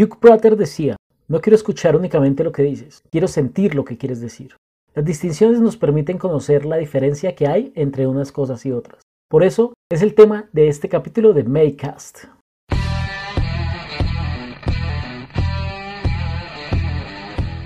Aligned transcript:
Hugh 0.00 0.18
Prater 0.18 0.56
decía, 0.56 0.96
no 1.28 1.42
quiero 1.42 1.56
escuchar 1.56 1.94
únicamente 1.94 2.42
lo 2.42 2.52
que 2.52 2.62
dices, 2.62 3.02
quiero 3.10 3.28
sentir 3.28 3.74
lo 3.74 3.84
que 3.84 3.98
quieres 3.98 4.22
decir. 4.22 4.56
Las 4.94 5.04
distinciones 5.04 5.60
nos 5.60 5.76
permiten 5.76 6.16
conocer 6.16 6.64
la 6.64 6.78
diferencia 6.78 7.34
que 7.34 7.46
hay 7.46 7.70
entre 7.74 8.06
unas 8.06 8.32
cosas 8.32 8.64
y 8.64 8.72
otras. 8.72 9.02
Por 9.28 9.44
eso 9.44 9.74
es 9.90 10.00
el 10.00 10.14
tema 10.14 10.48
de 10.54 10.68
este 10.68 10.88
capítulo 10.88 11.34
de 11.34 11.44
Maycast. 11.44 12.24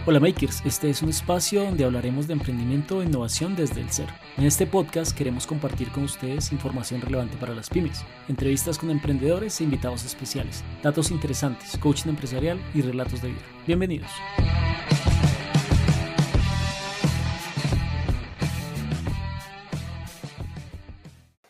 Hola 0.07 0.21
Makers, 0.21 0.61
este 0.66 0.91
es 0.91 1.00
un 1.00 1.09
espacio 1.09 1.64
donde 1.64 1.82
hablaremos 1.82 2.27
de 2.27 2.34
emprendimiento 2.34 3.00
e 3.00 3.07
innovación 3.07 3.57
desde 3.57 3.80
el 3.80 3.91
ser. 3.91 4.09
En 4.36 4.45
este 4.45 4.66
podcast 4.66 5.16
queremos 5.16 5.46
compartir 5.46 5.89
con 5.93 6.03
ustedes 6.03 6.53
información 6.53 7.00
relevante 7.00 7.39
para 7.39 7.54
las 7.54 7.71
pymes, 7.71 8.04
entrevistas 8.29 8.77
con 8.77 8.90
emprendedores 8.90 9.59
e 9.59 9.64
invitados 9.64 10.04
especiales, 10.04 10.62
datos 10.82 11.11
interesantes, 11.11 11.79
coaching 11.79 12.11
empresarial 12.11 12.61
y 12.75 12.82
relatos 12.82 13.22
de 13.22 13.29
vida. 13.29 13.40
Bienvenidos. 13.67 14.11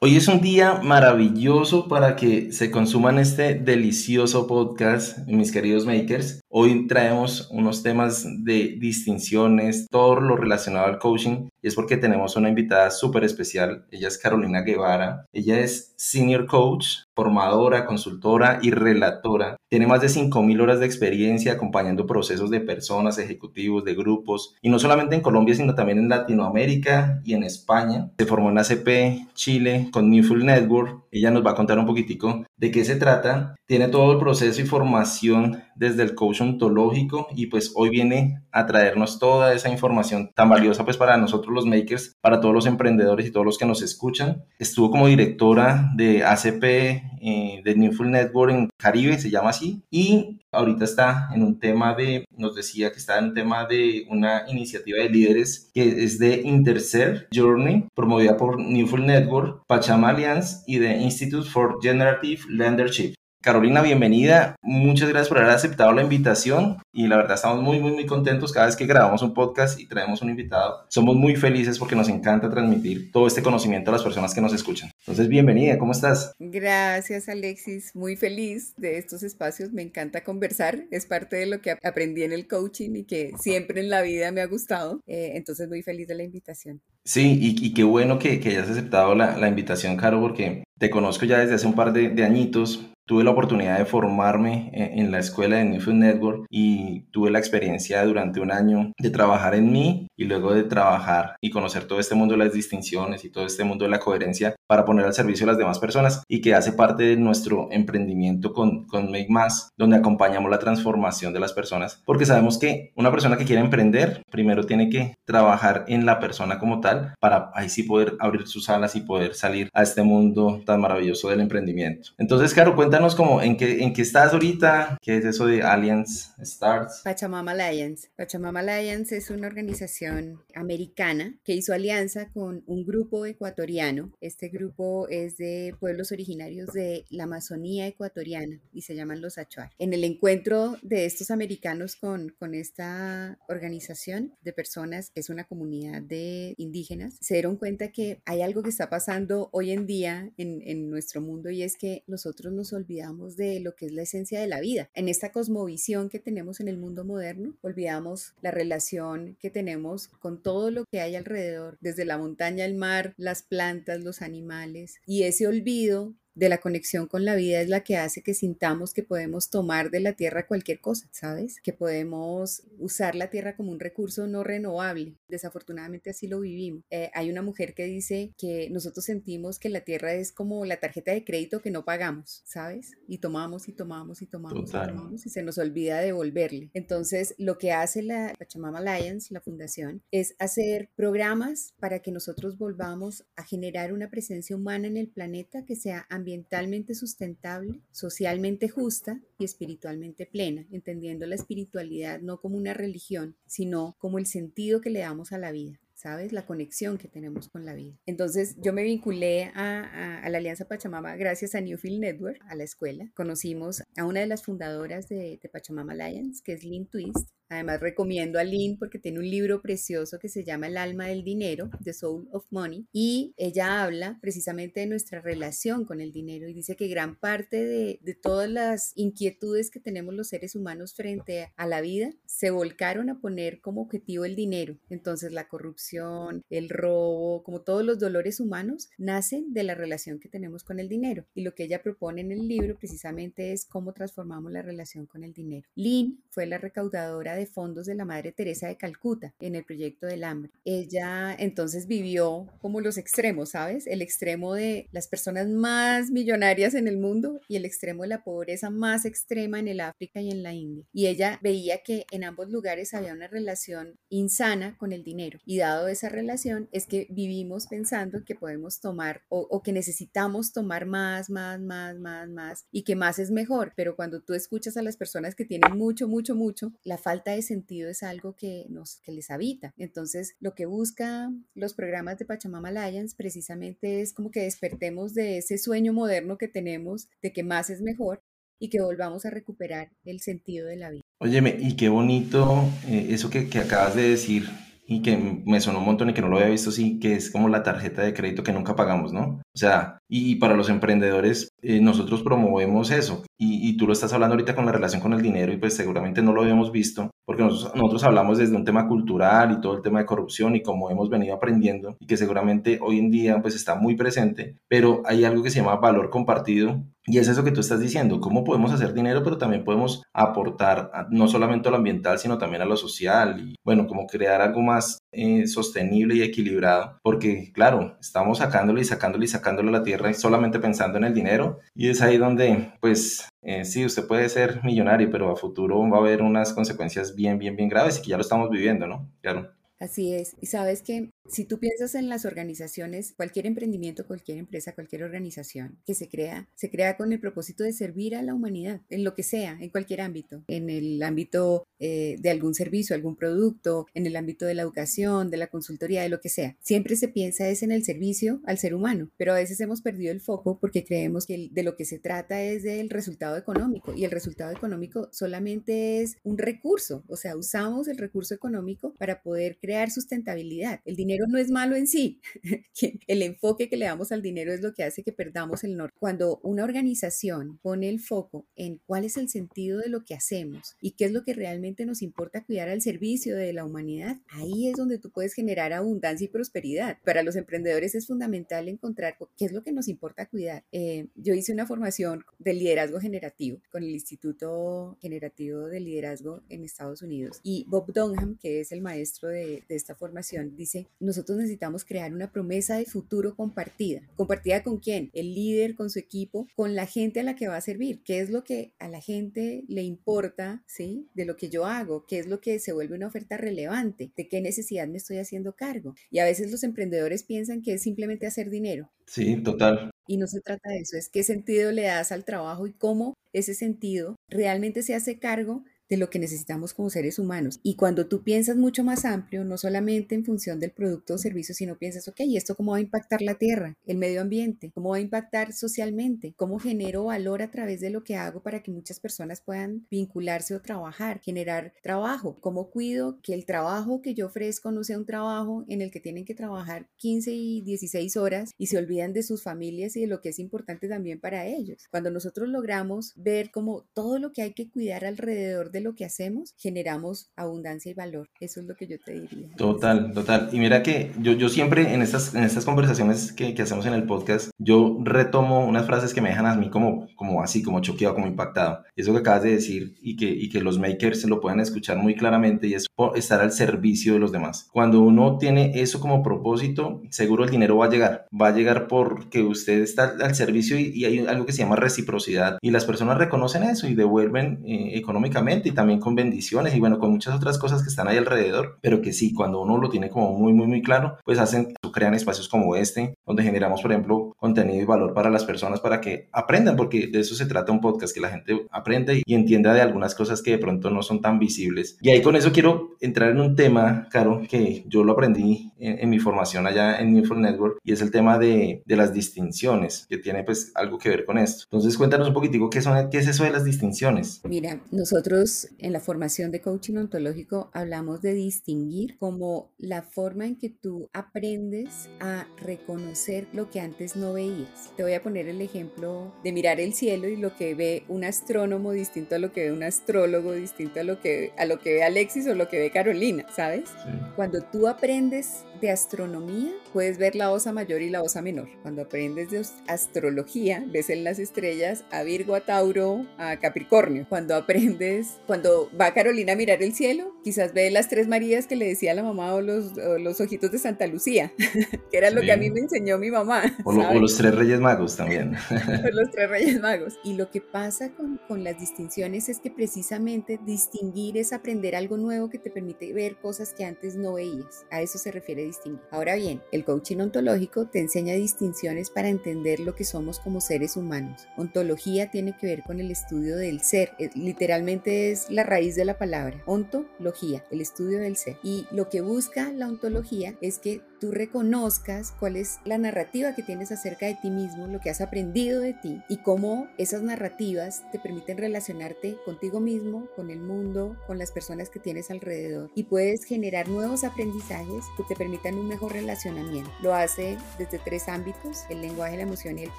Hoy 0.00 0.16
es 0.16 0.28
un 0.28 0.42
día 0.42 0.80
maravilloso 0.82 1.88
para 1.88 2.16
que 2.16 2.52
se 2.52 2.70
consuman 2.70 3.18
este 3.18 3.54
delicioso 3.54 4.46
podcast, 4.46 5.26
mis 5.26 5.52
queridos 5.52 5.86
makers. 5.86 6.41
Hoy 6.54 6.86
traemos 6.86 7.48
unos 7.50 7.82
temas 7.82 8.26
de 8.44 8.76
distinciones, 8.78 9.86
todo 9.90 10.20
lo 10.20 10.36
relacionado 10.36 10.84
al 10.84 10.98
coaching, 10.98 11.48
y 11.62 11.68
es 11.68 11.74
porque 11.74 11.96
tenemos 11.96 12.36
una 12.36 12.50
invitada 12.50 12.90
súper 12.90 13.24
especial. 13.24 13.86
Ella 13.90 14.08
es 14.08 14.18
Carolina 14.18 14.60
Guevara. 14.60 15.24
Ella 15.32 15.60
es 15.60 15.94
senior 15.96 16.44
coach, 16.44 17.04
formadora, 17.14 17.86
consultora 17.86 18.58
y 18.60 18.70
relatora. 18.70 19.56
Tiene 19.70 19.86
más 19.86 20.02
de 20.02 20.08
5.000 20.08 20.60
horas 20.60 20.80
de 20.80 20.84
experiencia 20.84 21.52
acompañando 21.52 22.04
procesos 22.04 22.50
de 22.50 22.60
personas, 22.60 23.16
ejecutivos, 23.16 23.84
de 23.84 23.94
grupos, 23.94 24.54
y 24.60 24.68
no 24.68 24.78
solamente 24.78 25.14
en 25.14 25.22
Colombia, 25.22 25.54
sino 25.54 25.74
también 25.74 25.98
en 25.98 26.10
Latinoamérica 26.10 27.22
y 27.24 27.32
en 27.32 27.44
España. 27.44 28.10
Se 28.18 28.26
formó 28.26 28.50
en 28.50 28.58
ACP, 28.58 29.32
Chile, 29.32 29.88
con 29.90 30.10
Newful 30.10 30.44
Network. 30.44 31.04
Ella 31.10 31.30
nos 31.30 31.46
va 31.46 31.52
a 31.52 31.54
contar 31.54 31.78
un 31.78 31.86
poquitico 31.86 32.44
de 32.56 32.70
qué 32.70 32.84
se 32.84 32.96
trata. 32.96 33.54
Tiene 33.66 33.88
todo 33.88 34.12
el 34.12 34.18
proceso 34.18 34.60
y 34.60 34.66
formación 34.66 35.62
desde 35.76 36.02
el 36.02 36.14
ontológico 36.42 37.28
y 37.34 37.46
pues 37.46 37.72
hoy 37.74 37.90
viene 37.90 38.42
a 38.50 38.66
traernos 38.66 39.18
toda 39.18 39.54
esa 39.54 39.70
información 39.70 40.30
tan 40.34 40.48
valiosa 40.50 40.84
pues 40.84 40.96
para 40.96 41.16
nosotros 41.16 41.54
los 41.54 41.66
makers, 41.66 42.16
para 42.20 42.40
todos 42.40 42.54
los 42.54 42.66
emprendedores 42.66 43.26
y 43.26 43.32
todos 43.32 43.46
los 43.46 43.58
que 43.58 43.66
nos 43.66 43.82
escuchan. 43.82 44.44
Estuvo 44.58 44.90
como 44.90 45.06
directora 45.06 45.90
de 45.96 46.24
ACP 46.24 46.64
eh, 46.64 47.62
de 47.64 47.74
Newful 47.76 48.10
Network 48.10 48.52
en 48.52 48.70
Caribe, 48.76 49.18
se 49.18 49.30
llama 49.30 49.50
así, 49.50 49.82
y 49.90 50.40
ahorita 50.50 50.84
está 50.84 51.28
en 51.34 51.42
un 51.42 51.58
tema 51.58 51.94
de, 51.94 52.24
nos 52.36 52.54
decía 52.54 52.90
que 52.90 52.98
está 52.98 53.18
en 53.18 53.26
un 53.26 53.34
tema 53.34 53.66
de 53.66 54.06
una 54.10 54.44
iniciativa 54.48 55.02
de 55.02 55.08
líderes 55.08 55.70
que 55.72 56.04
es 56.04 56.18
de 56.18 56.42
Intercer 56.44 57.28
Journey, 57.34 57.86
promovida 57.94 58.36
por 58.36 58.60
Newful 58.60 59.06
Network, 59.06 59.62
Pachama 59.66 60.10
Alliance 60.10 60.62
y 60.66 60.78
de 60.78 60.96
Institute 60.98 61.48
for 61.48 61.78
Generative 61.80 62.42
Leadership. 62.48 63.14
Carolina, 63.42 63.82
bienvenida. 63.82 64.54
Muchas 64.62 65.08
gracias 65.08 65.28
por 65.28 65.38
haber 65.38 65.50
aceptado 65.50 65.92
la 65.92 66.02
invitación 66.02 66.76
y 66.92 67.08
la 67.08 67.16
verdad 67.16 67.34
estamos 67.34 67.60
muy, 67.60 67.80
muy, 67.80 67.90
muy 67.90 68.06
contentos 68.06 68.52
cada 68.52 68.66
vez 68.66 68.76
que 68.76 68.86
grabamos 68.86 69.20
un 69.20 69.34
podcast 69.34 69.80
y 69.80 69.86
traemos 69.88 70.22
un 70.22 70.30
invitado. 70.30 70.86
Somos 70.88 71.16
muy 71.16 71.34
felices 71.34 71.76
porque 71.76 71.96
nos 71.96 72.08
encanta 72.08 72.48
transmitir 72.48 73.10
todo 73.10 73.26
este 73.26 73.42
conocimiento 73.42 73.90
a 73.90 73.94
las 73.94 74.04
personas 74.04 74.32
que 74.32 74.40
nos 74.40 74.52
escuchan. 74.52 74.92
Entonces, 75.00 75.26
bienvenida, 75.26 75.76
¿cómo 75.76 75.90
estás? 75.90 76.32
Gracias, 76.38 77.28
Alexis. 77.28 77.96
Muy 77.96 78.14
feliz 78.14 78.74
de 78.76 78.98
estos 78.98 79.24
espacios. 79.24 79.72
Me 79.72 79.82
encanta 79.82 80.22
conversar. 80.22 80.84
Es 80.92 81.06
parte 81.06 81.34
de 81.34 81.46
lo 81.46 81.60
que 81.60 81.76
aprendí 81.82 82.22
en 82.22 82.32
el 82.32 82.46
coaching 82.46 82.94
y 82.94 83.04
que 83.06 83.32
siempre 83.40 83.80
en 83.80 83.90
la 83.90 84.02
vida 84.02 84.30
me 84.30 84.40
ha 84.40 84.46
gustado. 84.46 85.00
Eh, 85.08 85.32
entonces, 85.34 85.68
muy 85.68 85.82
feliz 85.82 86.06
de 86.06 86.14
la 86.14 86.22
invitación. 86.22 86.80
Sí, 87.04 87.38
y, 87.40 87.74
qué 87.74 87.82
bueno 87.82 88.20
que, 88.20 88.38
que 88.38 88.50
hayas 88.50 88.70
aceptado 88.70 89.16
la, 89.16 89.36
la, 89.36 89.48
invitación, 89.48 89.96
Caro, 89.96 90.20
porque 90.20 90.62
te 90.78 90.88
conozco 90.88 91.24
ya 91.24 91.40
desde 91.40 91.54
hace 91.54 91.66
un 91.66 91.74
par 91.74 91.92
de, 91.92 92.10
de 92.10 92.22
añitos 92.22 92.91
Tuve 93.04 93.24
la 93.24 93.30
oportunidad 93.30 93.78
de 93.78 93.84
formarme 93.84 94.70
en, 94.72 95.10
la 95.10 95.18
escuela 95.18 95.56
de 95.56 95.64
Newfield 95.64 95.98
Network 95.98 96.46
y 96.48 97.00
tuve 97.10 97.30
la 97.30 97.40
experiencia 97.40 98.04
durante 98.04 98.40
un 98.40 98.52
año 98.52 98.92
de 98.96 99.10
trabajar 99.10 99.54
en 99.56 99.72
mí 99.72 100.06
y 100.16 100.24
luego 100.24 100.54
de 100.54 100.62
trabajar 100.62 101.36
y 101.40 101.50
conocer 101.50 101.84
todo 101.86 101.98
este 101.98 102.14
mundo 102.14 102.34
de 102.34 102.44
las 102.44 102.52
distinciones 102.52 103.24
y 103.24 103.30
todo 103.30 103.44
este 103.44 103.64
mundo 103.64 103.84
de 103.84 103.90
la 103.90 103.98
coherencia 103.98 104.54
para 104.68 104.84
poner 104.84 105.04
al 105.04 105.14
servicio 105.14 105.44
a 105.44 105.48
las 105.48 105.58
demás 105.58 105.80
personas 105.80 106.22
y 106.28 106.40
que 106.40 106.54
hace 106.54 106.72
parte 106.72 107.02
de 107.02 107.16
nuestro 107.16 107.68
emprendimiento 107.72 108.52
con, 108.52 108.86
con 108.86 109.10
Make 109.10 109.26
Más, 109.28 109.68
donde 109.76 109.96
acompañamos 109.96 110.50
la 110.50 110.60
transformación 110.60 111.32
de 111.32 111.40
las 111.40 111.52
personas, 111.52 112.02
porque 112.06 112.24
sabemos 112.24 112.58
que 112.58 112.92
una 112.94 113.10
persona 113.10 113.36
que 113.36 113.44
quiere 113.44 113.62
emprender 113.62 114.22
primero 114.30 114.64
tiene 114.64 114.88
que 114.88 115.14
trabajar 115.26 115.84
en 115.88 116.06
la 116.06 116.20
persona 116.20 116.58
como 116.58 116.80
tal 116.80 117.14
para 117.20 117.50
ahí 117.54 117.68
sí 117.68 117.82
poder 117.82 118.14
abrir 118.20 118.46
sus 118.46 118.68
alas 118.68 118.94
y 118.94 119.00
poder 119.00 119.34
salir 119.34 119.68
a 119.74 119.82
este 119.82 120.02
mundo 120.02 120.62
tan 120.64 120.80
maravilloso 120.80 121.28
del 121.28 121.40
emprendimiento. 121.40 122.10
Entonces, 122.18 122.54
claro, 122.54 122.76
cuenta 122.76 123.00
cuéntanos 123.02 123.16
como 123.16 123.42
en 123.42 123.56
qué, 123.56 123.82
en 123.82 123.92
qué 123.92 124.02
estás 124.02 124.32
ahorita, 124.32 124.98
qué 125.02 125.16
es 125.16 125.24
eso 125.24 125.46
de 125.46 125.62
Alliance 125.62 126.30
Stars. 126.38 127.00
Pachamama 127.02 127.50
Alliance. 127.50 128.08
Pachamama 128.16 128.60
Alliance 128.60 129.16
es 129.16 129.30
una 129.30 129.48
organización 129.48 130.40
americana 130.54 131.34
que 131.42 131.52
hizo 131.52 131.74
alianza 131.74 132.28
con 132.32 132.62
un 132.66 132.84
grupo 132.84 133.26
ecuatoriano. 133.26 134.12
Este 134.20 134.50
grupo 134.50 135.08
es 135.08 135.36
de 135.36 135.74
pueblos 135.80 136.12
originarios 136.12 136.72
de 136.72 137.04
la 137.10 137.24
Amazonía 137.24 137.88
ecuatoriana 137.88 138.60
y 138.72 138.82
se 138.82 138.94
llaman 138.94 139.20
los 139.20 139.36
Achuar. 139.36 139.70
En 139.80 139.92
el 139.94 140.04
encuentro 140.04 140.76
de 140.82 141.04
estos 141.04 141.32
americanos 141.32 141.96
con, 141.96 142.28
con 142.38 142.54
esta 142.54 143.36
organización 143.48 144.34
de 144.42 144.52
personas, 144.52 145.10
es 145.16 145.28
una 145.28 145.44
comunidad 145.44 146.02
de 146.02 146.54
indígenas, 146.56 147.16
se 147.20 147.34
dieron 147.34 147.56
cuenta 147.56 147.88
que 147.88 148.20
hay 148.26 148.42
algo 148.42 148.62
que 148.62 148.70
está 148.70 148.88
pasando 148.88 149.48
hoy 149.50 149.72
en 149.72 149.86
día 149.86 150.30
en, 150.36 150.62
en 150.64 150.88
nuestro 150.88 151.20
mundo 151.20 151.50
y 151.50 151.62
es 151.62 151.76
que 151.76 152.04
nosotros 152.06 152.52
nos 152.52 152.72
olvidamos 152.82 153.36
de 153.36 153.60
lo 153.60 153.74
que 153.74 153.86
es 153.86 153.92
la 153.92 154.02
esencia 154.02 154.40
de 154.40 154.46
la 154.46 154.60
vida. 154.60 154.90
En 154.94 155.08
esta 155.08 155.32
cosmovisión 155.32 156.08
que 156.08 156.18
tenemos 156.18 156.60
en 156.60 156.68
el 156.68 156.78
mundo 156.78 157.04
moderno, 157.04 157.54
olvidamos 157.62 158.34
la 158.42 158.50
relación 158.50 159.36
que 159.40 159.50
tenemos 159.50 160.08
con 160.08 160.42
todo 160.42 160.70
lo 160.70 160.84
que 160.90 161.00
hay 161.00 161.16
alrededor, 161.16 161.78
desde 161.80 162.04
la 162.04 162.18
montaña, 162.18 162.64
el 162.64 162.74
mar, 162.74 163.14
las 163.16 163.42
plantas, 163.42 164.02
los 164.02 164.22
animales. 164.22 164.96
Y 165.06 165.22
ese 165.22 165.46
olvido 165.46 166.14
de 166.34 166.48
la 166.48 166.58
conexión 166.58 167.06
con 167.06 167.24
la 167.24 167.34
vida 167.34 167.60
es 167.60 167.68
la 167.68 167.84
que 167.84 167.96
hace 167.96 168.22
que 168.22 168.34
sintamos 168.34 168.94
que 168.94 169.02
podemos 169.02 169.50
tomar 169.50 169.90
de 169.90 170.00
la 170.00 170.14
tierra 170.14 170.46
cualquier 170.46 170.80
cosa, 170.80 171.08
¿sabes? 171.12 171.60
Que 171.62 171.72
podemos 171.72 172.62
usar 172.78 173.14
la 173.14 173.30
tierra 173.30 173.56
como 173.56 173.70
un 173.70 173.80
recurso 173.80 174.26
no 174.26 174.42
renovable. 174.42 175.16
Desafortunadamente 175.28 176.10
así 176.10 176.26
lo 176.26 176.40
vivimos. 176.40 176.84
Eh, 176.90 177.10
hay 177.14 177.30
una 177.30 177.42
mujer 177.42 177.74
que 177.74 177.84
dice 177.84 178.32
que 178.38 178.68
nosotros 178.70 179.04
sentimos 179.04 179.58
que 179.58 179.68
la 179.68 179.80
tierra 179.80 180.14
es 180.14 180.32
como 180.32 180.64
la 180.64 180.78
tarjeta 180.78 181.12
de 181.12 181.24
crédito 181.24 181.60
que 181.60 181.70
no 181.70 181.84
pagamos, 181.84 182.42
¿sabes? 182.44 182.92
Y 183.06 183.18
tomamos 183.18 183.68
y 183.68 183.72
tomamos 183.72 184.22
y 184.22 184.26
tomamos 184.26 184.68
y 184.68 184.72
tomamos 184.72 185.26
y 185.26 185.30
se 185.30 185.42
nos 185.42 185.58
olvida 185.58 186.00
devolverle. 186.00 186.70
Entonces, 186.74 187.34
lo 187.38 187.58
que 187.58 187.72
hace 187.72 188.02
la 188.02 188.34
Pachamama 188.38 188.78
Alliance, 188.78 189.32
la 189.32 189.40
fundación, 189.40 190.02
es 190.10 190.34
hacer 190.38 190.90
programas 190.94 191.74
para 191.78 192.00
que 192.00 192.12
nosotros 192.12 192.58
volvamos 192.58 193.24
a 193.36 193.44
generar 193.44 193.92
una 193.92 194.10
presencia 194.10 194.56
humana 194.56 194.86
en 194.86 194.96
el 194.96 195.08
planeta 195.08 195.64
que 195.64 195.76
sea 195.76 196.06
ambientalmente 196.22 196.94
sustentable, 196.94 197.80
socialmente 197.90 198.68
justa 198.68 199.20
y 199.38 199.44
espiritualmente 199.44 200.24
plena, 200.24 200.64
entendiendo 200.70 201.26
la 201.26 201.34
espiritualidad 201.34 202.20
no 202.20 202.40
como 202.40 202.56
una 202.56 202.74
religión, 202.74 203.36
sino 203.46 203.96
como 203.98 204.18
el 204.18 204.26
sentido 204.26 204.80
que 204.80 204.90
le 204.90 205.00
damos 205.00 205.32
a 205.32 205.38
la 205.38 205.50
vida. 205.50 205.80
¿sabes? 205.94 206.32
La 206.32 206.44
conexión 206.46 206.98
que 206.98 207.06
tenemos 207.06 207.48
con 207.48 207.64
la 207.64 207.74
vida. 207.74 207.96
Entonces 208.06 208.56
yo 208.60 208.72
me 208.72 208.82
vinculé 208.82 209.52
a, 209.54 210.28
la 210.28 210.38
Alianza 210.38 210.66
Pachamama 210.66 211.14
gracias 211.14 211.54
a 211.54 211.60
Newfield 211.60 212.00
Network, 212.00 212.40
a 212.48 212.56
la 212.56 212.64
escuela. 212.64 213.08
Conocimos 213.14 213.84
a 213.96 214.04
una 214.04 214.18
de 214.18 214.26
las 214.26 214.42
fundadoras 214.42 215.08
de, 215.08 215.38
de 215.40 215.48
Pachamama 215.48 215.92
Alliance, 215.92 216.42
que 216.44 216.54
es 216.54 216.64
Lynn 216.64 216.86
Twist, 216.86 217.28
Además, 217.52 217.80
recomiendo 217.80 218.38
a 218.38 218.44
Lynn 218.44 218.78
porque 218.78 218.98
tiene 218.98 219.18
un 219.18 219.28
libro 219.28 219.60
precioso 219.60 220.18
que 220.18 220.30
se 220.30 220.42
llama 220.42 220.68
El 220.68 220.78
alma 220.78 221.08
del 221.08 221.22
dinero, 221.22 221.68
The 221.84 221.92
Soul 221.92 222.26
of 222.32 222.46
Money, 222.48 222.86
y 222.94 223.34
ella 223.36 223.82
habla 223.82 224.18
precisamente 224.22 224.80
de 224.80 224.86
nuestra 224.86 225.20
relación 225.20 225.84
con 225.84 226.00
el 226.00 226.12
dinero 226.12 226.48
y 226.48 226.54
dice 226.54 226.76
que 226.76 226.88
gran 226.88 227.14
parte 227.14 227.62
de, 227.62 227.98
de 228.00 228.14
todas 228.14 228.48
las 228.48 228.92
inquietudes 228.96 229.70
que 229.70 229.80
tenemos 229.80 230.14
los 230.14 230.28
seres 230.28 230.54
humanos 230.54 230.94
frente 230.94 231.52
a 231.56 231.66
la 231.66 231.82
vida 231.82 232.14
se 232.24 232.50
volcaron 232.50 233.10
a 233.10 233.20
poner 233.20 233.60
como 233.60 233.82
objetivo 233.82 234.24
el 234.24 234.34
dinero. 234.34 234.78
Entonces, 234.88 235.30
la 235.30 235.46
corrupción, 235.46 236.44
el 236.48 236.70
robo, 236.70 237.42
como 237.42 237.60
todos 237.60 237.84
los 237.84 237.98
dolores 237.98 238.40
humanos, 238.40 238.88
nacen 238.96 239.52
de 239.52 239.64
la 239.64 239.74
relación 239.74 240.20
que 240.20 240.30
tenemos 240.30 240.64
con 240.64 240.80
el 240.80 240.88
dinero. 240.88 241.26
Y 241.34 241.42
lo 241.42 241.54
que 241.54 241.64
ella 241.64 241.82
propone 241.82 242.22
en 242.22 242.32
el 242.32 242.48
libro 242.48 242.78
precisamente 242.78 243.52
es 243.52 243.66
cómo 243.66 243.92
transformamos 243.92 244.52
la 244.52 244.62
relación 244.62 245.04
con 245.04 245.22
el 245.22 245.34
dinero. 245.34 245.68
Lynn 245.74 246.22
fue 246.30 246.46
la 246.46 246.56
recaudadora 246.56 247.36
de 247.36 247.41
de 247.42 247.46
fondos 247.46 247.86
de 247.86 247.94
la 247.94 248.04
Madre 248.04 248.32
Teresa 248.32 248.68
de 248.68 248.76
Calcuta 248.76 249.34
en 249.40 249.54
el 249.54 249.64
proyecto 249.64 250.06
del 250.06 250.24
hambre. 250.24 250.52
Ella 250.64 251.34
entonces 251.38 251.86
vivió 251.86 252.46
como 252.60 252.80
los 252.80 252.98
extremos, 252.98 253.50
¿sabes? 253.50 253.86
El 253.86 254.02
extremo 254.02 254.54
de 254.54 254.88
las 254.92 255.08
personas 255.08 255.48
más 255.48 256.10
millonarias 256.10 256.74
en 256.74 256.86
el 256.88 256.98
mundo 256.98 257.40
y 257.48 257.56
el 257.56 257.64
extremo 257.64 258.02
de 258.02 258.08
la 258.08 258.24
pobreza 258.24 258.70
más 258.70 259.04
extrema 259.04 259.58
en 259.58 259.68
el 259.68 259.80
África 259.80 260.20
y 260.20 260.30
en 260.30 260.42
la 260.42 260.54
India. 260.54 260.84
Y 260.92 261.06
ella 261.06 261.38
veía 261.42 261.82
que 261.82 262.06
en 262.10 262.24
ambos 262.24 262.48
lugares 262.50 262.94
había 262.94 263.12
una 263.12 263.28
relación 263.28 263.98
insana 264.08 264.76
con 264.78 264.92
el 264.92 265.02
dinero. 265.02 265.38
Y 265.44 265.58
dado 265.58 265.88
esa 265.88 266.08
relación 266.08 266.68
es 266.72 266.86
que 266.86 267.06
vivimos 267.10 267.66
pensando 267.66 268.24
que 268.24 268.34
podemos 268.34 268.80
tomar 268.80 269.22
o, 269.28 269.40
o 269.50 269.62
que 269.62 269.72
necesitamos 269.72 270.52
tomar 270.52 270.86
más, 270.86 271.30
más, 271.30 271.60
más, 271.60 271.98
más, 271.98 272.28
más 272.28 272.66
y 272.70 272.82
que 272.82 272.96
más 272.96 273.18
es 273.18 273.30
mejor. 273.30 273.72
Pero 273.76 273.96
cuando 273.96 274.20
tú 274.20 274.34
escuchas 274.34 274.76
a 274.76 274.82
las 274.82 274.96
personas 274.96 275.34
que 275.34 275.44
tienen 275.44 275.76
mucho, 275.76 276.08
mucho, 276.08 276.34
mucho, 276.34 276.72
la 276.84 276.98
falta 276.98 277.31
de 277.32 277.42
sentido 277.42 277.90
es 277.90 278.02
algo 278.02 278.34
que, 278.36 278.66
nos, 278.68 279.00
que 279.04 279.12
les 279.12 279.30
habita. 279.30 279.72
Entonces, 279.76 280.36
lo 280.40 280.54
que 280.54 280.66
busca 280.66 281.30
los 281.54 281.74
programas 281.74 282.18
de 282.18 282.24
Pachamama 282.24 282.68
Alliance 282.68 283.14
precisamente 283.16 284.00
es 284.00 284.12
como 284.12 284.30
que 284.30 284.42
despertemos 284.42 285.14
de 285.14 285.38
ese 285.38 285.58
sueño 285.58 285.92
moderno 285.92 286.38
que 286.38 286.48
tenemos 286.48 287.08
de 287.22 287.32
que 287.32 287.42
más 287.42 287.70
es 287.70 287.80
mejor 287.80 288.22
y 288.58 288.70
que 288.70 288.80
volvamos 288.80 289.26
a 289.26 289.30
recuperar 289.30 289.90
el 290.04 290.20
sentido 290.20 290.68
de 290.68 290.76
la 290.76 290.90
vida. 290.90 291.02
Óyeme, 291.18 291.56
y 291.58 291.76
qué 291.76 291.88
bonito 291.88 292.64
eh, 292.86 293.08
eso 293.10 293.28
que, 293.28 293.48
que 293.48 293.58
acabas 293.58 293.96
de 293.96 294.10
decir 294.10 294.48
y 294.86 295.02
que 295.02 295.16
me 295.16 295.60
sonó 295.60 295.80
un 295.80 295.84
montón 295.84 296.10
y 296.10 296.14
que 296.14 296.20
no 296.20 296.28
lo 296.28 296.36
había 296.36 296.48
visto, 296.48 296.70
sí, 296.70 296.98
que 297.00 297.14
es 297.14 297.30
como 297.30 297.48
la 297.48 297.62
tarjeta 297.62 298.02
de 298.02 298.14
crédito 298.14 298.42
que 298.42 298.52
nunca 298.52 298.76
pagamos, 298.76 299.12
¿no? 299.12 299.41
O 299.54 299.58
sea, 299.58 299.98
y, 300.08 300.36
para 300.36 300.56
los 300.56 300.68
emprendedores, 300.70 301.48
eh, 301.62 301.80
nosotros 301.80 302.22
promovemos 302.22 302.90
eso. 302.90 303.22
Y, 303.38 303.68
y, 303.68 303.76
tú 303.76 303.86
lo 303.86 303.92
estás 303.92 304.12
hablando 304.12 304.34
ahorita 304.34 304.54
con 304.54 304.66
la 304.66 304.72
relación 304.72 305.02
con 305.02 305.12
el 305.12 305.22
dinero 305.22 305.52
y 305.52 305.56
pues 305.56 305.74
seguramente 305.74 306.22
no 306.22 306.32
lo 306.32 306.42
habíamos 306.42 306.72
visto, 306.72 307.10
porque 307.26 307.42
nosotros, 307.42 307.74
nosotros 307.74 308.04
hablamos 308.04 308.38
desde 308.38 308.56
un 308.56 308.64
tema 308.64 308.88
cultural 308.88 309.52
y 309.52 309.60
todo 309.60 309.76
el 309.76 309.82
tema 309.82 309.98
de 309.98 310.06
corrupción 310.06 310.56
y 310.56 310.62
como 310.62 310.90
hemos 310.90 311.10
venido 311.10 311.34
aprendiendo 311.34 311.96
y 311.98 312.06
que 312.06 312.16
seguramente 312.16 312.78
hoy 312.82 312.98
en 312.98 313.10
día 313.10 313.42
pues 313.42 313.54
está 313.54 313.74
muy 313.74 313.96
presente, 313.96 314.56
pero 314.68 315.02
hay 315.06 315.24
algo 315.24 315.42
que 315.42 315.50
se 315.50 315.58
llama 315.58 315.76
valor 315.76 316.08
compartido 316.10 316.84
y 317.04 317.18
es 317.18 317.26
eso 317.26 317.42
que 317.42 317.50
tú 317.50 317.60
estás 317.60 317.80
diciendo, 317.80 318.20
cómo 318.20 318.44
podemos 318.44 318.72
hacer 318.72 318.94
dinero, 318.94 319.24
pero 319.24 319.36
también 319.36 319.64
podemos 319.64 320.04
aportar 320.12 320.92
no 321.10 321.26
solamente 321.26 321.66
a 321.66 321.72
lo 321.72 321.78
ambiental, 321.78 322.20
sino 322.20 322.38
también 322.38 322.62
a 322.62 322.64
lo 322.64 322.76
social 322.76 323.40
y 323.40 323.56
bueno, 323.64 323.88
como 323.88 324.06
crear 324.06 324.40
algo 324.40 324.62
más 324.62 324.98
eh, 325.10 325.48
sostenible 325.48 326.14
y 326.14 326.22
equilibrado, 326.22 326.98
porque 327.02 327.50
claro, 327.52 327.96
estamos 328.00 328.38
sacándole 328.38 328.82
y 328.82 328.84
sacándole 328.84 329.24
y 329.24 329.28
sacándole 329.28 329.41
a 329.70 329.72
la 329.72 329.82
tierra 329.82 330.12
solamente 330.14 330.58
pensando 330.58 330.98
en 330.98 331.04
el 331.04 331.14
dinero 331.14 331.60
y 331.74 331.88
es 331.88 332.00
ahí 332.02 332.18
donde 332.18 332.72
pues 332.80 333.28
eh, 333.42 333.64
sí, 333.64 333.84
usted 333.84 334.06
puede 334.06 334.28
ser 334.28 334.62
millonario, 334.64 335.10
pero 335.10 335.30
a 335.30 335.36
futuro 335.36 335.78
va 335.90 335.98
a 335.98 336.00
haber 336.00 336.22
unas 336.22 336.52
consecuencias 336.52 337.14
bien, 337.14 337.38
bien, 337.38 337.56
bien 337.56 337.68
graves 337.68 337.98
y 337.98 338.02
que 338.02 338.10
ya 338.10 338.16
lo 338.16 338.22
estamos 338.22 338.50
viviendo, 338.50 338.86
¿no? 338.86 339.08
Claro. 339.20 339.52
Así 339.80 340.14
es. 340.14 340.36
Y 340.40 340.46
sabes 340.46 340.80
que 340.80 341.10
si 341.28 341.44
tú 341.44 341.58
piensas 341.58 341.94
en 341.94 342.08
las 342.08 342.24
organizaciones, 342.24 343.12
cualquier 343.16 343.46
emprendimiento, 343.46 344.06
cualquier 344.06 344.38
empresa, 344.38 344.74
cualquier 344.74 345.04
organización 345.04 345.78
que 345.86 345.94
se 345.94 346.08
crea, 346.08 346.48
se 346.54 346.70
crea 346.70 346.96
con 346.96 347.12
el 347.12 347.20
propósito 347.20 347.64
de 347.64 347.72
servir 347.72 348.16
a 348.16 348.22
la 348.22 348.34
humanidad, 348.34 348.80
en 348.90 349.04
lo 349.04 349.14
que 349.14 349.22
sea, 349.22 349.56
en 349.60 349.70
cualquier 349.70 350.00
ámbito, 350.00 350.42
en 350.48 350.68
el 350.68 351.02
ámbito 351.02 351.66
eh, 351.78 352.16
de 352.18 352.30
algún 352.30 352.54
servicio, 352.54 352.94
algún 352.94 353.16
producto, 353.16 353.86
en 353.94 354.06
el 354.06 354.16
ámbito 354.16 354.46
de 354.46 354.54
la 354.54 354.62
educación, 354.62 355.30
de 355.30 355.36
la 355.36 355.46
consultoría, 355.46 356.02
de 356.02 356.08
lo 356.08 356.20
que 356.20 356.28
sea. 356.28 356.56
Siempre 356.60 356.96
se 356.96 357.08
piensa 357.08 357.48
es 357.48 357.62
en 357.62 357.72
el 357.72 357.84
servicio 357.84 358.40
al 358.44 358.58
ser 358.58 358.74
humano, 358.74 359.10
pero 359.16 359.32
a 359.32 359.36
veces 359.36 359.60
hemos 359.60 359.80
perdido 359.80 360.12
el 360.12 360.20
foco 360.20 360.58
porque 360.58 360.84
creemos 360.84 361.26
que 361.26 361.48
de 361.50 361.62
lo 361.62 361.76
que 361.76 361.84
se 361.84 361.98
trata 361.98 362.42
es 362.42 362.62
del 362.62 362.90
resultado 362.90 363.36
económico 363.36 363.94
y 363.94 364.04
el 364.04 364.10
resultado 364.10 364.52
económico 364.52 365.08
solamente 365.12 366.02
es 366.02 366.16
un 366.24 366.38
recurso, 366.38 367.04
o 367.08 367.16
sea, 367.16 367.36
usamos 367.36 367.88
el 367.88 367.98
recurso 367.98 368.34
económico 368.34 368.94
para 368.98 369.22
poder 369.22 369.58
crear 369.60 369.90
sustentabilidad. 369.90 370.80
El 370.84 370.96
dinero 370.96 371.11
dinero 371.12 371.26
no 371.28 371.38
es 371.38 371.50
malo 371.50 371.76
en 371.76 371.86
sí. 371.86 372.20
el 373.06 373.22
enfoque 373.22 373.68
que 373.68 373.76
le 373.76 373.86
damos 373.86 374.12
al 374.12 374.22
dinero 374.22 374.52
es 374.52 374.60
lo 374.60 374.72
que 374.74 374.84
hace 374.84 375.02
que 375.02 375.12
perdamos 375.12 375.64
el 375.64 375.76
norte. 375.76 375.96
Cuando 375.98 376.40
una 376.42 376.64
organización 376.64 377.58
pone 377.62 377.88
el 377.88 378.00
foco 378.00 378.46
en 378.56 378.80
cuál 378.86 379.04
es 379.04 379.16
el 379.16 379.28
sentido 379.28 379.78
de 379.78 379.88
lo 379.88 380.04
que 380.04 380.14
hacemos 380.14 380.76
y 380.80 380.92
qué 380.92 381.06
es 381.06 381.12
lo 381.12 381.24
que 381.24 381.34
realmente 381.34 381.86
nos 381.86 382.02
importa 382.02 382.44
cuidar 382.44 382.68
al 382.68 382.82
servicio 382.82 383.36
de 383.36 383.52
la 383.52 383.64
humanidad, 383.64 384.18
ahí 384.28 384.68
es 384.68 384.76
donde 384.76 384.98
tú 384.98 385.10
puedes 385.10 385.34
generar 385.34 385.72
abundancia 385.72 386.24
y 386.24 386.28
prosperidad. 386.28 386.98
Para 387.04 387.22
los 387.22 387.36
emprendedores 387.36 387.94
es 387.94 388.06
fundamental 388.06 388.68
encontrar 388.68 389.16
qué 389.36 389.44
es 389.44 389.52
lo 389.52 389.62
que 389.62 389.72
nos 389.72 389.88
importa 389.88 390.26
cuidar. 390.26 390.64
Eh, 390.72 391.08
yo 391.14 391.34
hice 391.34 391.52
una 391.52 391.66
formación 391.66 392.24
de 392.38 392.54
liderazgo 392.54 393.00
generativo 393.00 393.60
con 393.70 393.82
el 393.82 393.90
Instituto 393.90 394.96
Generativo 395.00 395.66
de 395.66 395.80
Liderazgo 395.80 396.42
en 396.48 396.64
Estados 396.64 397.02
Unidos 397.02 397.40
y 397.42 397.66
Bob 397.68 397.92
Dunham, 397.92 398.38
que 398.38 398.60
es 398.60 398.72
el 398.72 398.80
maestro 398.80 399.28
de, 399.28 399.62
de 399.68 399.74
esta 399.74 399.94
formación, 399.94 400.56
dice, 400.56 400.86
nosotros 401.02 401.38
necesitamos 401.38 401.84
crear 401.84 402.12
una 402.14 402.32
promesa 402.32 402.76
de 402.76 402.86
futuro 402.86 403.34
compartida. 403.34 404.02
¿Compartida 404.16 404.62
con 404.62 404.78
quién? 404.78 405.10
El 405.12 405.34
líder, 405.34 405.74
con 405.74 405.90
su 405.90 405.98
equipo, 405.98 406.46
con 406.54 406.74
la 406.74 406.86
gente 406.86 407.20
a 407.20 407.24
la 407.24 407.36
que 407.36 407.48
va 407.48 407.56
a 407.56 407.60
servir. 407.60 408.02
¿Qué 408.04 408.20
es 408.20 408.30
lo 408.30 408.44
que 408.44 408.74
a 408.78 408.88
la 408.88 409.00
gente 409.00 409.64
le 409.68 409.82
importa, 409.82 410.62
¿sí? 410.66 411.08
De 411.14 411.24
lo 411.24 411.36
que 411.36 411.50
yo 411.50 411.66
hago, 411.66 412.06
qué 412.06 412.18
es 412.18 412.26
lo 412.26 412.40
que 412.40 412.58
se 412.58 412.72
vuelve 412.72 412.96
una 412.96 413.06
oferta 413.06 413.36
relevante, 413.36 414.12
de 414.16 414.28
qué 414.28 414.40
necesidad 414.40 414.88
me 414.88 414.98
estoy 414.98 415.18
haciendo 415.18 415.54
cargo. 415.54 415.94
Y 416.10 416.18
a 416.20 416.24
veces 416.24 416.50
los 416.50 416.64
emprendedores 416.64 417.24
piensan 417.24 417.62
que 417.62 417.74
es 417.74 417.82
simplemente 417.82 418.26
hacer 418.26 418.50
dinero. 418.50 418.90
Sí, 419.06 419.36
total. 419.42 419.90
Y 420.06 420.16
no 420.16 420.26
se 420.26 420.40
trata 420.40 420.70
de 420.70 420.78
eso, 420.78 420.96
es 420.96 421.08
qué 421.08 421.22
sentido 421.22 421.70
le 421.72 421.82
das 421.82 422.12
al 422.12 422.24
trabajo 422.24 422.66
y 422.66 422.72
cómo 422.72 423.14
ese 423.32 423.54
sentido 423.54 424.16
realmente 424.28 424.82
se 424.82 424.94
hace 424.94 425.18
cargo 425.18 425.64
de 425.88 425.96
lo 425.96 426.10
que 426.10 426.18
necesitamos 426.18 426.74
como 426.74 426.90
seres 426.90 427.18
humanos. 427.18 427.60
Y 427.62 427.76
cuando 427.76 428.06
tú 428.06 428.22
piensas 428.22 428.56
mucho 428.56 428.84
más 428.84 429.04
amplio, 429.04 429.44
no 429.44 429.58
solamente 429.58 430.14
en 430.14 430.24
función 430.24 430.58
del 430.58 430.72
producto 430.72 431.14
o 431.14 431.18
servicio, 431.18 431.54
sino 431.54 431.78
piensas, 431.78 432.08
ok, 432.08 432.20
¿y 432.20 432.36
esto 432.36 432.54
cómo 432.54 432.72
va 432.72 432.78
a 432.78 432.82
impactar 432.82 433.20
la 433.22 433.34
tierra, 433.34 433.76
el 433.86 433.98
medio 433.98 434.20
ambiente? 434.22 434.70
¿Cómo 434.74 434.90
va 434.90 434.96
a 434.96 435.00
impactar 435.00 435.52
socialmente? 435.52 436.34
¿Cómo 436.36 436.58
genero 436.58 437.04
valor 437.04 437.42
a 437.42 437.50
través 437.50 437.80
de 437.80 437.90
lo 437.90 438.04
que 438.04 438.16
hago 438.16 438.42
para 438.42 438.62
que 438.62 438.70
muchas 438.70 439.00
personas 439.00 439.40
puedan 439.40 439.86
vincularse 439.90 440.54
o 440.54 440.62
trabajar, 440.62 441.20
generar 441.20 441.74
trabajo? 441.82 442.38
¿Cómo 442.40 442.70
cuido 442.70 443.20
que 443.22 443.34
el 443.34 443.44
trabajo 443.44 444.00
que 444.00 444.14
yo 444.14 444.26
ofrezco 444.26 444.70
no 444.70 444.84
sea 444.84 444.98
un 444.98 445.06
trabajo 445.06 445.64
en 445.68 445.82
el 445.82 445.90
que 445.90 446.00
tienen 446.00 446.24
que 446.24 446.34
trabajar 446.34 446.88
15 446.96 447.32
y 447.32 447.60
16 447.62 448.16
horas 448.16 448.52
y 448.56 448.68
se 448.68 448.78
olvidan 448.78 449.12
de 449.12 449.22
sus 449.22 449.42
familias 449.42 449.96
y 449.96 450.02
de 450.02 450.06
lo 450.06 450.20
que 450.20 450.30
es 450.30 450.38
importante 450.38 450.88
también 450.88 451.20
para 451.20 451.46
ellos? 451.46 451.86
Cuando 451.90 452.10
nosotros 452.10 452.48
logramos 452.48 453.12
ver 453.16 453.50
como 453.50 453.84
todo 453.92 454.18
lo 454.18 454.32
que 454.32 454.42
hay 454.42 454.54
que 454.54 454.70
cuidar 454.70 455.04
alrededor 455.04 455.70
de 455.70 455.81
lo 455.82 455.94
que 455.94 456.04
hacemos, 456.04 456.54
generamos 456.58 457.30
abundancia 457.36 457.90
y 457.90 457.94
valor. 457.94 458.28
Eso 458.40 458.60
es 458.60 458.66
lo 458.66 458.74
que 458.76 458.86
yo 458.86 458.96
te 459.04 459.12
diría. 459.12 459.48
Total, 459.56 460.12
total. 460.12 460.48
Y 460.52 460.58
mira 460.58 460.82
que 460.82 461.12
yo, 461.20 461.32
yo 461.32 461.48
siempre 461.48 461.92
en 461.94 462.02
estas, 462.02 462.34
en 462.34 462.44
estas 462.44 462.64
conversaciones 462.64 463.32
que, 463.32 463.54
que 463.54 463.62
hacemos 463.62 463.86
en 463.86 463.94
el 463.94 464.04
podcast, 464.04 464.50
yo 464.58 464.98
retomo 465.02 465.66
unas 465.66 465.86
frases 465.86 466.14
que 466.14 466.20
me 466.20 466.30
dejan 466.30 466.46
a 466.46 466.54
mí 466.54 466.70
como, 466.70 467.08
como 467.16 467.42
así, 467.42 467.62
como 467.62 467.80
choqueado, 467.80 468.14
como 468.14 468.26
impactado. 468.26 468.84
Eso 468.96 469.12
que 469.12 469.20
acabas 469.20 469.42
de 469.42 469.52
decir 469.52 469.94
y 470.00 470.16
que, 470.16 470.26
y 470.26 470.48
que 470.48 470.60
los 470.60 470.78
makers 470.78 471.20
se 471.20 471.28
lo 471.28 471.40
puedan 471.40 471.60
escuchar 471.60 471.98
muy 471.98 472.14
claramente 472.14 472.66
y 472.66 472.74
es 472.74 472.86
estar 473.14 473.40
al 473.40 473.52
servicio 473.52 474.14
de 474.14 474.18
los 474.18 474.32
demás. 474.32 474.68
Cuando 474.72 475.00
uno 475.00 475.38
tiene 475.38 475.80
eso 475.80 476.00
como 476.00 476.22
propósito, 476.22 477.02
seguro 477.10 477.44
el 477.44 477.50
dinero 477.50 477.76
va 477.76 477.86
a 477.86 477.90
llegar. 477.90 478.26
Va 478.38 478.48
a 478.48 478.54
llegar 478.54 478.86
porque 478.86 479.42
usted 479.42 479.80
está 479.80 480.14
al 480.20 480.34
servicio 480.34 480.78
y, 480.78 480.92
y 480.94 481.04
hay 481.04 481.18
algo 481.26 481.46
que 481.46 481.52
se 481.52 481.62
llama 481.62 481.76
reciprocidad 481.76 482.58
y 482.60 482.70
las 482.70 482.84
personas 482.84 483.18
reconocen 483.18 483.64
eso 483.64 483.88
y 483.88 483.94
devuelven 483.94 484.62
eh, 484.64 484.92
económicamente 484.94 485.61
también 485.70 486.00
con 486.00 486.14
bendiciones 486.14 486.74
y 486.74 486.80
bueno, 486.80 486.98
con 486.98 487.10
muchas 487.10 487.34
otras 487.34 487.58
cosas 487.58 487.82
que 487.82 487.88
están 487.88 488.08
ahí 488.08 488.16
alrededor, 488.16 488.78
pero 488.80 489.00
que 489.00 489.12
sí, 489.12 489.32
cuando 489.32 489.62
uno 489.62 489.78
lo 489.78 489.88
tiene 489.88 490.10
como 490.10 490.32
muy, 490.36 490.52
muy, 490.52 490.66
muy 490.66 490.82
claro, 490.82 491.18
pues 491.24 491.38
hacen, 491.38 491.74
crean 491.92 492.14
espacios 492.14 492.48
como 492.48 492.74
este, 492.76 493.14
donde 493.24 493.42
generamos, 493.42 493.80
por 493.80 493.92
ejemplo, 493.92 494.34
contenido 494.38 494.82
y 494.82 494.84
valor 494.84 495.14
para 495.14 495.30
las 495.30 495.44
personas 495.44 495.80
para 495.80 496.00
que 496.00 496.28
aprendan, 496.32 496.76
porque 496.76 497.06
de 497.06 497.20
eso 497.20 497.34
se 497.34 497.46
trata 497.46 497.72
un 497.72 497.80
podcast, 497.80 498.14
que 498.14 498.20
la 498.20 498.30
gente 498.30 498.66
aprenda 498.70 499.12
y 499.14 499.34
entienda 499.34 499.72
de 499.74 499.80
algunas 499.80 500.14
cosas 500.14 500.42
que 500.42 500.52
de 500.52 500.58
pronto 500.58 500.90
no 500.90 501.02
son 501.02 501.20
tan 501.20 501.38
visibles. 501.38 501.96
Y 502.00 502.10
ahí 502.10 502.22
con 502.22 502.36
eso 502.36 502.52
quiero 502.52 502.96
entrar 503.00 503.30
en 503.30 503.40
un 503.40 503.54
tema, 503.54 504.08
Caro, 504.10 504.42
que 504.48 504.84
yo 504.88 505.04
lo 505.04 505.12
aprendí 505.12 505.72
en, 505.78 506.10
mi 506.10 506.18
formación 506.18 506.66
allá 506.66 506.98
en 506.98 507.14
Newford 507.14 507.38
Network, 507.38 507.78
y 507.84 507.92
es 507.92 508.02
el 508.02 508.10
tema 508.10 508.38
de, 508.38 508.82
de, 508.84 508.96
las 508.96 509.12
distinciones, 509.12 510.06
que 510.08 510.18
tiene 510.18 510.44
pues 510.44 510.72
algo 510.74 510.98
que 510.98 511.08
ver 511.08 511.24
con 511.24 511.38
esto. 511.38 511.64
Entonces 511.64 511.96
cuéntanos 511.96 512.28
un 512.28 512.34
poquitico 512.34 512.70
qué, 512.70 512.82
son, 512.82 513.10
qué 513.10 513.18
es 513.18 513.26
eso 513.26 513.44
de 513.44 513.50
las 513.50 513.64
distinciones. 513.64 514.40
Mira, 514.44 514.80
nosotros 514.90 515.51
en 515.78 515.92
la 515.92 516.00
formación 516.00 516.50
de 516.50 516.60
coaching 516.60 516.96
ontológico 516.96 517.70
hablamos 517.72 518.22
de 518.22 518.34
distinguir 518.34 519.16
como 519.18 519.72
la 519.78 520.02
forma 520.02 520.46
en 520.46 520.56
que 520.56 520.70
tú 520.70 521.08
aprendes 521.12 522.08
a 522.20 522.46
reconocer 522.56 523.48
lo 523.52 523.70
que 523.70 523.80
antes 523.80 524.16
no 524.16 524.32
veías. 524.32 524.92
Te 524.96 525.02
voy 525.02 525.14
a 525.14 525.22
poner 525.22 525.48
el 525.48 525.60
ejemplo 525.60 526.32
de 526.44 526.52
mirar 526.52 526.80
el 526.80 526.94
cielo 526.94 527.28
y 527.28 527.36
lo 527.36 527.56
que 527.56 527.74
ve 527.74 528.04
un 528.08 528.24
astrónomo 528.24 528.92
distinto 528.92 529.34
a 529.34 529.38
lo 529.38 529.52
que 529.52 529.64
ve 529.64 529.72
un 529.72 529.82
astrólogo, 529.82 530.52
distinto 530.52 531.00
a 531.00 531.04
lo 531.04 531.20
que, 531.20 531.52
a 531.58 531.66
lo 531.66 531.78
que 531.78 531.94
ve 531.94 532.02
Alexis 532.02 532.46
o 532.46 532.54
lo 532.54 532.68
que 532.68 532.78
ve 532.78 532.90
Carolina, 532.90 533.46
¿sabes? 533.54 533.90
Cuando 534.36 534.62
tú 534.62 534.88
aprendes 534.88 535.64
de 535.82 535.90
astronomía, 535.90 536.70
puedes 536.92 537.18
ver 537.18 537.34
la 537.34 537.50
osa 537.50 537.72
mayor 537.72 538.00
y 538.02 538.08
la 538.08 538.22
osa 538.22 538.40
menor. 538.40 538.68
Cuando 538.82 539.02
aprendes 539.02 539.50
de 539.50 539.62
astrología, 539.88 540.84
ves 540.86 541.10
en 541.10 541.24
las 541.24 541.38
estrellas 541.40 542.04
a 542.10 542.22
Virgo, 542.22 542.54
a 542.54 542.60
Tauro, 542.60 543.26
a 543.36 543.56
Capricornio. 543.58 544.24
Cuando 544.28 544.54
aprendes, 544.54 545.40
cuando 545.46 545.90
va 546.00 546.14
Carolina 546.14 546.52
a 546.52 546.56
mirar 546.56 546.82
el 546.82 546.94
cielo, 546.94 547.34
quizás 547.42 547.74
ve 547.74 547.90
las 547.90 548.08
tres 548.08 548.28
Marías 548.28 548.66
que 548.66 548.76
le 548.76 548.86
decía 548.86 549.12
la 549.12 549.24
mamá 549.24 549.54
o 549.54 549.60
los, 549.60 549.92
los 550.20 550.40
ojitos 550.40 550.70
de 550.70 550.78
Santa 550.78 551.06
Lucía, 551.08 551.52
que 552.10 552.16
era 552.16 552.30
lo 552.30 552.40
que 552.40 552.52
a 552.52 552.56
mí 552.56 552.70
me 552.70 552.80
enseñó 552.80 553.18
mi 553.18 553.30
mamá. 553.30 553.62
O, 553.84 553.92
los 553.92 554.36
tres 554.36 554.54
Reyes 554.54 554.78
Magos 554.78 555.16
también. 555.16 555.56
los 556.12 556.30
tres 556.30 556.48
Reyes 556.48 556.80
Magos. 556.80 557.18
Y 557.24 557.34
lo 557.34 557.50
que 557.50 557.60
pasa 557.60 558.12
con, 558.14 558.40
con 558.46 558.62
las 558.62 558.78
distinciones 558.78 559.48
es 559.48 559.58
que 559.58 559.70
precisamente 559.72 560.60
distinguir 560.64 561.36
es 561.36 561.52
aprender 561.52 561.96
algo 561.96 562.16
nuevo 562.16 562.48
que 562.48 562.58
te 562.58 562.70
permite 562.70 563.12
ver 563.12 563.36
cosas 563.36 563.74
que 563.74 563.84
antes 563.84 564.14
no 564.14 564.34
veías. 564.34 564.86
A 564.92 565.02
eso 565.02 565.18
se 565.18 565.32
refiere 565.32 565.71
Ahora 566.10 566.34
bien, 566.34 566.62
el 566.72 566.84
coaching 566.84 567.18
ontológico 567.18 567.86
te 567.86 568.00
enseña 568.00 568.34
distinciones 568.34 569.10
para 569.10 569.28
entender 569.28 569.80
lo 569.80 569.94
que 569.94 570.04
somos 570.04 570.40
como 570.40 570.60
seres 570.60 570.96
humanos. 570.96 571.46
Ontología 571.56 572.30
tiene 572.30 572.56
que 572.56 572.66
ver 572.66 572.82
con 572.82 573.00
el 573.00 573.10
estudio 573.10 573.56
del 573.56 573.80
ser. 573.80 574.12
Eh, 574.18 574.30
literalmente 574.34 575.30
es 575.30 575.50
la 575.50 575.64
raíz 575.64 575.96
de 575.96 576.04
la 576.04 576.18
palabra. 576.18 576.62
Ontología, 576.66 577.64
el 577.70 577.80
estudio 577.80 578.20
del 578.20 578.36
ser. 578.36 578.56
Y 578.62 578.86
lo 578.90 579.08
que 579.08 579.20
busca 579.20 579.72
la 579.72 579.88
ontología 579.88 580.56
es 580.60 580.78
que 580.78 581.02
tú 581.22 581.30
reconozcas 581.30 582.34
cuál 582.40 582.56
es 582.56 582.80
la 582.84 582.98
narrativa 582.98 583.54
que 583.54 583.62
tienes 583.62 583.92
acerca 583.92 584.26
de 584.26 584.34
ti 584.34 584.50
mismo, 584.50 584.88
lo 584.88 584.98
que 584.98 585.08
has 585.08 585.20
aprendido 585.20 585.80
de 585.80 585.94
ti 585.94 586.20
y 586.28 586.38
cómo 586.38 586.88
esas 586.98 587.22
narrativas 587.22 588.02
te 588.10 588.18
permiten 588.18 588.58
relacionarte 588.58 589.36
contigo 589.44 589.78
mismo, 589.78 590.26
con 590.34 590.50
el 590.50 590.58
mundo, 590.58 591.16
con 591.28 591.38
las 591.38 591.52
personas 591.52 591.90
que 591.90 592.00
tienes 592.00 592.32
alrededor 592.32 592.90
y 592.96 593.04
puedes 593.04 593.44
generar 593.44 593.88
nuevos 593.88 594.24
aprendizajes 594.24 595.04
que 595.16 595.22
te 595.28 595.36
permitan 595.36 595.76
un 595.76 595.86
mejor 595.86 596.12
relacionamiento. 596.12 596.90
Lo 597.00 597.14
hace 597.14 597.56
desde 597.78 598.00
tres 598.00 598.28
ámbitos, 598.28 598.80
el 598.90 599.00
lenguaje, 599.00 599.36
la 599.36 599.44
emoción 599.44 599.78
y 599.78 599.84
el 599.84 599.92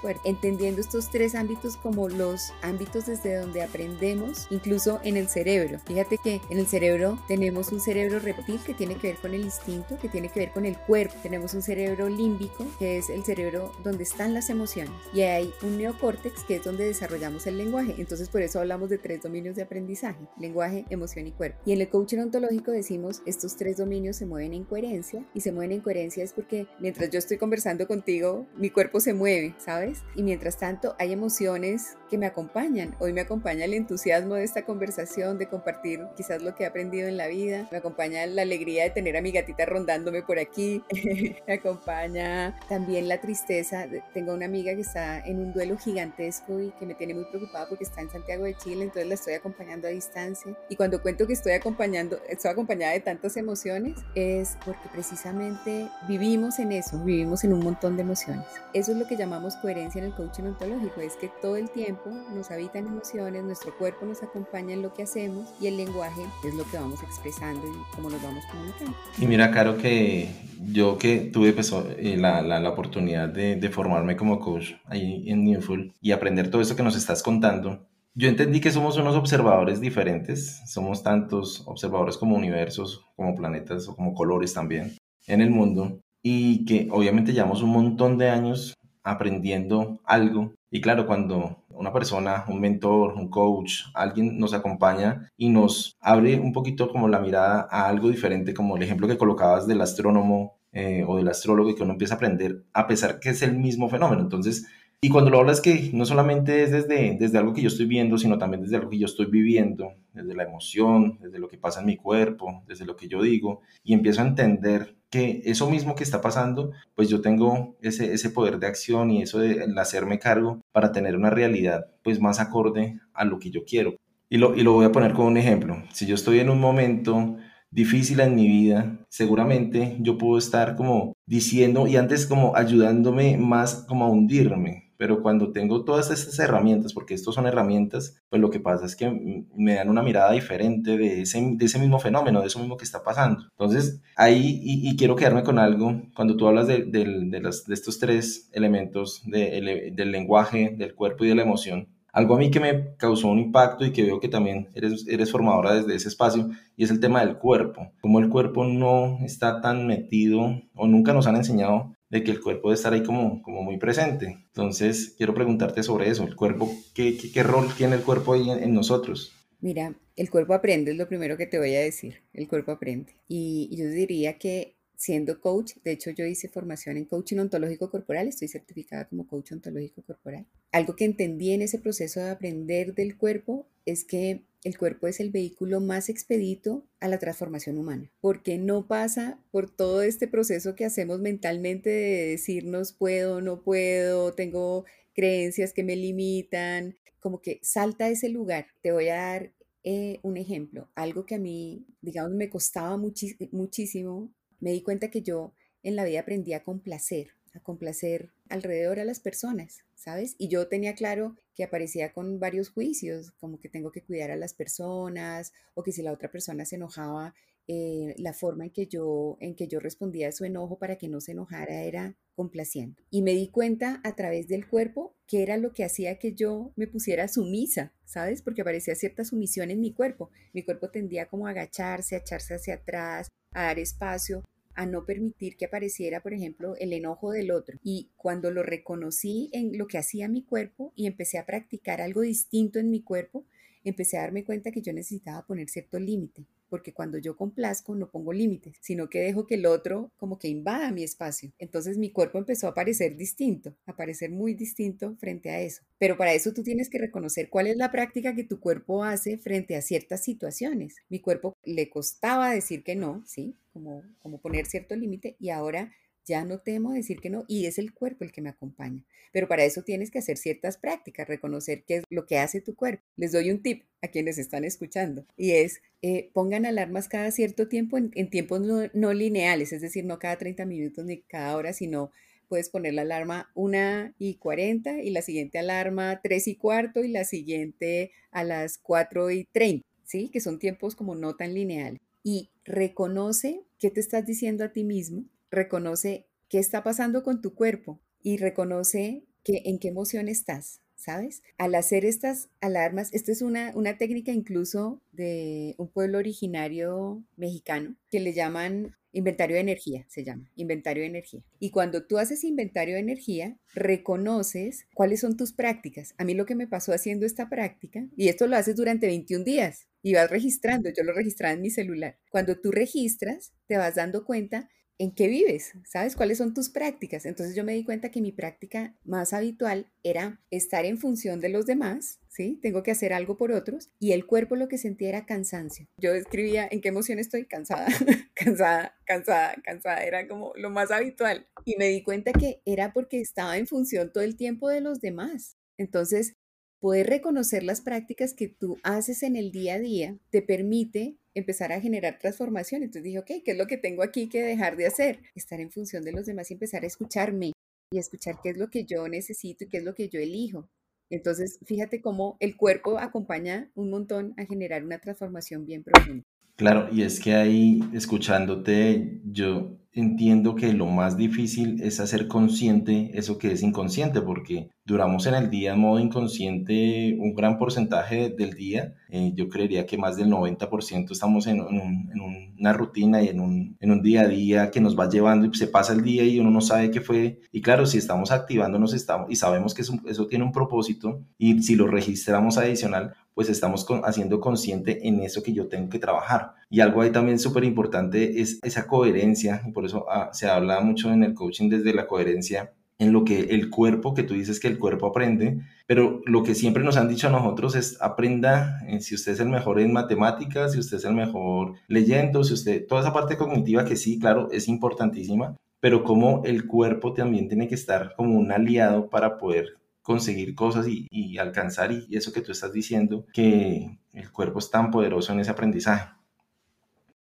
cuerpo, 0.02 0.24
entendiendo 0.26 0.82
estos 0.82 1.10
tres 1.10 1.36
ámbitos 1.36 1.78
como 1.78 2.10
los 2.10 2.52
ámbitos 2.64 3.06
desde 3.06 3.38
donde 3.38 3.64
aprendemos, 3.64 4.48
incluso 4.50 5.00
en 5.06 5.16
el 5.16 5.30
cerebro. 5.30 5.80
Fíjate 5.86 6.18
que 6.22 6.42
en 6.50 6.60
el 6.60 6.68
cerebro 6.68 7.18
tenemos 7.30 7.72
un 7.72 7.80
cerebro 7.80 8.20
reptil 8.20 8.60
que 8.66 8.74
tiene 8.74 8.96
que 8.96 9.08
ver 9.08 9.18
con 9.22 9.34
el 9.34 9.46
instinto, 9.46 9.98
que 10.02 10.10
tiene 10.10 10.28
que 10.28 10.42
ver 10.42 10.52
con 10.52 10.66
el 10.66 10.78
cuerpo, 10.78 11.13
tenemos 11.22 11.54
un 11.54 11.62
cerebro 11.62 12.10
límbico, 12.10 12.66
que 12.80 12.98
es 12.98 13.10
el 13.10 13.24
cerebro 13.24 13.72
donde 13.84 14.04
están 14.04 14.34
las 14.34 14.50
emociones, 14.50 14.94
y 15.14 15.22
hay 15.22 15.54
un 15.62 15.78
neocórtex, 15.78 16.44
que 16.44 16.56
es 16.56 16.64
donde 16.64 16.86
desarrollamos 16.86 17.48
el 17.48 17.58
lenguaje. 17.58 17.96
Entonces, 17.98 18.30
por 18.30 18.42
eso 18.42 18.60
hablamos 18.60 18.90
de 18.90 18.98
tres 18.98 19.22
dominios 19.22 19.56
de 19.56 19.64
aprendizaje, 19.64 20.28
lenguaje, 20.40 20.86
emoción 20.90 21.28
y 21.28 21.32
cuerpo. 21.32 21.60
Y 21.66 21.74
en 21.74 21.82
el 21.82 21.90
coaching 21.90 22.20
ontológico 22.20 22.72
decimos, 22.72 23.22
estos 23.26 23.56
tres 23.56 23.78
dominios 23.78 24.18
se 24.18 24.26
mueven 24.26 24.54
en 24.54 24.64
coherencia, 24.64 25.24
y 25.34 25.42
se 25.42 25.52
mueven 25.52 25.74
en 25.74 25.82
coherencia 25.82 26.24
es 26.24 26.34
porque 26.34 26.68
mientras 26.80 27.10
yo 27.10 27.20
estoy 27.20 27.38
conversando 27.38 27.88
contigo, 27.88 28.46
mi 28.58 28.70
cuerpo 28.70 29.00
se 29.00 29.14
mueve, 29.14 29.56
¿sabes? 29.58 30.04
Y 30.16 30.24
mientras 30.24 30.58
tanto, 30.58 30.96
hay 31.00 31.12
emociones 31.12 31.98
que 32.10 32.18
me 32.18 32.26
acompañan. 32.26 32.96
Hoy 33.00 33.14
me 33.14 33.22
acompaña 33.22 33.66
el 33.66 33.74
entusiasmo 33.74 34.36
de 34.36 34.44
esta 34.44 34.66
conversación, 34.66 35.38
de 35.38 35.48
compartir 35.48 36.02
quizás 36.16 36.42
lo 36.42 36.56
que 36.56 36.64
he 36.64 36.68
aprendido 36.68 37.08
en 37.08 37.18
la 37.18 37.28
vida, 37.28 37.68
me 37.72 37.78
acompaña 37.78 38.26
la 38.26 38.44
alegría 38.44 38.84
de 38.84 38.90
tener 38.90 39.18
a 39.18 39.22
mi 39.22 39.32
gatita 39.32 39.66
rondándome 39.66 40.22
por 40.22 40.40
aquí, 40.40 40.84
me 41.48 41.54
acompaña 41.54 42.56
también 42.70 43.08
la 43.08 43.20
tristeza. 43.20 43.86
Tengo 44.14 44.34
una 44.34 44.46
amiga 44.46 44.74
que 44.76 44.82
está 44.82 45.20
en 45.20 45.40
un 45.40 45.54
duelo 45.54 45.78
gigantesco 45.78 46.60
y 46.60 46.72
que 46.72 46.86
me 46.86 46.94
tiene 46.94 47.14
muy 47.14 47.26
preocupada 47.26 47.68
porque 47.68 47.84
está 47.84 48.02
en 48.02 48.10
Santiago 48.10 48.44
de 48.46 48.56
Chile, 48.56 48.84
entonces 48.84 49.08
la 49.08 49.16
estoy 49.16 49.34
acompañando 49.34 49.88
a 49.88 49.92
distancia. 49.92 50.56
Y 50.70 50.76
cuando 50.76 51.02
cuento 51.02 51.28
que 51.28 51.34
estoy 51.34 51.54
acompañando, 51.54 52.20
estoy 52.30 52.52
acompañada 52.52 52.94
de 52.94 53.00
tantas 53.00 53.38
emociones, 53.38 54.00
es 54.16 54.58
porque 54.66 54.90
precisamente 54.92 55.90
vivimos 56.08 56.60
en 56.60 56.72
eso, 56.72 57.04
vivimos 57.04 57.44
en 57.44 57.54
un 57.54 57.60
montón 57.60 57.96
de 57.96 58.04
emociones. 58.04 58.46
Eso 58.74 58.92
es 58.92 58.98
lo 58.98 59.08
que 59.08 59.18
llamamos 59.18 59.56
coherencia 59.58 60.00
en 60.00 60.06
el 60.06 60.16
coaching 60.16 60.44
ontológico, 60.44 61.02
es 61.02 61.16
que 61.16 61.30
todo 61.42 61.58
el 61.58 61.70
tiempo 61.70 62.10
nos 62.34 62.52
habitan 62.52 62.88
emociones, 62.88 63.44
nuestro 63.44 63.78
cuerpo 63.78 64.06
nos 64.06 64.24
acompaña 64.24 64.74
en 64.74 64.82
lo 64.82 64.94
que 64.94 65.04
hacemos 65.04 65.54
y 65.60 65.68
el 65.68 65.78
lenguaje 65.78 66.22
es 66.46 66.54
lo 66.54 66.64
que 66.70 66.78
vamos 66.78 67.02
expresando 67.04 67.68
y 67.68 67.96
cómo 67.96 68.10
nos 68.10 68.22
vamos 68.22 68.44
comunicando. 68.52 68.96
Y 69.18 69.28
mira, 69.28 69.52
Caro, 69.52 69.78
que 69.78 70.30
yo 70.72 70.93
que 70.98 71.20
tuve 71.20 71.54
pues, 71.54 71.72
eh, 71.72 72.18
la, 72.18 72.42
la, 72.42 72.60
la, 72.60 72.70
oportunidad 72.70 73.30
de, 73.30 73.56
de, 73.56 73.70
formarme 73.70 74.16
como 74.16 74.40
coach 74.40 74.74
ahí 74.86 75.24
en 75.28 75.44
Newful 75.44 75.94
y 76.02 76.12
aprender 76.12 76.50
todo 76.50 76.62
eso 76.62 76.76
que 76.76 76.84
nos 76.84 76.96
estás 76.96 77.24
contando, 77.24 77.88
yo 78.16 78.30
entendí 78.30 78.62
que 78.62 78.72
somos 78.72 78.98
unos 78.98 79.16
observadores 79.16 79.82
diferentes, 79.82 80.62
somos 80.68 81.04
tantos 81.04 81.64
observadores 81.66 82.18
como 82.18 82.36
universos, 82.36 83.06
como 83.16 83.36
planetas 83.36 83.88
o 83.88 83.96
como 83.96 84.14
colores 84.14 84.54
también 84.54 84.98
en 85.28 85.42
el 85.42 85.50
mundo 85.50 86.00
y 86.22 86.66
que 86.66 86.88
obviamente 86.92 87.34
llevamos 87.34 87.64
un 87.64 87.72
montón 87.72 88.18
de 88.18 88.30
años 88.30 88.76
aprendiendo 89.04 90.00
algo 90.06 90.54
y 90.76 90.82
claro, 90.82 91.06
cuando 91.06 91.64
una 91.70 91.94
persona, 91.94 92.46
un 92.48 92.60
mentor, 92.60 93.14
un 93.14 93.30
coach, 93.30 93.84
alguien 93.94 94.40
nos 94.40 94.56
acompaña 94.56 95.30
y 95.38 95.50
nos 95.50 95.96
abre 96.02 96.40
un 96.40 96.52
poquito 96.52 96.90
como 96.90 97.08
la 97.08 97.20
mirada 97.20 97.68
a 97.70 97.88
algo 97.88 98.10
diferente, 98.10 98.56
como 98.56 98.76
el 98.76 98.82
ejemplo 98.82 99.08
que 99.08 99.20
colocabas 99.20 99.68
del 99.68 99.82
astrónomo 99.82 100.58
eh, 100.74 101.04
o 101.08 101.18
del 101.18 101.30
astrólogo 101.30 101.70
y 101.70 101.76
que 101.76 101.84
uno 101.84 101.94
empieza 101.94 102.16
a 102.16 102.18
aprender 102.18 102.64
a 102.74 102.88
pesar 102.88 103.20
que 103.20 103.30
es 103.30 103.42
el 103.42 103.58
mismo 103.58 103.90
fenómeno. 103.90 104.22
Entonces, 104.22 104.68
y 105.04 105.10
cuando 105.10 105.30
lo 105.30 105.40
hablas 105.40 105.60
que 105.60 105.90
no 105.92 106.06
solamente 106.06 106.64
es 106.64 106.72
desde, 106.72 107.18
desde 107.20 107.38
algo 107.38 107.54
que 107.54 107.62
yo 107.62 107.68
estoy 107.68 107.86
viendo, 107.88 108.18
sino 108.18 108.38
también 108.38 108.64
desde 108.64 108.78
algo 108.78 108.90
que 108.90 108.98
yo 108.98 109.06
estoy 109.06 109.26
viviendo, 109.26 109.96
desde 110.14 110.34
la 110.34 110.44
emoción, 110.44 111.20
desde 111.22 111.40
lo 111.40 111.50
que 111.50 111.58
pasa 111.58 111.82
en 111.82 111.88
mi 111.88 111.98
cuerpo, 111.98 112.64
desde 112.68 112.86
lo 112.86 112.96
que 112.96 113.10
yo 113.10 113.22
digo, 113.22 113.60
y 113.84 113.94
empiezo 113.94 114.22
a 114.22 114.28
entender 114.28 114.96
que 115.10 115.42
eso 115.44 115.70
mismo 115.70 115.94
que 115.94 116.06
está 116.06 116.22
pasando, 116.22 116.72
pues 116.96 117.10
yo 117.10 117.20
tengo 117.20 117.76
ese, 117.82 118.14
ese 118.14 118.30
poder 118.30 118.60
de 118.60 118.68
acción 118.68 119.12
y 119.12 119.24
eso 119.24 119.40
de 119.40 119.66
hacerme 119.78 120.20
cargo 120.20 120.62
para 120.72 120.94
tener 120.94 121.18
una 121.18 121.30
realidad 121.30 121.86
pues 122.02 122.22
más 122.22 122.40
acorde 122.40 123.02
a 123.14 123.26
lo 123.26 123.40
que 123.40 123.52
yo 123.52 123.66
quiero. 123.66 123.98
Y 124.30 124.38
lo, 124.38 124.56
y 124.56 124.64
lo 124.64 124.72
voy 124.72 124.86
a 124.86 124.92
poner 124.94 125.14
con 125.14 125.26
un 125.26 125.36
ejemplo. 125.36 125.84
Si 125.92 126.06
yo 126.06 126.16
estoy 126.16 126.40
en 126.40 126.50
un 126.50 126.62
momento 126.62 127.36
difícil 127.74 128.20
en 128.20 128.36
mi 128.36 128.48
vida, 128.48 129.00
seguramente 129.10 129.98
yo 130.00 130.18
puedo 130.18 130.38
estar 130.38 130.76
como 130.76 131.14
diciendo 131.26 131.88
y 131.88 131.98
antes 131.98 132.28
como 132.28 132.56
ayudándome 132.56 133.38
más 133.38 133.86
como 133.88 134.06
a 134.06 134.10
hundirme, 134.10 134.94
pero 134.98 135.22
cuando 135.22 135.52
tengo 135.52 135.84
todas 135.84 136.12
estas 136.12 136.38
herramientas, 136.40 136.94
porque 136.94 137.14
estos 137.16 137.36
son 137.36 137.48
herramientas, 137.48 138.22
pues 138.30 138.42
lo 138.42 138.52
que 138.52 138.60
pasa 138.60 138.86
es 138.86 138.96
que 138.96 139.10
me 139.56 139.74
dan 139.74 139.90
una 139.90 140.04
mirada 140.04 140.32
diferente 140.32 140.98
de 140.98 141.22
ese, 141.22 141.42
de 141.58 141.66
ese 141.66 141.80
mismo 141.80 142.00
fenómeno, 142.00 142.42
de 142.42 142.48
eso 142.48 142.60
mismo 142.60 142.78
que 142.78 142.86
está 142.86 143.04
pasando. 143.04 143.44
Entonces, 143.52 144.02
ahí, 144.16 144.62
y, 144.64 144.96
quiero 144.96 145.16
quedarme 145.16 145.44
con 145.44 145.60
algo, 145.60 146.02
cuando 146.16 146.38
tú 146.38 146.48
hablas 146.48 146.68
de, 146.68 146.86
de, 146.86 147.04
de 147.06 147.74
estos 147.74 148.00
tres 148.00 148.50
elementos, 148.54 149.24
del 149.26 150.12
lenguaje, 150.12 150.74
del 150.78 150.94
cuerpo 150.96 151.26
y 151.26 151.30
de 151.30 151.36
la 151.36 151.42
emoción, 151.42 151.90
algo 152.14 152.36
a 152.36 152.38
mí 152.38 152.52
que 152.52 152.60
me 152.60 152.96
causó 152.96 153.28
un 153.28 153.40
impacto 153.40 153.86
y 153.86 153.92
que 153.92 154.04
veo 154.04 154.20
que 154.20 154.30
también 154.30 154.70
eres, 154.76 155.06
eres 155.08 155.32
formadora 155.32 155.74
desde 155.74 155.96
ese 155.96 156.08
espacio, 156.08 156.52
y 156.78 156.84
es 156.84 156.92
el 156.92 157.00
tema 157.00 157.26
del 157.26 157.38
cuerpo. 157.38 157.92
Como 158.02 158.20
el 158.20 158.30
cuerpo 158.30 158.64
no 158.64 159.18
está 159.26 159.60
tan 159.62 159.88
metido 159.88 160.62
o 160.76 160.88
nunca 160.88 161.12
nos 161.14 161.28
han 161.28 161.36
enseñado 161.36 161.96
de 162.10 162.24
que 162.24 162.30
el 162.30 162.40
cuerpo 162.40 162.70
debe 162.70 162.76
estar 162.76 162.94
ahí 162.94 163.02
como, 163.02 163.42
como 163.42 163.64
muy 163.64 163.78
presente. 163.78 164.46
Entonces, 164.46 165.16
quiero 165.18 165.34
preguntarte 165.34 165.82
sobre 165.82 166.10
eso, 166.10 166.24
el 166.24 166.36
cuerpo, 166.36 166.72
¿qué, 166.94 167.18
qué, 167.18 167.42
rol 167.42 167.68
tiene 167.76 167.96
el 167.96 168.04
cuerpo 168.04 168.34
ahí 168.34 168.52
en, 168.52 168.76
nosotros? 168.76 169.34
Mira, 169.60 169.96
el 170.16 170.30
cuerpo 170.30 170.54
aprende, 170.54 170.92
es 170.92 170.98
lo 170.98 171.08
primero 171.08 171.36
que 171.38 171.48
te 171.48 171.58
voy 171.58 171.74
a 171.74 171.80
decir, 171.80 172.18
el 172.34 172.48
cuerpo 172.48 172.72
aprende. 172.72 173.16
Y 173.28 173.76
yo 173.76 173.88
diría 173.88 174.38
que 174.38 174.76
siendo 175.04 175.42
coach, 175.42 175.74
de 175.84 175.92
hecho 175.92 176.12
yo 176.12 176.26
hice 176.26 176.48
formación 176.48 176.96
en 176.96 177.04
coaching 177.04 177.40
ontológico 177.40 177.90
corporal, 177.90 178.30
estoy 178.30 178.48
certificada 178.48 179.10
como 179.10 179.28
coach 179.28 179.52
ontológico 179.52 180.02
corporal. 180.02 180.48
Algo 180.72 180.96
que 180.96 181.04
entendí 181.04 181.52
en 181.52 181.62
ese 181.62 181.78
proceso 181.78 182.22
de 182.22 182.30
aprender 182.30 182.96
del 182.96 183.18
cuerpo 183.18 183.68
es 183.86 184.06
que 184.06 184.46
el 184.64 184.78
cuerpo 184.78 185.08
es 185.08 185.20
el 185.20 185.30
vehículo 185.30 185.82
más 185.82 186.08
expedito 186.08 186.88
a 187.02 187.10
la 187.10 187.20
transformación 187.20 187.78
humana, 187.78 188.10
porque 188.22 188.58
no 188.58 188.88
pasa 188.88 189.44
por 189.52 189.70
todo 189.70 190.04
este 190.04 190.30
proceso 190.30 190.74
que 190.74 190.86
hacemos 190.86 191.20
mentalmente 191.20 191.90
de 191.90 192.28
decirnos 192.30 192.94
puedo, 192.94 193.42
no 193.42 193.62
puedo, 193.62 194.34
tengo 194.34 194.86
creencias 195.14 195.74
que 195.74 195.84
me 195.84 195.98
limitan, 195.98 196.96
como 197.20 197.42
que 197.42 197.60
salta 197.62 198.08
ese 198.08 198.30
lugar. 198.30 198.68
Te 198.82 198.94
voy 198.94 199.10
a 199.10 199.16
dar 199.16 199.54
eh, 199.84 200.22
un 200.24 200.38
ejemplo, 200.38 200.90
algo 200.96 201.26
que 201.26 201.36
a 201.36 201.40
mí, 201.40 201.86
digamos, 202.00 202.32
me 202.32 202.50
costaba 202.50 202.96
muchísimo. 202.96 204.32
Me 204.64 204.72
di 204.72 204.82
cuenta 204.82 205.10
que 205.10 205.22
yo 205.22 205.54
en 205.84 205.98
la 205.98 206.06
vida 206.06 206.22
aprendí 206.22 206.54
a 206.54 206.64
complacer, 206.64 207.32
a 207.54 207.60
complacer 207.60 208.32
alrededor 208.48 208.98
a 208.98 209.04
las 209.04 209.20
personas, 209.20 209.84
¿sabes? 209.94 210.36
Y 210.38 210.48
yo 210.48 210.70
tenía 210.70 210.96
claro 210.96 211.36
que 211.54 211.66
aparecía 211.66 212.14
con 212.14 212.40
varios 212.40 212.70
juicios, 212.70 213.32
como 213.32 213.60
que 213.60 213.68
tengo 213.68 213.92
que 213.92 214.04
cuidar 214.04 214.32
a 214.32 214.38
las 214.38 214.54
personas 214.54 215.52
o 215.74 215.84
que 215.84 215.92
si 215.92 216.02
la 216.02 216.14
otra 216.14 216.32
persona 216.32 216.64
se 216.64 216.78
enojaba, 216.78 217.36
eh, 217.68 218.16
la 218.18 218.32
forma 218.32 218.64
en 218.64 218.70
que, 218.70 218.88
yo, 218.88 219.36
en 219.42 219.54
que 219.56 219.68
yo 219.68 219.82
respondía 219.82 220.30
a 220.30 220.32
su 220.32 220.46
enojo 220.46 220.78
para 220.78 220.98
que 220.98 221.10
no 221.10 221.20
se 221.20 221.34
enojara 221.34 221.84
era 221.84 222.16
complaciendo. 222.34 223.02
Y 223.10 223.22
me 223.22 223.34
di 223.34 223.50
cuenta 223.50 224.00
a 224.06 224.16
través 224.16 224.48
del 224.48 224.66
cuerpo 224.66 225.14
que 225.28 225.44
era 225.44 225.58
lo 225.58 225.74
que 225.74 225.84
hacía 225.84 226.20
que 226.20 226.36
yo 226.36 226.72
me 226.78 226.88
pusiera 226.88 227.28
sumisa, 227.28 227.92
¿sabes? 228.06 228.42
Porque 228.42 228.62
aparecía 228.62 228.96
cierta 228.96 229.26
sumisión 229.26 229.72
en 229.72 229.82
mi 229.82 229.92
cuerpo. 229.92 230.30
Mi 230.54 230.64
cuerpo 230.64 230.90
tendía 230.90 231.28
como 231.28 231.48
a 231.48 231.50
agacharse, 231.50 232.16
a 232.16 232.20
echarse 232.20 232.56
hacia 232.56 232.76
atrás, 232.76 233.28
a 233.52 233.64
dar 233.64 233.80
espacio 233.80 234.42
a 234.76 234.86
no 234.86 235.06
permitir 235.06 235.58
que 235.58 235.66
apareciera, 235.66 236.22
por 236.22 236.34
ejemplo, 236.34 236.76
el 236.78 236.94
enojo 236.94 237.32
del 237.32 237.52
otro. 237.52 237.80
Y 237.84 238.10
cuando 238.18 238.52
lo 238.52 238.64
reconocí 238.64 239.50
en 239.54 239.78
lo 239.78 239.88
que 239.88 239.98
hacía 239.98 240.28
mi 240.28 240.44
cuerpo 240.44 240.94
y 240.96 241.08
empecé 241.08 241.38
a 241.38 241.46
practicar 241.46 242.02
algo 242.02 242.22
distinto 242.22 242.80
en 242.80 242.90
mi 242.90 243.02
cuerpo, 243.02 243.46
empecé 243.84 244.18
a 244.18 244.22
darme 244.22 244.46
cuenta 244.46 244.72
que 244.72 244.82
yo 244.82 244.94
necesitaba 244.94 245.46
poner 245.46 245.70
cierto 245.70 246.00
límite 246.00 246.46
porque 246.74 246.92
cuando 246.92 247.20
yo 247.20 247.38
complazco 247.38 247.94
no 247.94 248.10
pongo 248.10 248.34
límites, 248.34 248.78
sino 248.82 249.08
que 249.08 249.20
dejo 249.20 249.46
que 249.46 249.54
el 249.54 249.68
otro 249.68 250.12
como 250.18 250.40
que 250.40 250.48
invada 250.48 250.92
mi 250.92 251.04
espacio. 251.04 251.52
Entonces 251.60 252.00
mi 252.00 252.10
cuerpo 252.10 252.40
empezó 252.40 252.68
a 252.68 252.74
parecer 252.74 253.16
distinto, 253.16 253.76
a 253.86 253.96
parecer 253.96 254.32
muy 254.32 254.56
distinto 254.56 255.16
frente 255.18 255.52
a 255.52 255.62
eso. 255.62 255.84
Pero 256.00 256.18
para 256.18 256.34
eso 256.34 256.52
tú 256.52 256.64
tienes 256.64 256.90
que 256.90 256.98
reconocer 256.98 257.52
cuál 257.52 257.68
es 257.68 257.78
la 257.78 257.92
práctica 257.92 258.34
que 258.34 258.44
tu 258.44 258.60
cuerpo 258.60 259.04
hace 259.04 259.38
frente 259.38 259.76
a 259.76 259.84
ciertas 259.84 260.24
situaciones. 260.24 260.96
Mi 261.10 261.20
cuerpo 261.20 261.56
le 261.64 261.92
costaba 261.92 262.50
decir 262.50 262.84
que 262.84 262.96
no, 262.96 263.24
¿sí? 263.28 263.56
Como, 263.72 264.02
como 264.18 264.42
poner 264.42 264.66
cierto 264.66 264.96
límite 264.96 265.36
y 265.40 265.52
ahora 265.52 265.92
ya 266.26 266.46
no 266.46 266.60
temo 266.60 266.92
decir 266.94 267.20
que 267.20 267.30
no 267.30 267.46
y 267.48 267.66
es 267.66 267.78
el 267.78 267.94
cuerpo 267.94 268.24
el 268.24 268.32
que 268.32 268.42
me 268.42 268.50
acompaña. 268.50 269.04
Pero 269.32 269.48
para 269.48 269.66
eso 269.66 269.82
tienes 269.82 270.12
que 270.12 270.20
hacer 270.20 270.38
ciertas 270.38 270.78
prácticas, 270.78 271.28
reconocer 271.28 271.84
qué 271.86 271.98
es 271.98 272.04
lo 272.10 272.26
que 272.26 272.38
hace 272.38 272.62
tu 272.62 272.76
cuerpo. 272.76 273.04
Les 273.16 273.32
doy 273.32 273.52
un 273.52 273.62
tip 273.62 273.84
a 274.02 274.08
quienes 274.08 274.38
están 274.38 274.64
escuchando 274.64 275.26
y 275.36 275.52
es 275.52 275.82
eh, 276.02 276.30
pongan 276.34 276.66
alarmas 276.66 277.08
cada 277.08 277.32
cierto 277.32 277.68
tiempo 277.68 277.98
en, 277.98 278.30
tiempos 278.30 278.62
no, 278.94 279.14
lineales, 279.14 279.74
es 279.74 279.82
decir, 279.82 280.06
no 280.06 280.20
cada 280.20 280.38
30 280.38 280.66
minutos 280.66 281.06
ni 281.06 281.22
cada 281.22 281.56
hora, 281.56 281.74
sino 281.74 282.12
puedes 282.48 282.70
poner 282.70 282.94
la 282.94 283.04
alarma 283.04 283.50
1 283.56 284.14
y 284.20 284.36
40 284.36 285.02
y 285.02 285.10
la 285.12 285.22
siguiente 285.22 285.58
alarma 285.58 286.20
3 286.22 286.48
y 286.50 286.56
cuarto 286.56 287.04
y 287.04 287.08
la 287.08 287.24
siguiente 287.24 288.12
a 288.32 288.44
las 288.44 288.78
4 288.78 289.32
y 289.32 289.46
30, 289.52 289.88
¿sí? 290.04 290.30
Que 290.30 290.42
son 290.42 290.60
tiempos 290.60 290.96
como 290.96 291.16
no 291.16 291.36
tan 291.36 291.54
lineales. 291.54 292.00
Y 292.22 292.50
reconoce 292.66 293.62
qué 293.80 293.90
te 293.90 294.00
estás 294.00 294.26
diciendo 294.26 294.64
a 294.64 294.74
ti 294.74 294.84
mismo 294.84 295.26
reconoce 295.54 296.28
qué 296.50 296.60
está 296.60 296.84
pasando 296.84 297.24
con 297.24 297.42
tu 297.42 297.56
cuerpo 297.56 298.02
y 298.22 298.38
reconoce 298.38 299.24
que, 299.44 299.64
en 299.66 299.80
qué 299.80 299.88
emoción 299.90 300.28
estás, 300.28 300.82
¿sabes? 300.96 301.42
Al 301.58 301.76
hacer 301.76 302.06
estas 302.06 302.50
alarmas, 302.62 303.14
esta 303.14 303.32
es 303.32 303.42
una, 303.42 303.72
una 303.76 303.98
técnica 303.98 304.32
incluso 304.32 305.02
de 305.12 305.76
un 305.78 305.88
pueblo 305.88 306.18
originario 306.18 307.24
mexicano 307.36 307.96
que 308.10 308.20
le 308.20 308.34
llaman 308.34 308.96
inventario 309.14 309.56
de 309.56 309.62
energía, 309.62 310.06
se 310.10 310.24
llama, 310.24 310.52
inventario 310.56 311.04
de 311.04 311.10
energía. 311.10 311.44
Y 311.60 311.70
cuando 311.70 312.06
tú 312.06 312.18
haces 312.18 312.44
inventario 312.44 312.96
de 312.96 313.02
energía, 313.02 313.58
reconoces 313.74 314.88
cuáles 314.94 315.22
son 315.22 315.38
tus 315.38 315.54
prácticas. 315.54 316.16
A 316.18 316.26
mí 316.26 316.34
lo 316.34 316.46
que 316.46 316.56
me 316.56 316.68
pasó 316.68 316.94
haciendo 316.94 317.26
esta 317.26 317.48
práctica, 317.48 318.08
y 318.18 318.28
esto 318.28 318.48
lo 318.48 318.58
haces 318.58 318.76
durante 318.76 319.08
21 319.08 319.46
días, 319.46 319.88
y 320.02 320.14
vas 320.14 320.30
registrando, 320.30 320.90
yo 320.90 321.04
lo 321.04 321.14
registraba 321.14 321.54
en 321.54 321.62
mi 321.62 321.70
celular. 321.70 322.18
Cuando 322.30 322.60
tú 322.60 322.72
registras, 322.72 323.54
te 323.68 323.78
vas 323.78 323.96
dando 323.96 324.26
cuenta 324.26 324.70
en 325.04 325.12
qué 325.12 325.28
vives, 325.28 325.74
¿sabes? 325.86 326.16
¿Cuáles 326.16 326.38
son 326.38 326.54
tus 326.54 326.70
prácticas? 326.70 327.26
Entonces 327.26 327.58
yo 327.58 327.66
me 327.66 327.74
di 327.74 327.84
cuenta 327.84 328.10
que 328.10 328.22
mi 328.22 328.32
práctica 328.32 328.96
más 329.04 329.34
habitual 329.34 329.92
era 330.02 330.42
estar 330.50 330.86
en 330.86 330.98
función 330.98 331.42
de 331.42 331.50
los 331.50 331.66
demás, 331.66 332.22
¿sí? 332.30 332.58
Tengo 332.62 332.84
que 332.84 332.92
hacer 332.92 333.12
algo 333.12 333.36
por 333.36 333.52
otros 333.52 333.92
y 334.00 334.14
el 334.14 334.26
cuerpo 334.26 334.56
lo 334.56 334.70
que 334.70 334.78
sentía 334.78 335.10
era 335.10 335.26
cansancio. 335.26 335.90
Yo 335.98 336.14
escribía 336.14 336.70
en 336.72 336.80
qué 336.80 336.88
emoción 336.88 337.20
estoy 337.20 337.46
cansada, 337.46 337.88
cansada, 338.34 338.98
cansada, 339.06 339.56
cansada, 339.62 340.06
era 340.06 340.26
como 340.26 340.54
lo 340.56 340.70
más 340.70 340.90
habitual. 340.90 341.50
Y 341.66 341.76
me 341.76 341.90
di 341.90 342.02
cuenta 342.02 342.32
que 342.32 342.62
era 342.64 342.94
porque 342.94 343.20
estaba 343.20 343.58
en 343.58 343.68
función 343.68 344.10
todo 344.14 344.24
el 344.24 344.38
tiempo 344.38 344.70
de 344.70 344.80
los 344.80 345.02
demás. 345.02 345.58
Entonces, 345.78 346.38
poder 346.84 347.08
reconocer 347.08 347.64
las 347.64 347.80
prácticas 347.80 348.34
que 348.34 348.50
tú 348.50 348.78
haces 348.84 349.24
en 349.24 349.38
el 349.38 349.54
día 349.54 349.76
a 349.76 349.80
día 349.80 350.18
te 350.32 350.42
permite 350.42 351.16
empezar 351.34 351.72
a 351.72 351.80
generar 351.80 352.20
transformación. 352.20 352.84
Entonces 352.84 353.04
dije, 353.04 353.20
ok, 353.20 353.32
¿qué 353.46 353.52
es 353.52 353.58
lo 353.58 353.68
que 353.68 353.78
tengo 353.78 354.04
aquí 354.04 354.28
que 354.28 354.44
dejar 354.44 354.76
de 354.76 354.88
hacer? 354.88 355.22
Estar 355.34 355.62
en 355.62 355.72
función 355.72 356.04
de 356.04 356.12
los 356.12 356.26
demás 356.26 356.52
y 356.52 356.56
empezar 356.56 356.84
a 356.84 356.88
escucharme 356.88 357.54
y 357.90 358.00
escuchar 358.00 358.36
qué 358.44 358.50
es 358.50 358.58
lo 358.58 358.70
que 358.70 358.84
yo 358.84 359.08
necesito 359.08 359.64
y 359.64 359.70
qué 359.70 359.78
es 359.78 359.86
lo 359.86 359.96
que 359.96 360.10
yo 360.10 360.20
elijo. 360.20 360.68
Entonces, 361.10 361.58
fíjate 361.66 362.02
cómo 362.02 362.36
el 362.42 362.58
cuerpo 362.58 363.00
acompaña 363.00 363.72
un 363.76 363.90
montón 363.90 364.34
a 364.36 364.44
generar 364.44 364.84
una 364.84 365.00
transformación 365.00 365.66
bien 365.66 365.84
profunda. 365.84 366.24
Claro, 366.58 366.90
y 366.92 367.04
es 367.04 367.22
que 367.22 367.34
ahí, 367.34 367.80
escuchándote, 367.94 369.22
yo 369.24 369.78
entiendo 369.94 370.56
que 370.56 370.74
lo 370.74 370.88
más 370.88 371.18
difícil 371.18 371.82
es 371.82 372.00
hacer 372.00 372.28
consciente 372.28 373.12
eso 373.14 373.38
que 373.38 373.52
es 373.52 373.62
inconsciente, 373.62 374.22
porque 374.22 374.70
duramos 374.86 375.28
en 375.28 375.36
el 375.36 375.50
día 375.50 375.74
en 375.74 375.80
modo 375.80 376.00
inconsciente 376.00 377.16
un 377.20 377.34
gran 377.36 377.58
porcentaje 377.58 378.30
del 378.30 378.54
día. 378.54 378.96
Eh, 379.10 379.32
yo 379.36 379.50
creería 379.50 379.86
que 379.86 379.98
más 379.98 380.18
del 380.18 380.30
90% 380.30 381.12
estamos 381.12 381.48
en, 381.48 381.62
una 381.62 382.74
rutina 382.74 383.22
y 383.22 383.30
en 383.30 383.40
un, 383.40 384.02
día 384.02 384.22
a 384.22 384.28
día 384.28 384.72
que 384.72 384.82
nos 384.82 384.98
va 385.00 385.10
llevando 385.10 385.46
y 385.46 385.54
se 385.54 385.68
pasa 385.68 385.94
el 385.94 386.04
día 386.04 386.24
y 386.24 386.40
uno 386.40 386.50
no 386.50 386.62
sabe 386.62 386.90
qué 386.92 387.02
fue. 387.02 387.40
Y 387.52 387.62
claro, 387.62 387.86
si 387.86 387.98
estamos 387.98 388.32
activándonos 388.32 388.94
y 389.30 389.36
sabemos 389.36 389.74
que 389.74 389.84
eso 389.84 390.28
tiene 390.28 390.44
un 390.44 390.52
propósito 390.52 391.22
y 391.38 391.62
si 391.62 391.76
lo 391.76 391.88
registramos 391.88 392.58
adicional, 392.58 393.14
pues 393.34 393.50
estamos 393.50 393.86
haciendo 394.04 394.40
consciente 394.40 395.08
en 395.08 395.22
eso 395.22 395.42
que 395.42 395.54
yo 395.54 395.68
tengo 395.68 395.90
que 395.90 396.00
trabajar. 396.00 396.54
Y 396.74 396.82
algo 396.82 397.04
ahí 397.04 397.12
también 397.12 397.38
súper 397.38 397.66
importante 397.66 398.42
es 398.42 398.58
esa 398.64 398.88
coherencia, 398.88 399.62
y 399.64 399.72
por 399.72 399.86
eso 399.86 400.08
ah, 400.10 400.32
se 400.34 400.48
habla 400.50 400.82
mucho 400.82 401.14
en 401.14 401.22
el 401.22 401.36
coaching 401.36 401.70
desde 401.70 401.94
la 401.94 402.08
coherencia 402.08 402.74
en 402.98 403.14
lo 403.14 403.24
que 403.24 403.42
el 403.42 403.70
cuerpo, 403.70 404.16
que 404.16 404.24
tú 404.24 404.34
dices 404.34 404.60
que 404.60 404.70
el 404.70 404.80
cuerpo 404.80 405.06
aprende, 405.06 405.60
pero 405.86 406.22
lo 406.26 406.42
que 406.42 406.56
siempre 406.56 406.84
nos 406.84 406.98
han 406.98 407.08
dicho 407.08 407.28
a 407.28 407.30
nosotros 407.30 407.76
es 407.76 408.02
aprenda, 408.02 408.80
eh, 408.88 409.02
si 409.02 409.14
usted 409.14 409.34
es 409.34 409.40
el 409.40 409.50
mejor 409.50 409.80
en 409.80 409.94
matemáticas, 409.94 410.74
si 410.74 410.80
usted 410.80 410.98
es 410.98 411.06
el 411.06 411.14
mejor 411.14 411.76
leyendo, 411.88 412.44
si 412.44 412.56
usted, 412.56 412.88
toda 412.88 413.02
esa 413.02 413.14
parte 413.14 413.38
cognitiva 413.38 413.86
que 413.86 413.96
sí, 413.96 414.18
claro, 414.18 414.50
es 414.52 414.68
importantísima, 414.68 415.56
pero 415.80 416.04
como 416.04 416.42
el 416.44 416.66
cuerpo 416.66 417.14
también 417.14 417.50
tiene 417.50 417.68
que 417.68 417.76
estar 417.76 418.16
como 418.18 418.34
un 418.40 418.52
aliado 418.52 419.12
para 419.12 419.38
poder 419.38 419.78
conseguir 420.02 420.56
cosas 420.56 420.88
y, 420.90 421.38
alcanzar 421.38 421.92
y, 421.92 422.08
eso 422.16 422.34
que 422.34 422.42
tú 422.42 422.52
estás 422.52 422.74
diciendo, 422.74 423.28
que 423.32 424.00
el 424.12 424.32
cuerpo 424.32 424.58
es 424.58 424.72
tan 424.72 424.90
poderoso 424.90 425.34
en 425.34 425.40
ese 425.40 425.52
aprendizaje. 425.52 426.23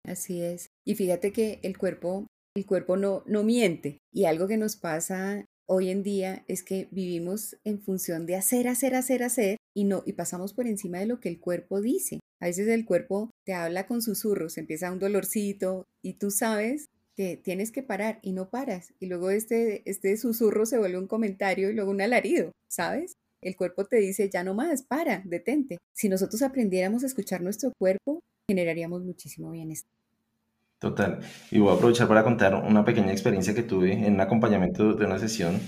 Así 0.08 0.42
es. 0.42 0.72
Y 0.86 0.96
fíjate 0.96 1.34
que 1.34 1.60
el 1.64 1.78
cuerpo, 1.78 2.26
el 2.56 2.66
cuerpo 2.66 2.96
no, 2.96 3.24
no 3.28 3.44
miente. 3.44 4.00
Y 4.12 4.26
algo 4.26 4.48
que 4.48 4.58
nos 4.58 4.78
pasa 4.78 5.46
hoy 5.68 5.90
en 5.90 6.02
día 6.02 6.46
es 6.48 6.64
que 6.64 6.88
vivimos 6.92 7.58
en 7.66 7.82
función 7.82 8.26
de 8.26 8.36
hacer, 8.36 8.70
hacer, 8.70 8.96
hacer, 8.96 9.22
hacer 9.22 9.58
y 9.76 9.84
no 9.84 10.04
y 10.06 10.14
pasamos 10.14 10.54
por 10.54 10.66
encima 10.66 11.00
de 11.00 11.08
lo 11.08 11.20
que 11.20 11.28
el 11.28 11.40
cuerpo 11.40 11.82
dice. 11.82 12.22
A 12.40 12.46
veces 12.46 12.70
el 12.70 12.86
cuerpo 12.86 13.32
te 13.46 13.54
habla 13.54 13.86
con 13.86 14.02
susurros, 14.02 14.58
empieza 14.58 14.92
un 14.92 15.00
dolorcito 15.00 15.84
y 16.02 16.14
tú 16.14 16.32
sabes 16.32 16.86
que 17.16 17.36
tienes 17.36 17.72
que 17.72 17.84
parar 17.84 18.20
y 18.22 18.32
no 18.32 18.50
paras. 18.50 18.94
Y 19.00 19.08
luego 19.08 19.30
este, 19.30 19.90
este 19.90 20.16
susurro 20.16 20.66
se 20.66 20.78
vuelve 20.78 21.00
un 21.00 21.08
comentario 21.08 21.70
y 21.70 21.74
luego 21.74 21.92
un 21.92 22.02
alarido, 22.02 22.52
¿sabes? 22.70 23.14
El 23.42 23.56
cuerpo 23.56 23.86
te 23.86 23.98
dice, 23.98 24.30
ya 24.30 24.44
no 24.44 24.54
más, 24.54 24.84
para, 24.84 25.22
detente. 25.26 25.78
Si 25.94 26.10
nosotros 26.10 26.42
aprendiéramos 26.42 27.04
a 27.04 27.08
escuchar 27.08 27.42
nuestro 27.42 27.72
cuerpo, 27.78 28.22
generaríamos 28.50 29.04
muchísimo 29.04 29.52
bienestar. 29.52 29.92
Total. 30.80 31.20
Y 31.52 31.60
voy 31.60 31.72
a 31.72 31.76
aprovechar 31.76 32.08
para 32.08 32.24
contar 32.24 32.56
una 32.56 32.86
pequeña 32.86 33.12
experiencia 33.12 33.56
que 33.56 33.64
tuve 33.64 33.94
en 33.94 34.14
un 34.14 34.22
acompañamiento 34.22 34.94
de 34.94 35.06
una 35.06 35.20
sesión, 35.20 35.60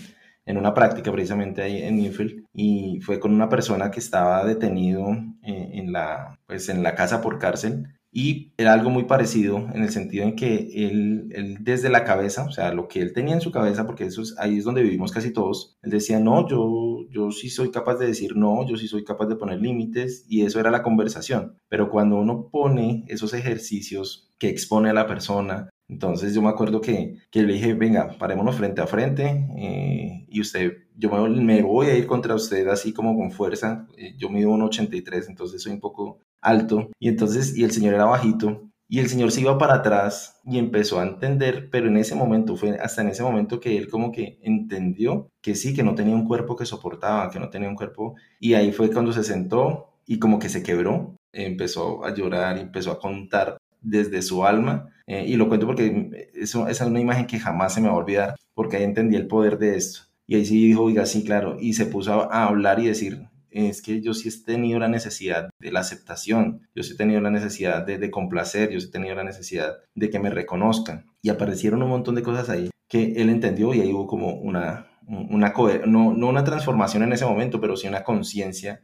en 0.46 0.58
una 0.58 0.74
práctica 0.74 1.12
precisamente 1.12 1.62
ahí 1.62 1.82
en 1.82 1.98
Newfield, 1.98 2.46
y 2.54 3.00
fue 3.02 3.20
con 3.20 3.34
una 3.34 3.50
persona 3.50 3.92
que 3.92 4.00
estaba 4.00 4.46
detenido 4.46 5.10
eh, 5.44 5.72
en, 5.74 5.92
la, 5.92 6.40
pues, 6.46 6.70
en 6.70 6.84
la 6.84 6.96
casa 6.96 7.22
por 7.22 7.40
cárcel 7.40 7.99
y 8.12 8.54
era 8.58 8.74
algo 8.74 8.90
muy 8.90 9.04
parecido 9.04 9.68
en 9.74 9.84
el 9.84 9.90
sentido 9.90 10.26
en 10.26 10.36
que 10.36 10.70
él, 10.74 11.58
desde 11.60 11.90
la 11.90 12.04
cabeza, 12.04 12.46
o 12.46 12.52
sea, 12.52 12.74
lo 12.74 12.88
que 12.88 13.02
él 13.02 13.14
tenía 13.14 13.36
en 13.36 13.42
su 13.42 13.52
cabeza, 13.52 13.86
porque 13.86 14.06
eso 14.06 14.22
es, 14.22 14.36
ahí 14.40 14.58
es 14.58 14.64
donde 14.64 14.84
vivimos 14.84 15.12
casi 15.12 15.32
todos, 15.32 15.78
él 15.84 15.92
decía, 15.92 16.20
no, 16.20 16.48
yo, 16.48 17.06
yo 17.10 17.32
sí 17.32 17.50
soy 17.50 17.72
capaz 17.72 17.98
de 17.98 18.08
decir 18.08 18.36
no, 18.36 18.68
yo 18.68 18.78
sí 18.78 18.88
soy 18.88 19.04
capaz 19.04 19.28
de 19.28 19.36
poner 19.36 19.60
límites 19.60 20.26
y 20.28 20.44
eso 20.44 20.60
era 20.60 20.72
la 20.72 20.84
conversación. 20.84 21.58
Pero 21.70 21.90
cuando 21.90 22.18
uno 22.18 22.50
pone 22.52 23.06
esos 23.08 23.34
ejercicios 23.34 24.32
que 24.40 24.50
expone 24.50 24.90
a 24.90 24.94
la 24.94 25.08
persona, 25.08 25.70
entonces 25.88 26.36
yo 26.36 26.42
me 26.42 26.50
acuerdo 26.50 26.82
que, 26.82 27.16
que 27.32 27.42
le 27.42 27.54
dije, 27.54 27.74
venga, 27.74 28.16
parémonos 28.20 28.56
frente 28.56 28.82
a 28.82 28.88
frente 28.88 29.48
eh, 29.58 30.26
y 30.30 30.40
usted, 30.40 30.74
yo 30.96 31.10
me, 31.10 31.64
voy 31.64 31.88
a 31.88 31.98
ir 31.98 32.06
contra 32.06 32.36
usted 32.36 32.68
así 32.68 32.94
como 32.94 33.16
con 33.18 33.32
fuerza. 33.32 33.88
Eh, 33.98 34.14
yo 34.18 34.30
mido 34.30 34.52
1,83, 34.52 35.26
entonces 35.30 35.62
soy 35.62 35.74
un 35.74 35.80
poco 35.80 36.22
alto, 36.42 36.90
y 37.00 37.10
entonces, 37.10 37.56
y 37.58 37.64
el 37.64 37.72
señor 37.72 37.94
era 37.94 38.06
bajito, 38.06 38.70
y 38.92 39.00
el 39.00 39.08
señor 39.08 39.32
se 39.32 39.42
iba 39.42 39.58
para 39.60 39.76
atrás 39.76 40.42
y 40.44 40.58
empezó 40.58 41.00
a 41.00 41.04
entender, 41.04 41.70
pero 41.72 41.88
en 41.88 41.98
ese 41.98 42.16
momento, 42.16 42.56
fue 42.56 42.80
hasta 42.80 43.04
en 43.04 43.10
ese 43.10 43.22
momento 43.22 43.60
que 43.60 43.78
él 43.78 43.88
como 43.88 44.12
que 44.12 44.40
entendió 44.42 45.30
que 45.42 45.54
sí, 45.54 45.76
que 45.76 45.84
no 45.84 45.94
tenía 45.94 46.16
un 46.16 46.26
cuerpo 46.28 46.56
que 46.56 46.66
soportaba, 46.66 47.30
que 47.30 47.40
no 47.40 47.50
tenía 47.50 47.70
un 47.70 47.76
cuerpo, 47.76 48.16
y 48.40 48.56
ahí 48.56 48.72
fue 48.72 48.92
cuando 48.92 49.14
se 49.14 49.24
sentó 49.24 49.94
y 50.08 50.18
como 50.18 50.40
que 50.40 50.50
se 50.50 50.64
quebró, 50.64 51.16
empezó 51.32 52.04
a 52.04 52.14
llorar, 52.16 52.58
empezó 52.58 52.92
a 52.92 53.00
contar 53.00 53.58
desde 53.82 54.24
su 54.24 54.44
alma, 54.44 54.90
eh, 55.06 55.24
y 55.28 55.36
lo 55.36 55.48
cuento 55.48 55.68
porque 55.68 56.32
esa 56.34 56.70
es 56.70 56.82
una 56.82 57.00
imagen 57.00 57.28
que 57.28 57.40
jamás 57.40 57.74
se 57.74 57.82
me 57.82 57.88
va 57.90 57.94
a 57.94 57.98
olvidar, 57.98 58.36
porque 58.56 58.78
ahí 58.78 58.84
entendí 58.84 59.16
el 59.16 59.28
poder 59.28 59.60
de 59.60 59.78
esto. 59.78 60.02
Y 60.26 60.36
ahí 60.36 60.46
sí 60.46 60.68
dijo, 60.68 60.84
oiga, 60.84 61.06
sí, 61.06 61.24
claro, 61.24 61.58
y 61.60 61.74
se 61.74 61.86
puso 61.86 62.32
a 62.32 62.46
hablar 62.46 62.80
y 62.80 62.88
decir, 62.88 63.30
es 63.52 63.82
que 63.82 64.02
yo 64.02 64.14
sí 64.14 64.30
he 64.30 64.44
tenido 64.44 64.80
la 64.80 64.88
necesidad 64.88 65.50
de 65.60 65.72
la 65.72 65.80
aceptación, 65.80 66.68
yo 66.76 66.84
sí 66.84 66.94
he 66.94 66.98
tenido 66.98 67.22
la 67.22 67.32
necesidad 67.32 67.86
de, 67.86 68.12
complacer, 68.12 68.72
yo 68.72 68.80
sí 68.80 68.88
he 68.88 68.92
tenido 68.92 69.16
la 69.16 69.24
necesidad 69.24 69.78
de 69.96 70.10
que 70.10 70.20
me 70.20 70.30
reconozcan. 70.30 71.06
Y 71.22 71.30
aparecieron 71.30 71.84
un 71.84 71.90
montón 71.90 72.16
de 72.16 72.24
cosas 72.24 72.50
ahí 72.50 72.70
que 72.88 73.14
él 73.18 73.30
entendió 73.30 73.74
y 73.74 73.82
ahí 73.82 73.94
hubo 73.94 74.08
como 74.08 74.34
una, 74.34 74.88
una 75.08 75.54
no, 75.86 76.14
no 76.14 76.28
una 76.28 76.44
transformación 76.44 77.04
en 77.04 77.14
ese 77.14 77.26
momento, 77.26 77.62
pero 77.62 77.78
sí 77.78 77.88
una 77.88 78.04
conciencia 78.04 78.82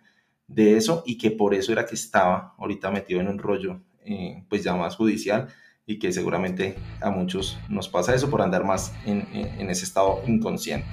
de 0.47 0.78
eso 0.78 1.04
y 1.06 1.17
que 1.17 1.32
por 1.32 1.54
eso 1.54 1.71
era 1.71 1.86
que 1.86 1.95
estaba 1.95 2.54
ahorita 2.58 2.91
metido 2.91 3.19
en 3.19 3.28
un 3.28 3.39
rollo 3.39 3.82
eh, 4.04 4.43
pues 4.47 4.63
ya 4.63 4.75
más 4.75 4.95
judicial 4.95 5.47
y 5.88 5.97
que 5.97 6.12
seguramente 6.12 6.75
a 7.01 7.10
muchos 7.10 7.58
nos 7.67 7.89
pasa 7.89 8.13
eso 8.13 8.30
por 8.30 8.41
andar 8.41 8.63
más 8.63 8.93
en, 9.06 9.28
en 9.34 9.69
ese 9.69 9.86
estado 9.86 10.21
inconsciente. 10.28 10.88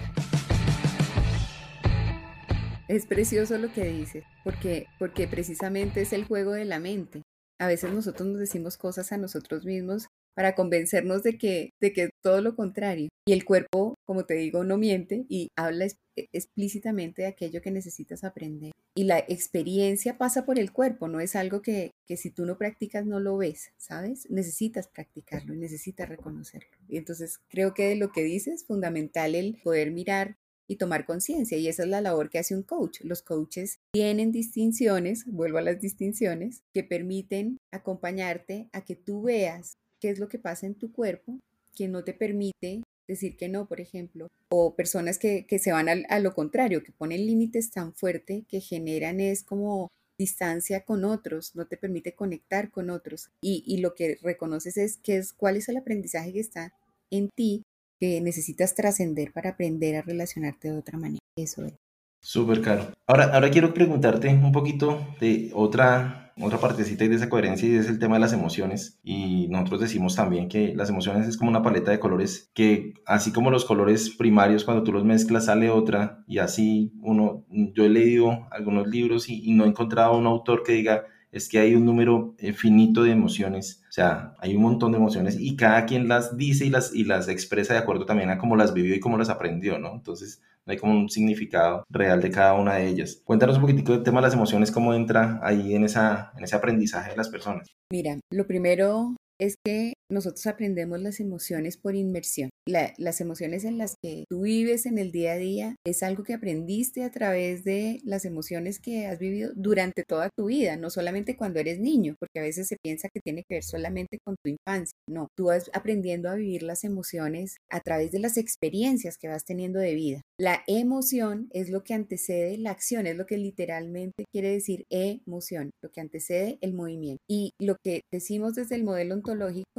Es 2.88 3.06
precioso 3.06 3.58
lo 3.58 3.72
que 3.72 3.84
dice, 3.84 4.24
porque, 4.44 4.86
porque 4.98 5.28
precisamente 5.28 6.02
es 6.02 6.12
el 6.12 6.24
juego 6.24 6.52
de 6.52 6.64
la 6.64 6.80
mente. 6.80 7.22
A 7.60 7.68
veces 7.68 7.92
nosotros 7.92 8.28
nos 8.28 8.40
decimos 8.40 8.76
cosas 8.76 9.12
a 9.12 9.18
nosotros 9.18 9.64
mismos 9.64 10.08
para 10.34 10.54
convencernos 10.54 11.22
de 11.22 11.38
que, 11.38 11.70
de 11.80 11.92
que 11.92 12.10
todo 12.22 12.40
lo 12.40 12.56
contrario. 12.56 13.08
Y 13.26 13.32
el 13.32 13.44
cuerpo, 13.44 13.94
como 14.04 14.24
te 14.24 14.34
digo, 14.34 14.64
no 14.64 14.78
miente 14.78 15.26
y 15.28 15.48
habla 15.56 15.86
e, 15.86 16.28
explícitamente 16.32 17.22
de 17.22 17.28
aquello 17.28 17.62
que 17.62 17.70
necesitas 17.70 18.24
aprender. 18.24 18.72
Y 18.96 19.04
la 19.04 19.18
experiencia 19.20 20.18
pasa 20.18 20.44
por 20.44 20.58
el 20.58 20.72
cuerpo, 20.72 21.08
no 21.08 21.20
es 21.20 21.36
algo 21.36 21.62
que, 21.62 21.92
que 22.06 22.16
si 22.16 22.30
tú 22.30 22.44
no 22.44 22.58
practicas 22.58 23.06
no 23.06 23.20
lo 23.20 23.36
ves, 23.36 23.72
¿sabes? 23.76 24.28
Necesitas 24.28 24.88
practicarlo 24.88 25.54
y 25.54 25.58
necesitas 25.58 26.08
reconocerlo. 26.08 26.76
Y 26.88 26.96
entonces 26.96 27.38
creo 27.48 27.74
que 27.74 27.88
de 27.88 27.96
lo 27.96 28.10
que 28.10 28.22
dices, 28.22 28.64
fundamental 28.66 29.34
el 29.34 29.60
poder 29.62 29.92
mirar 29.92 30.36
y 30.72 30.76
tomar 30.76 31.04
conciencia. 31.04 31.58
Y 31.58 31.68
esa 31.68 31.82
es 31.82 31.88
la 31.88 32.00
labor 32.00 32.30
que 32.30 32.38
hace 32.38 32.56
un 32.56 32.62
coach. 32.62 33.00
Los 33.02 33.22
coaches 33.22 33.78
tienen 33.92 34.32
distinciones, 34.32 35.24
vuelvo 35.26 35.58
a 35.58 35.62
las 35.62 35.80
distinciones, 35.80 36.62
que 36.72 36.82
permiten 36.82 37.58
acompañarte 37.70 38.68
a 38.72 38.84
que 38.84 38.96
tú 38.96 39.22
veas 39.22 39.76
qué 40.00 40.10
es 40.10 40.18
lo 40.18 40.28
que 40.28 40.38
pasa 40.38 40.66
en 40.66 40.74
tu 40.74 40.92
cuerpo, 40.92 41.38
que 41.74 41.88
no 41.88 42.04
te 42.04 42.14
permite 42.14 42.82
decir 43.06 43.36
que 43.36 43.48
no, 43.48 43.66
por 43.66 43.80
ejemplo, 43.80 44.28
o 44.48 44.74
personas 44.74 45.18
que, 45.18 45.46
se 45.58 45.72
van 45.72 45.88
a, 45.88 46.18
lo 46.20 46.34
contrario, 46.34 46.82
que 46.82 46.92
ponen 46.92 47.26
límites 47.26 47.70
tan 47.70 47.94
fuerte 47.94 48.44
que 48.48 48.60
generan 48.60 49.20
es 49.20 49.42
como 49.42 49.90
distancia 50.18 50.84
con 50.84 51.04
otros, 51.04 51.54
no 51.54 51.66
te 51.66 51.76
permite 51.76 52.14
conectar 52.14 52.70
con 52.70 52.90
otros. 52.90 53.30
Y, 53.42 53.62
y 53.66 53.78
lo 53.78 53.94
que 53.94 54.18
reconoces 54.22 54.76
es, 54.76 54.96
que 54.96 55.16
es 55.16 55.32
cuál 55.32 55.56
es 55.56 55.68
el 55.68 55.76
aprendizaje 55.76 56.32
que 56.32 56.40
está 56.40 56.72
en 57.10 57.28
ti 57.28 57.62
que 58.02 58.20
necesitas 58.20 58.74
trascender 58.74 59.30
para 59.32 59.50
aprender 59.50 59.94
a 59.94 60.02
relacionarte 60.02 60.72
de 60.72 60.76
otra 60.76 60.98
manera. 60.98 61.20
Eso 61.38 61.64
es. 61.64 61.74
Súper 62.20 62.60
caro. 62.60 62.88
Ahora, 63.06 63.26
ahora 63.32 63.48
quiero 63.48 63.72
preguntarte 63.72 64.26
un 64.26 64.50
poquito 64.50 65.06
de 65.20 65.52
otra, 65.54 66.32
otra 66.40 66.58
partecita 66.58 67.06
de 67.06 67.14
esa 67.14 67.28
coherencia 67.28 67.68
y 67.68 67.76
es 67.76 67.88
el 67.88 68.00
tema 68.00 68.16
de 68.16 68.22
las 68.22 68.32
emociones. 68.32 68.98
Y 69.04 69.46
nosotros 69.50 69.82
decimos 69.82 70.16
también 70.16 70.48
que 70.48 70.74
las 70.74 70.90
emociones 70.90 71.28
es 71.28 71.36
como 71.36 71.50
una 71.50 71.62
paleta 71.62 71.92
de 71.92 72.00
colores 72.00 72.50
que 72.54 72.94
así 73.06 73.30
como 73.30 73.52
los 73.52 73.64
colores 73.64 74.10
primarios 74.10 74.64
cuando 74.64 74.82
tú 74.82 74.90
los 74.90 75.04
mezclas 75.04 75.44
sale 75.44 75.70
otra 75.70 76.24
y 76.26 76.38
así 76.38 76.92
uno, 77.02 77.44
yo 77.50 77.84
he 77.84 77.88
leído 77.88 78.48
algunos 78.50 78.88
libros 78.88 79.28
y, 79.28 79.48
y 79.48 79.54
no 79.54 79.64
he 79.64 79.68
encontrado 79.68 80.18
un 80.18 80.26
autor 80.26 80.64
que 80.64 80.72
diga 80.72 81.04
es 81.32 81.48
que 81.48 81.58
hay 81.58 81.74
un 81.74 81.84
número 81.86 82.34
finito 82.54 83.02
de 83.02 83.10
emociones, 83.10 83.82
o 83.88 83.92
sea, 83.92 84.34
hay 84.38 84.54
un 84.54 84.62
montón 84.62 84.92
de 84.92 84.98
emociones 84.98 85.36
y 85.40 85.56
cada 85.56 85.86
quien 85.86 86.06
las 86.06 86.36
dice 86.36 86.66
y 86.66 86.70
las, 86.70 86.94
y 86.94 87.04
las 87.04 87.28
expresa 87.28 87.72
de 87.72 87.80
acuerdo 87.80 88.06
también 88.06 88.30
a 88.30 88.38
cómo 88.38 88.54
las 88.54 88.74
vivió 88.74 88.94
y 88.94 89.00
cómo 89.00 89.18
las 89.18 89.30
aprendió, 89.30 89.78
¿no? 89.78 89.92
Entonces, 89.94 90.42
no 90.64 90.72
hay 90.72 90.78
como 90.78 90.92
un 90.92 91.08
significado 91.08 91.84
real 91.88 92.20
de 92.20 92.30
cada 92.30 92.54
una 92.54 92.74
de 92.74 92.86
ellas. 92.86 93.20
Cuéntanos 93.24 93.56
un 93.56 93.62
poquitico 93.62 93.92
del 93.92 94.02
tema 94.02 94.20
de 94.20 94.26
las 94.26 94.34
emociones, 94.34 94.70
cómo 94.70 94.94
entra 94.94 95.40
ahí 95.42 95.74
en, 95.74 95.84
esa, 95.84 96.32
en 96.36 96.44
ese 96.44 96.54
aprendizaje 96.54 97.10
de 97.10 97.16
las 97.16 97.30
personas. 97.30 97.68
Mira, 97.90 98.18
lo 98.30 98.46
primero 98.46 99.16
es 99.42 99.56
que 99.64 99.94
nosotros 100.08 100.46
aprendemos 100.46 101.00
las 101.00 101.18
emociones 101.18 101.76
por 101.76 101.96
inmersión. 101.96 102.50
las 102.64 103.20
emociones 103.20 103.64
en 103.64 103.76
las 103.76 103.96
que 104.00 104.24
tú 104.28 104.42
vives 104.42 104.86
en 104.86 104.98
el 104.98 105.10
día 105.10 105.32
a 105.32 105.36
día 105.36 105.76
es 105.84 106.04
algo 106.04 106.22
que 106.22 106.34
aprendiste 106.34 107.02
a 107.02 107.10
través 107.10 107.64
de 107.64 107.98
las 108.04 108.24
emociones 108.24 108.78
que 108.78 109.06
has 109.06 109.18
vivido 109.18 109.50
durante 109.56 110.04
toda 110.04 110.28
tu 110.36 110.46
vida, 110.46 110.76
no 110.76 110.90
solamente 110.90 111.36
cuando 111.36 111.58
eres 111.58 111.80
niño, 111.80 112.14
porque 112.20 112.38
a 112.38 112.42
veces 112.42 112.68
se 112.68 112.76
piensa 112.80 113.08
que 113.08 113.20
tiene 113.20 113.42
que 113.48 113.56
ver 113.56 113.64
solamente 113.64 114.18
con 114.24 114.36
tu 114.44 114.50
infancia. 114.50 114.92
No, 115.08 115.28
tú 115.36 115.46
vas 115.46 115.70
aprendiendo 115.72 116.28
a 116.28 116.34
vivir 116.34 116.62
las 116.62 116.84
emociones 116.84 117.56
a 117.70 117.80
través 117.80 118.12
de 118.12 118.20
las 118.20 118.36
experiencias 118.36 119.16
que 119.18 119.28
vas 119.28 119.44
teniendo 119.44 119.80
de 119.80 119.94
vida. 119.94 120.20
La 120.38 120.62
emoción 120.68 121.48
es 121.52 121.68
lo 121.68 121.82
que 121.82 121.94
antecede 121.94 122.58
la 122.58 122.70
acción, 122.70 123.06
es 123.06 123.16
lo 123.16 123.26
que 123.26 123.38
literalmente 123.38 124.24
quiere 124.32 124.50
decir 124.50 124.84
emoción, 124.90 125.70
lo 125.82 125.90
que 125.90 126.00
antecede 126.00 126.58
el 126.60 126.74
movimiento. 126.74 127.22
Y 127.28 127.52
lo 127.60 127.76
que 127.82 128.02
decimos 128.12 128.54
desde 128.54 128.76
el 128.76 128.84
modelo 128.84 129.14
ontológico 129.14 129.31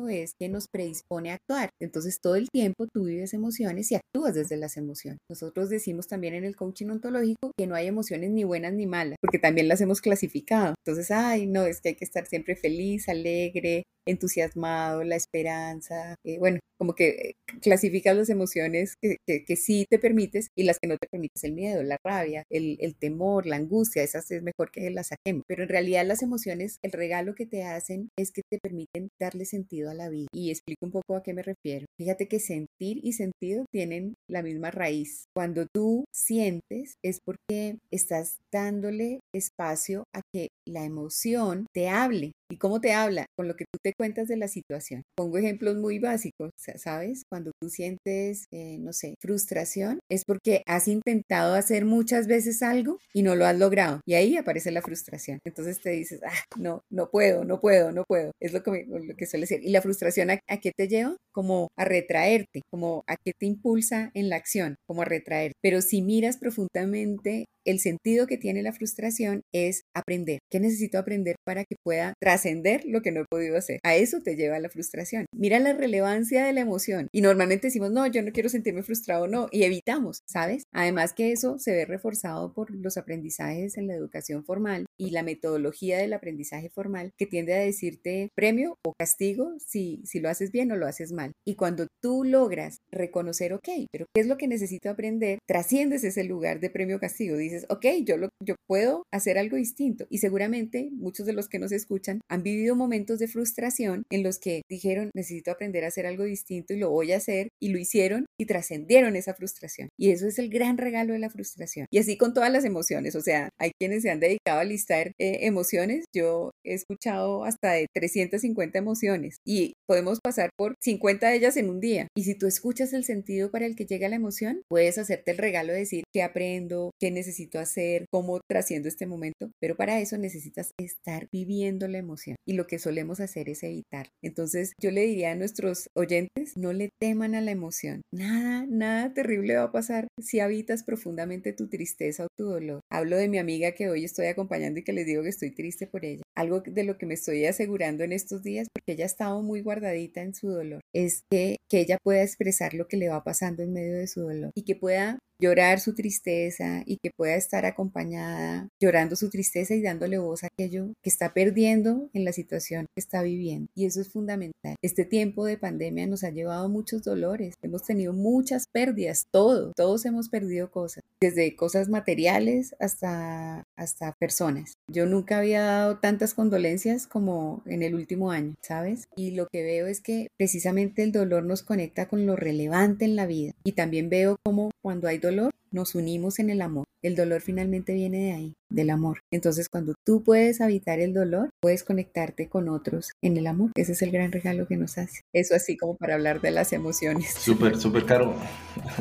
es 0.09 0.33
que 0.39 0.49
nos 0.49 0.67
predispone 0.67 1.31
a 1.31 1.35
actuar. 1.35 1.69
Entonces 1.81 2.19
todo 2.21 2.35
el 2.35 2.49
tiempo 2.49 2.87
tú 2.87 3.05
vives 3.05 3.33
emociones 3.33 3.91
y 3.91 3.95
actúas 3.95 4.33
desde 4.35 4.57
las 4.57 4.77
emociones. 4.77 5.19
Nosotros 5.29 5.69
decimos 5.69 6.07
también 6.07 6.33
en 6.33 6.43
el 6.43 6.55
coaching 6.55 6.87
ontológico 6.87 7.51
que 7.57 7.67
no 7.67 7.75
hay 7.75 7.87
emociones 7.87 8.31
ni 8.31 8.43
buenas 8.43 8.73
ni 8.73 8.85
malas, 8.85 9.17
porque 9.21 9.39
también 9.39 9.67
las 9.67 9.81
hemos 9.81 10.01
clasificado. 10.01 10.75
Entonces, 10.85 11.11
ay, 11.11 11.45
no, 11.45 11.65
es 11.65 11.81
que 11.81 11.89
hay 11.89 11.95
que 11.95 12.05
estar 12.05 12.25
siempre 12.25 12.55
feliz, 12.55 13.09
alegre, 13.09 13.83
entusiasmado, 14.05 15.03
la 15.03 15.15
esperanza, 15.15 16.15
eh, 16.25 16.37
bueno, 16.39 16.59
como 16.77 16.95
que 16.95 17.07
eh, 17.09 17.33
clasificas 17.61 18.15
las 18.15 18.29
emociones 18.29 18.95
que, 19.01 19.17
que, 19.25 19.55
sí 19.55 19.85
te 19.89 19.99
permites 19.99 20.49
y 20.57 20.63
las 20.63 20.79
que 20.79 20.87
no 20.87 20.97
te 20.97 21.07
permites, 21.09 21.43
el 21.43 21.53
miedo, 21.53 21.81
la 21.83 21.97
rabia, 22.03 22.43
el, 22.49 22.77
el, 22.81 22.95
temor, 22.95 23.45
la 23.45 23.55
angustia, 23.55 24.03
esas 24.03 24.29
es 24.31 24.43
mejor 24.43 24.71
que 24.71 24.89
las 24.89 25.07
saquemos. 25.07 25.43
Pero 25.47 25.63
en 25.63 25.69
realidad 25.69 26.05
las 26.05 26.21
emociones, 26.21 26.79
el 26.83 26.91
regalo 26.91 27.35
que 27.35 27.45
te 27.45 27.63
hacen 27.63 28.09
es 28.17 28.31
que 28.31 28.41
te 28.49 28.59
permiten 28.59 29.07
darle 29.33 29.45
sentido 29.45 29.89
a 29.89 29.93
la 29.93 30.09
vida. 30.09 30.27
Y 30.31 30.49
explico 30.49 30.85
un 30.85 30.91
poco 30.91 31.15
a 31.15 31.23
qué 31.23 31.33
me 31.33 31.43
refiero. 31.43 31.85
Fíjate 31.97 32.27
que 32.27 32.39
sentir 32.39 32.99
y 33.03 33.13
sentido 33.13 33.65
tienen 33.71 34.15
la 34.29 34.43
misma 34.43 34.71
raíz. 34.71 35.25
Cuando 35.35 35.65
tú 35.73 36.05
sientes 36.13 36.95
es 37.03 37.19
porque 37.25 37.77
estás 37.91 38.37
dándole 38.51 39.19
espacio 39.33 40.03
a 40.13 40.21
que 40.33 40.49
la 40.65 40.85
emoción 40.85 41.65
te 41.73 41.89
hable. 41.89 42.31
¿Y 42.53 42.57
cómo 42.57 42.79
te 42.79 42.93
habla? 42.93 43.25
Con 43.35 43.47
lo 43.47 43.55
que 43.55 43.65
tú 43.65 43.79
te 43.81 43.93
cuentas 43.97 44.27
de 44.27 44.37
la 44.37 44.47
situación. 44.47 45.01
Pongo 45.15 45.39
ejemplos 45.39 45.75
muy 45.75 45.97
básicos, 45.97 46.51
¿sabes? 46.75 47.23
Cuando 47.27 47.49
tú 47.59 47.67
sientes, 47.67 48.45
eh, 48.51 48.77
no 48.79 48.93
sé, 48.93 49.15
frustración, 49.19 49.97
es 50.07 50.23
porque 50.23 50.61
has 50.67 50.87
intentado 50.87 51.55
hacer 51.55 51.83
muchas 51.83 52.27
veces 52.27 52.61
algo 52.61 52.99
y 53.11 53.23
no 53.23 53.33
lo 53.33 53.47
has 53.47 53.57
logrado. 53.57 54.01
Y 54.05 54.13
ahí 54.13 54.37
aparece 54.37 54.69
la 54.69 54.83
frustración. 54.83 55.39
Entonces 55.43 55.81
te 55.81 55.89
dices, 55.89 56.21
ah, 56.23 56.59
no, 56.59 56.83
no 56.91 57.09
puedo, 57.09 57.43
no 57.43 57.59
puedo, 57.59 57.91
no 57.91 58.03
puedo. 58.07 58.29
Es 58.39 58.53
lo 58.53 58.61
que, 58.61 59.25
suele 59.25 59.47
ser. 59.47 59.63
¿Y 59.63 59.71
la 59.71 59.81
frustración 59.81 60.29
a, 60.29 60.39
a, 60.47 60.57
qué 60.57 60.71
te 60.77 60.87
lleva? 60.87 61.17
Como 61.31 61.69
a 61.75 61.85
retraerte, 61.85 62.61
como 62.69 63.03
a 63.07 63.15
qué 63.15 63.31
te 63.33 63.47
impulsa 63.47 64.11
en 64.13 64.29
la 64.29 64.35
acción, 64.35 64.75
como 64.85 65.01
a 65.01 65.05
retraer. 65.05 65.53
Pero 65.59 65.81
si 65.81 66.03
miras 66.03 66.37
profundamente 66.37 67.45
el 67.65 67.79
sentido 67.79 68.27
que 68.27 68.37
tiene 68.37 68.63
la 68.63 68.73
frustración 68.73 69.41
es 69.53 69.83
aprender. 69.93 70.39
¿Qué 70.49 70.59
necesito 70.59 70.97
aprender 70.97 71.35
para 71.45 71.65
que 71.65 71.75
pueda 71.83 72.13
trascender 72.19 72.83
lo 72.85 73.01
que 73.01 73.11
no 73.11 73.21
he 73.21 73.25
podido 73.29 73.57
hacer? 73.57 73.79
A 73.83 73.95
eso 73.95 74.21
te 74.21 74.35
lleva 74.35 74.59
la 74.59 74.69
frustración. 74.69 75.25
Mira 75.33 75.59
la 75.59 75.73
relevancia 75.73 76.45
de 76.45 76.53
la 76.53 76.61
emoción. 76.61 77.07
Y 77.11 77.21
normalmente 77.21 77.67
decimos, 77.67 77.91
no, 77.91 78.05
yo 78.07 78.21
no 78.21 78.31
quiero 78.31 78.49
sentirme 78.49 78.83
frustrado, 78.83 79.27
no, 79.27 79.47
y 79.51 79.63
evitamos, 79.63 80.19
¿sabes? 80.27 80.63
Además 80.71 81.13
que 81.13 81.31
eso 81.31 81.57
se 81.59 81.73
ve 81.73 81.85
reforzado 81.85 82.53
por 82.53 82.71
los 82.71 82.97
aprendizajes 82.97 83.77
en 83.77 83.87
la 83.87 83.95
educación 83.95 84.43
formal 84.45 84.85
y 84.97 85.11
la 85.11 85.23
metodología 85.23 85.97
del 85.97 86.13
aprendizaje 86.13 86.69
formal 86.69 87.11
que 87.17 87.25
tiende 87.25 87.53
a 87.53 87.59
decirte 87.59 88.29
premio 88.35 88.77
o 88.85 88.93
castigo 88.97 89.53
si, 89.59 90.01
si 90.05 90.19
lo 90.19 90.29
haces 90.29 90.51
bien 90.51 90.71
o 90.71 90.75
lo 90.75 90.87
haces 90.87 91.11
mal. 91.11 91.31
Y 91.45 91.55
cuando 91.55 91.87
tú 92.01 92.23
logras 92.23 92.77
reconocer, 92.91 93.53
ok, 93.53 93.69
pero 93.91 94.05
¿qué 94.13 94.21
es 94.21 94.27
lo 94.27 94.37
que 94.37 94.47
necesito 94.47 94.89
aprender? 94.89 95.39
Trasciendes 95.47 96.03
ese 96.03 96.23
lugar 96.23 96.59
de 96.59 96.69
premio 96.69 96.97
o 96.97 96.99
castigo. 96.99 97.37
Dices, 97.37 97.52
ok, 97.69 97.85
yo, 98.03 98.17
lo, 98.17 98.29
yo 98.43 98.55
puedo 98.67 99.03
hacer 99.11 99.37
algo 99.37 99.57
distinto. 99.57 100.05
Y 100.09 100.19
seguramente 100.19 100.89
muchos 100.91 101.25
de 101.25 101.33
los 101.33 101.49
que 101.49 101.59
nos 101.59 101.71
escuchan 101.71 102.21
han 102.29 102.43
vivido 102.43 102.75
momentos 102.75 103.19
de 103.19 103.27
frustración 103.27 104.03
en 104.09 104.23
los 104.23 104.39
que 104.39 104.61
dijeron, 104.69 105.11
necesito 105.13 105.51
aprender 105.51 105.83
a 105.83 105.87
hacer 105.87 106.05
algo 106.05 106.23
distinto 106.23 106.73
y 106.73 106.79
lo 106.79 106.89
voy 106.89 107.11
a 107.11 107.17
hacer, 107.17 107.49
y 107.61 107.69
lo 107.69 107.79
hicieron 107.79 108.25
y 108.39 108.45
trascendieron 108.45 109.15
esa 109.15 109.33
frustración. 109.33 109.89
Y 109.97 110.11
eso 110.11 110.27
es 110.27 110.39
el 110.39 110.49
gran 110.49 110.77
regalo 110.77 111.13
de 111.13 111.19
la 111.19 111.29
frustración. 111.29 111.87
Y 111.91 111.97
así 111.99 112.17
con 112.17 112.33
todas 112.33 112.51
las 112.51 112.65
emociones, 112.65 113.15
o 113.15 113.21
sea, 113.21 113.49
hay 113.59 113.71
quienes 113.79 114.03
se 114.03 114.09
han 114.09 114.19
dedicado 114.19 114.59
a 114.59 114.63
listar 114.63 115.13
eh, 115.19 115.39
emociones. 115.41 116.05
Yo 116.13 116.51
he 116.65 116.73
escuchado 116.73 117.45
hasta 117.45 117.73
de 117.73 117.87
350 117.93 118.77
emociones 118.77 119.37
y 119.45 119.73
podemos 119.87 120.19
pasar 120.21 120.49
por 120.57 120.75
50 120.81 121.29
de 121.29 121.35
ellas 121.35 121.57
en 121.57 121.69
un 121.69 121.79
día. 121.79 122.07
Y 122.15 122.23
si 122.23 122.35
tú 122.35 122.47
escuchas 122.47 122.93
el 122.93 123.03
sentido 123.03 123.51
para 123.51 123.65
el 123.65 123.75
que 123.75 123.85
llega 123.85 124.09
la 124.09 124.15
emoción, 124.15 124.61
puedes 124.69 124.97
hacerte 124.97 125.31
el 125.31 125.37
regalo 125.37 125.73
de 125.73 125.79
decir 125.79 126.03
qué 126.13 126.23
aprendo, 126.23 126.91
qué 126.99 127.11
necesito 127.11 127.42
hacer, 127.59 128.05
cómo 128.11 128.39
trasciendo 128.49 128.87
este 128.87 129.05
momento, 129.05 129.51
pero 129.59 129.75
para 129.75 129.99
eso 129.99 130.17
necesitas 130.17 130.71
estar 130.77 131.27
viviendo 131.31 131.87
la 131.87 131.97
emoción 131.97 132.35
y 132.47 132.53
lo 132.53 132.67
que 132.67 132.79
solemos 132.79 133.19
hacer 133.19 133.49
es 133.49 133.63
evitar. 133.63 134.09
Entonces 134.21 134.73
yo 134.81 134.91
le 134.91 135.01
diría 135.05 135.31
a 135.31 135.35
nuestros 135.35 135.87
oyentes, 135.95 136.57
no 136.57 136.73
le 136.73 136.89
teman 136.99 137.35
a 137.35 137.41
la 137.41 137.51
emoción. 137.51 138.01
Nada, 138.11 138.65
nada 138.67 139.13
terrible 139.13 139.55
va 139.55 139.63
a 139.63 139.71
pasar 139.71 140.07
si 140.21 140.39
habitas 140.39 140.83
profundamente 140.83 141.53
tu 141.53 141.67
tristeza 141.67 142.25
o 142.25 142.27
tu 142.37 142.45
dolor. 142.45 142.81
Hablo 142.91 143.17
de 143.17 143.29
mi 143.29 143.37
amiga 143.37 143.73
que 143.73 143.89
hoy 143.89 144.05
estoy 144.05 144.27
acompañando 144.27 144.79
y 144.79 144.83
que 144.83 144.93
les 144.93 145.05
digo 145.05 145.23
que 145.23 145.29
estoy 145.29 145.51
triste 145.51 145.87
por 145.87 146.05
ella. 146.05 146.23
Algo 146.35 146.61
de 146.61 146.83
lo 146.83 146.97
que 146.97 147.05
me 147.05 147.13
estoy 147.13 147.45
asegurando 147.45 148.03
en 148.03 148.11
estos 148.11 148.43
días, 148.43 148.67
porque 148.73 148.93
ella 148.93 149.05
ha 149.05 149.07
estado 149.07 149.41
muy 149.41 149.61
guardadita 149.61 150.21
en 150.21 150.33
su 150.33 150.49
dolor, 150.49 150.81
es 150.93 151.23
que, 151.29 151.57
que 151.69 151.79
ella 151.79 151.97
pueda 152.03 152.23
expresar 152.23 152.73
lo 152.73 152.87
que 152.87 152.97
le 152.97 153.09
va 153.09 153.23
pasando 153.23 153.63
en 153.63 153.73
medio 153.73 153.95
de 153.95 154.07
su 154.07 154.21
dolor 154.21 154.51
y 154.55 154.63
que 154.63 154.75
pueda 154.75 155.19
llorar 155.43 155.81
su 155.81 155.93
tristeza 155.93 156.83
y 156.85 156.97
que 157.03 157.11
pueda 157.11 157.35
estar 157.35 157.65
acompañada 157.65 158.69
llorando 158.81 159.17
su 159.17 159.29
tristeza 159.29 159.75
y 159.75 159.81
dándole 159.81 160.17
voz 160.17 160.43
a 160.43 160.47
aquello 160.47 160.93
que 161.01 161.09
está 161.09 161.33
perdiendo 161.33 162.09
en 162.13 162.23
la 162.23 162.31
situación 162.31 162.85
que 162.95 163.01
está 163.01 163.23
viviendo. 163.23 163.67
Y 163.75 163.85
eso 163.85 163.99
es 163.99 164.09
fundamental. 164.09 164.75
Este 164.81 165.03
tiempo 165.03 165.45
de 165.45 165.57
pandemia 165.57 166.07
nos 166.07 166.23
ha 166.23 166.29
llevado 166.29 166.69
muchos 166.69 167.03
dolores, 167.03 167.55
hemos 167.61 167.83
tenido 167.83 168.13
muchas 168.13 168.67
pérdidas, 168.71 169.25
todo, 169.31 169.73
todos 169.75 170.05
hemos 170.05 170.29
perdido 170.29 170.71
cosas, 170.71 171.03
desde 171.19 171.55
cosas 171.57 171.89
materiales 171.89 172.73
hasta, 172.79 173.63
hasta 173.75 174.13
personas. 174.19 174.73
Yo 174.89 175.05
nunca 175.05 175.39
había 175.39 175.61
dado 175.61 175.99
condolencias 176.33 177.07
como 177.07 177.61
en 177.65 177.83
el 177.83 177.95
último 177.95 178.31
año, 178.31 178.55
¿sabes? 178.61 179.09
Y 179.17 179.31
lo 179.31 179.47
que 179.47 179.63
veo 179.63 179.87
es 179.87 179.99
que 179.99 180.29
precisamente 180.37 181.03
el 181.03 181.11
dolor 181.11 181.43
nos 181.43 181.63
conecta 181.63 182.07
con 182.07 182.25
lo 182.25 182.37
relevante 182.37 183.03
en 183.03 183.17
la 183.17 183.25
vida. 183.25 183.51
Y 183.65 183.73
también 183.73 184.09
veo 184.09 184.37
como 184.45 184.71
cuando 184.81 185.09
hay 185.09 185.17
dolor, 185.17 185.51
nos 185.73 185.95
unimos 185.95 186.39
en 186.39 186.49
el 186.49 186.61
amor. 186.61 186.85
El 187.01 187.15
dolor 187.15 187.41
finalmente 187.41 187.93
viene 187.93 188.19
de 188.19 188.31
ahí, 188.31 188.53
del 188.69 188.89
amor. 188.89 189.19
Entonces, 189.31 189.67
cuando 189.67 189.93
tú 190.05 190.23
puedes 190.23 190.61
habitar 190.61 190.99
el 190.99 191.13
dolor, 191.13 191.49
puedes 191.61 191.83
conectarte 191.83 192.47
con 192.47 192.69
otros 192.69 193.11
en 193.21 193.35
el 193.35 193.47
amor. 193.47 193.71
Ese 193.75 193.91
es 193.91 194.01
el 194.01 194.11
gran 194.11 194.31
regalo 194.31 194.67
que 194.67 194.77
nos 194.77 194.97
hace. 194.97 195.21
Eso 195.33 195.55
así 195.55 195.75
como 195.75 195.97
para 195.97 196.13
hablar 196.13 196.39
de 196.39 196.51
las 196.51 196.71
emociones. 196.71 197.33
Súper, 197.33 197.77
súper 197.77 198.05
caro. 198.05 198.35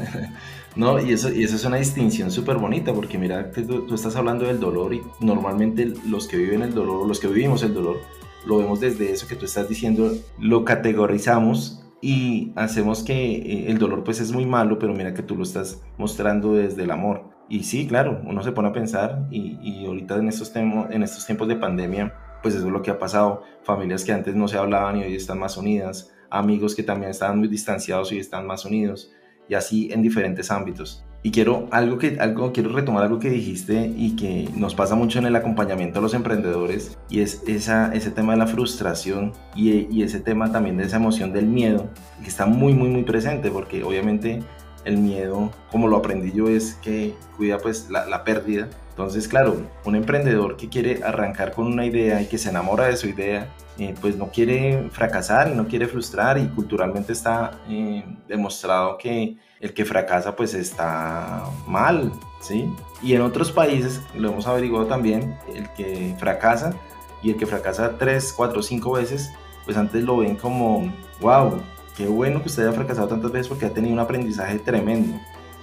no, 0.77 1.01
y 1.01 1.13
eso, 1.13 1.33
y 1.33 1.45
eso 1.45 1.55
es 1.55 1.65
una 1.65 1.77
distinción 1.77 2.31
súper 2.33 2.57
bonita, 2.57 2.93
porque 2.93 3.19
mira 3.19 3.53
tú, 3.53 3.87
tú 3.87 3.95
estás 3.95 4.17
hablando 4.17 4.47
del 4.47 4.59
dolor 4.59 4.95
y 4.95 5.03
normalmente 5.21 5.93
los 6.07 6.27
que 6.27 6.39
viven 6.39 6.63
el 6.63 6.75
dolor, 6.75 7.07
los 7.07 7.21
que 7.21 7.29
vivimos 7.29 7.63
el 7.63 7.75
dolor, 7.75 8.01
lo 8.47 8.59
vemos 8.59 8.81
desde 8.81 9.13
eso 9.13 9.29
que 9.29 9.37
tú 9.37 9.45
estás 9.45 9.69
diciendo, 9.69 10.13
lo 10.39 10.65
categorizamos 10.65 11.83
y 12.03 12.53
hacemos 12.57 13.05
que 13.05 13.15
eh, 13.15 13.71
el 13.71 13.79
dolor 13.79 14.03
pues 14.05 14.21
es 14.21 14.33
muy 14.33 14.45
malo, 14.45 14.79
pero 14.79 14.93
mira 14.93 15.15
que 15.15 15.23
tú 15.23 15.37
lo 15.37 15.45
estás 15.45 15.81
mostrando 15.97 16.55
desde 16.55 16.83
el 16.83 16.91
amor. 16.91 17.31
Y 17.49 17.63
sí, 17.63 17.87
claro, 17.87 18.21
uno 18.27 18.43
se 18.43 18.53
pone 18.53 18.69
a 18.69 18.73
pensar 18.73 19.27
y, 19.31 19.59
y 19.63 19.87
ahorita 19.87 20.17
en 20.17 20.29
estos, 20.29 20.55
en 20.57 21.03
estos 21.03 21.25
tiempos 21.25 21.47
de 21.49 21.57
pandemia, 21.57 22.13
pues 22.43 22.55
eso 22.57 22.67
es 22.67 22.73
lo 22.73 22.83
que 22.83 22.91
ha 22.91 22.99
pasado. 22.99 23.45
Familias 23.63 24.05
que 24.05 24.13
antes 24.13 24.35
no 24.35 24.49
se 24.49 24.59
hablaban 24.59 24.99
y 24.99 25.05
hoy 25.05 25.15
están 25.15 25.39
más 25.39 25.57
unidas, 25.57 26.13
amigos 26.29 26.75
que 26.75 26.83
también 26.83 27.11
estaban 27.11 27.39
muy 27.39 27.47
distanciados 27.47 28.11
y 28.11 28.19
están 28.19 28.47
más 28.47 28.65
unidos, 28.65 29.13
y 29.49 29.55
así 29.55 29.93
en 29.93 30.03
diferentes 30.03 30.51
ámbitos. 30.51 31.05
Y 31.25 31.31
quiero, 31.31 31.69
algo 31.71 31.99
que, 31.99 32.19
algo, 32.19 32.53
quiero 32.53 32.71
retomar 32.71 33.05
algo 33.05 33.21
que 33.21 33.31
dijiste 33.31 33.93
y 33.97 34.17
que 34.17 34.49
nos 34.57 34.75
pasa 34.75 34.97
mucho 34.97 35.21
en 35.21 35.27
el 35.27 35.37
acompañamiento 35.37 36.01
a 36.01 36.03
los 36.03 36.15
emprendedores 36.15 36.99
y 37.09 37.21
es 37.21 37.45
esa, 37.47 37.95
ese 37.95 38.11
tema 38.11 38.33
de 38.33 38.39
la 38.39 38.49
frustración 38.49 39.33
y, 39.55 39.87
y 39.95 40.03
ese 40.03 40.19
tema 40.19 40.51
también 40.51 40.77
de 40.79 40.85
esa 40.85 40.97
emoción 40.97 41.33
del 41.33 41.47
miedo 41.47 41.89
que 42.23 42.29
está 42.29 42.47
muy, 42.47 42.75
muy, 42.75 42.89
muy 42.89 43.05
presente 43.05 43.53
porque 43.53 43.85
obviamente 43.85 44.43
el 44.85 44.99
miedo, 44.99 45.53
como 45.71 45.87
lo 45.87 45.97
aprendí 45.97 46.33
yo, 46.33 46.49
es 46.49 46.75
que 46.83 47.15
cuida 47.37 47.59
pues 47.59 47.89
la, 47.89 48.07
la 48.07 48.25
pérdida. 48.25 48.69
Entonces, 48.91 49.29
claro, 49.29 49.57
un 49.85 49.97
emprendedor 49.97 50.57
que 50.57 50.69
quiere 50.69 51.03
arrancar 51.03 51.53
con 51.53 51.67
una 51.67 51.87
idea 51.87 52.21
y 52.21 52.27
que 52.27 52.37
se 52.37 52.51
enamora 52.51 52.87
de 52.87 52.97
su 52.97 53.09
idea, 53.09 53.49
eh, 53.79 53.95
pues 54.01 54.17
no 54.17 54.31
quiere 54.31 54.89
fracasar 54.91 55.51
y 55.51 55.55
no 55.55 55.67
quiere 55.67 55.87
frustrar 55.87 56.37
y 56.37 56.47
culturalmente 56.49 57.13
está 57.13 57.63
eh, 57.69 58.05
demostrado 58.29 58.99
que 58.99 59.37
el 59.63 59.73
que 59.73 59.85
fracasa 59.85 60.37
pues 60.37 60.53
está 60.53 61.45
mal, 61.67 62.13
¿sí? 62.41 62.71
Y 63.01 63.15
en 63.15 63.23
otros 63.23 63.51
países, 63.53 64.03
lo 64.15 64.31
hemos 64.31 64.47
averiguado 64.47 64.87
también, 64.87 65.39
el 65.55 65.71
que 65.71 66.15
fracasa 66.19 66.75
y 67.23 67.31
el 67.31 67.37
que 67.37 67.47
fracasa 67.47 67.97
tres, 67.97 68.35
cuatro, 68.37 68.63
cinco 68.63 68.93
veces, 68.93 69.33
pues 69.65 69.77
antes 69.77 70.03
lo 70.03 70.19
ven 70.19 70.35
como, 70.35 70.93
wow, 71.21 71.63
qué 71.97 72.07
bueno 72.07 72.43
que 72.43 72.49
usted 72.49 72.65
haya 72.65 72.73
fracasado 72.73 73.07
tantas 73.07 73.31
veces 73.31 73.49
porque 73.49 73.67
ha 73.67 73.73
tenido 73.73 73.95
un 73.95 74.01
aprendizaje 74.01 74.59
tremendo. 74.59 75.19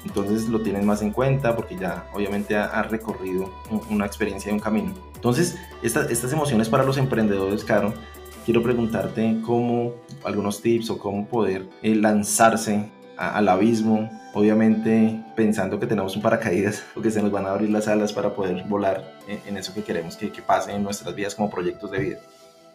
Entonces 0.06 0.48
lo 0.48 0.62
tienen 0.62 0.86
más 0.86 1.02
en 1.02 1.12
cuenta 1.12 1.58
porque 1.58 1.76
ya 1.76 2.08
obviamente 2.14 2.56
ha, 2.56 2.82
recorrido 2.84 3.54
una 3.90 4.06
experiencia 4.06 4.50
y 4.50 4.54
un 4.54 4.62
camino. 4.62 4.94
Entonces, 5.14 5.58
estas 5.82 6.32
emociones 6.32 6.70
para 6.70 6.86
los 6.86 6.98
emprendedores, 6.98 7.66
Caro, 7.66 7.94
quiero 8.46 8.64
preguntarte 8.64 9.42
cómo, 9.46 9.92
algunos 10.24 10.62
tips 10.62 10.90
o 10.92 10.98
cómo 10.98 11.28
poder 11.28 11.68
eh, 11.82 11.96
lanzarse 11.96 12.90
al 13.20 13.50
abismo, 13.50 14.10
obviamente 14.34 15.22
pensando 15.36 15.78
que 15.78 15.88
tenemos 15.88 16.16
un 16.16 16.22
paracaídas 16.22 16.84
o 16.96 17.02
que 17.02 17.12
se 17.12 17.22
nos 17.22 17.32
van 17.32 17.46
a 17.46 17.52
abrir 17.52 17.70
las 17.70 17.88
alas 17.88 18.14
para 18.14 18.34
poder 18.34 18.64
volar 18.68 19.20
en, 19.28 19.58
eso 19.58 19.74
que 19.74 19.84
queremos 19.84 20.16
que, 20.16 20.32
que 20.32 20.42
pase 20.42 20.72
en 20.72 20.84
nuestras 20.84 21.14
vidas 21.14 21.36
como 21.36 21.50
proyectos 21.50 21.92
de 21.92 22.00
vida. 22.00 22.20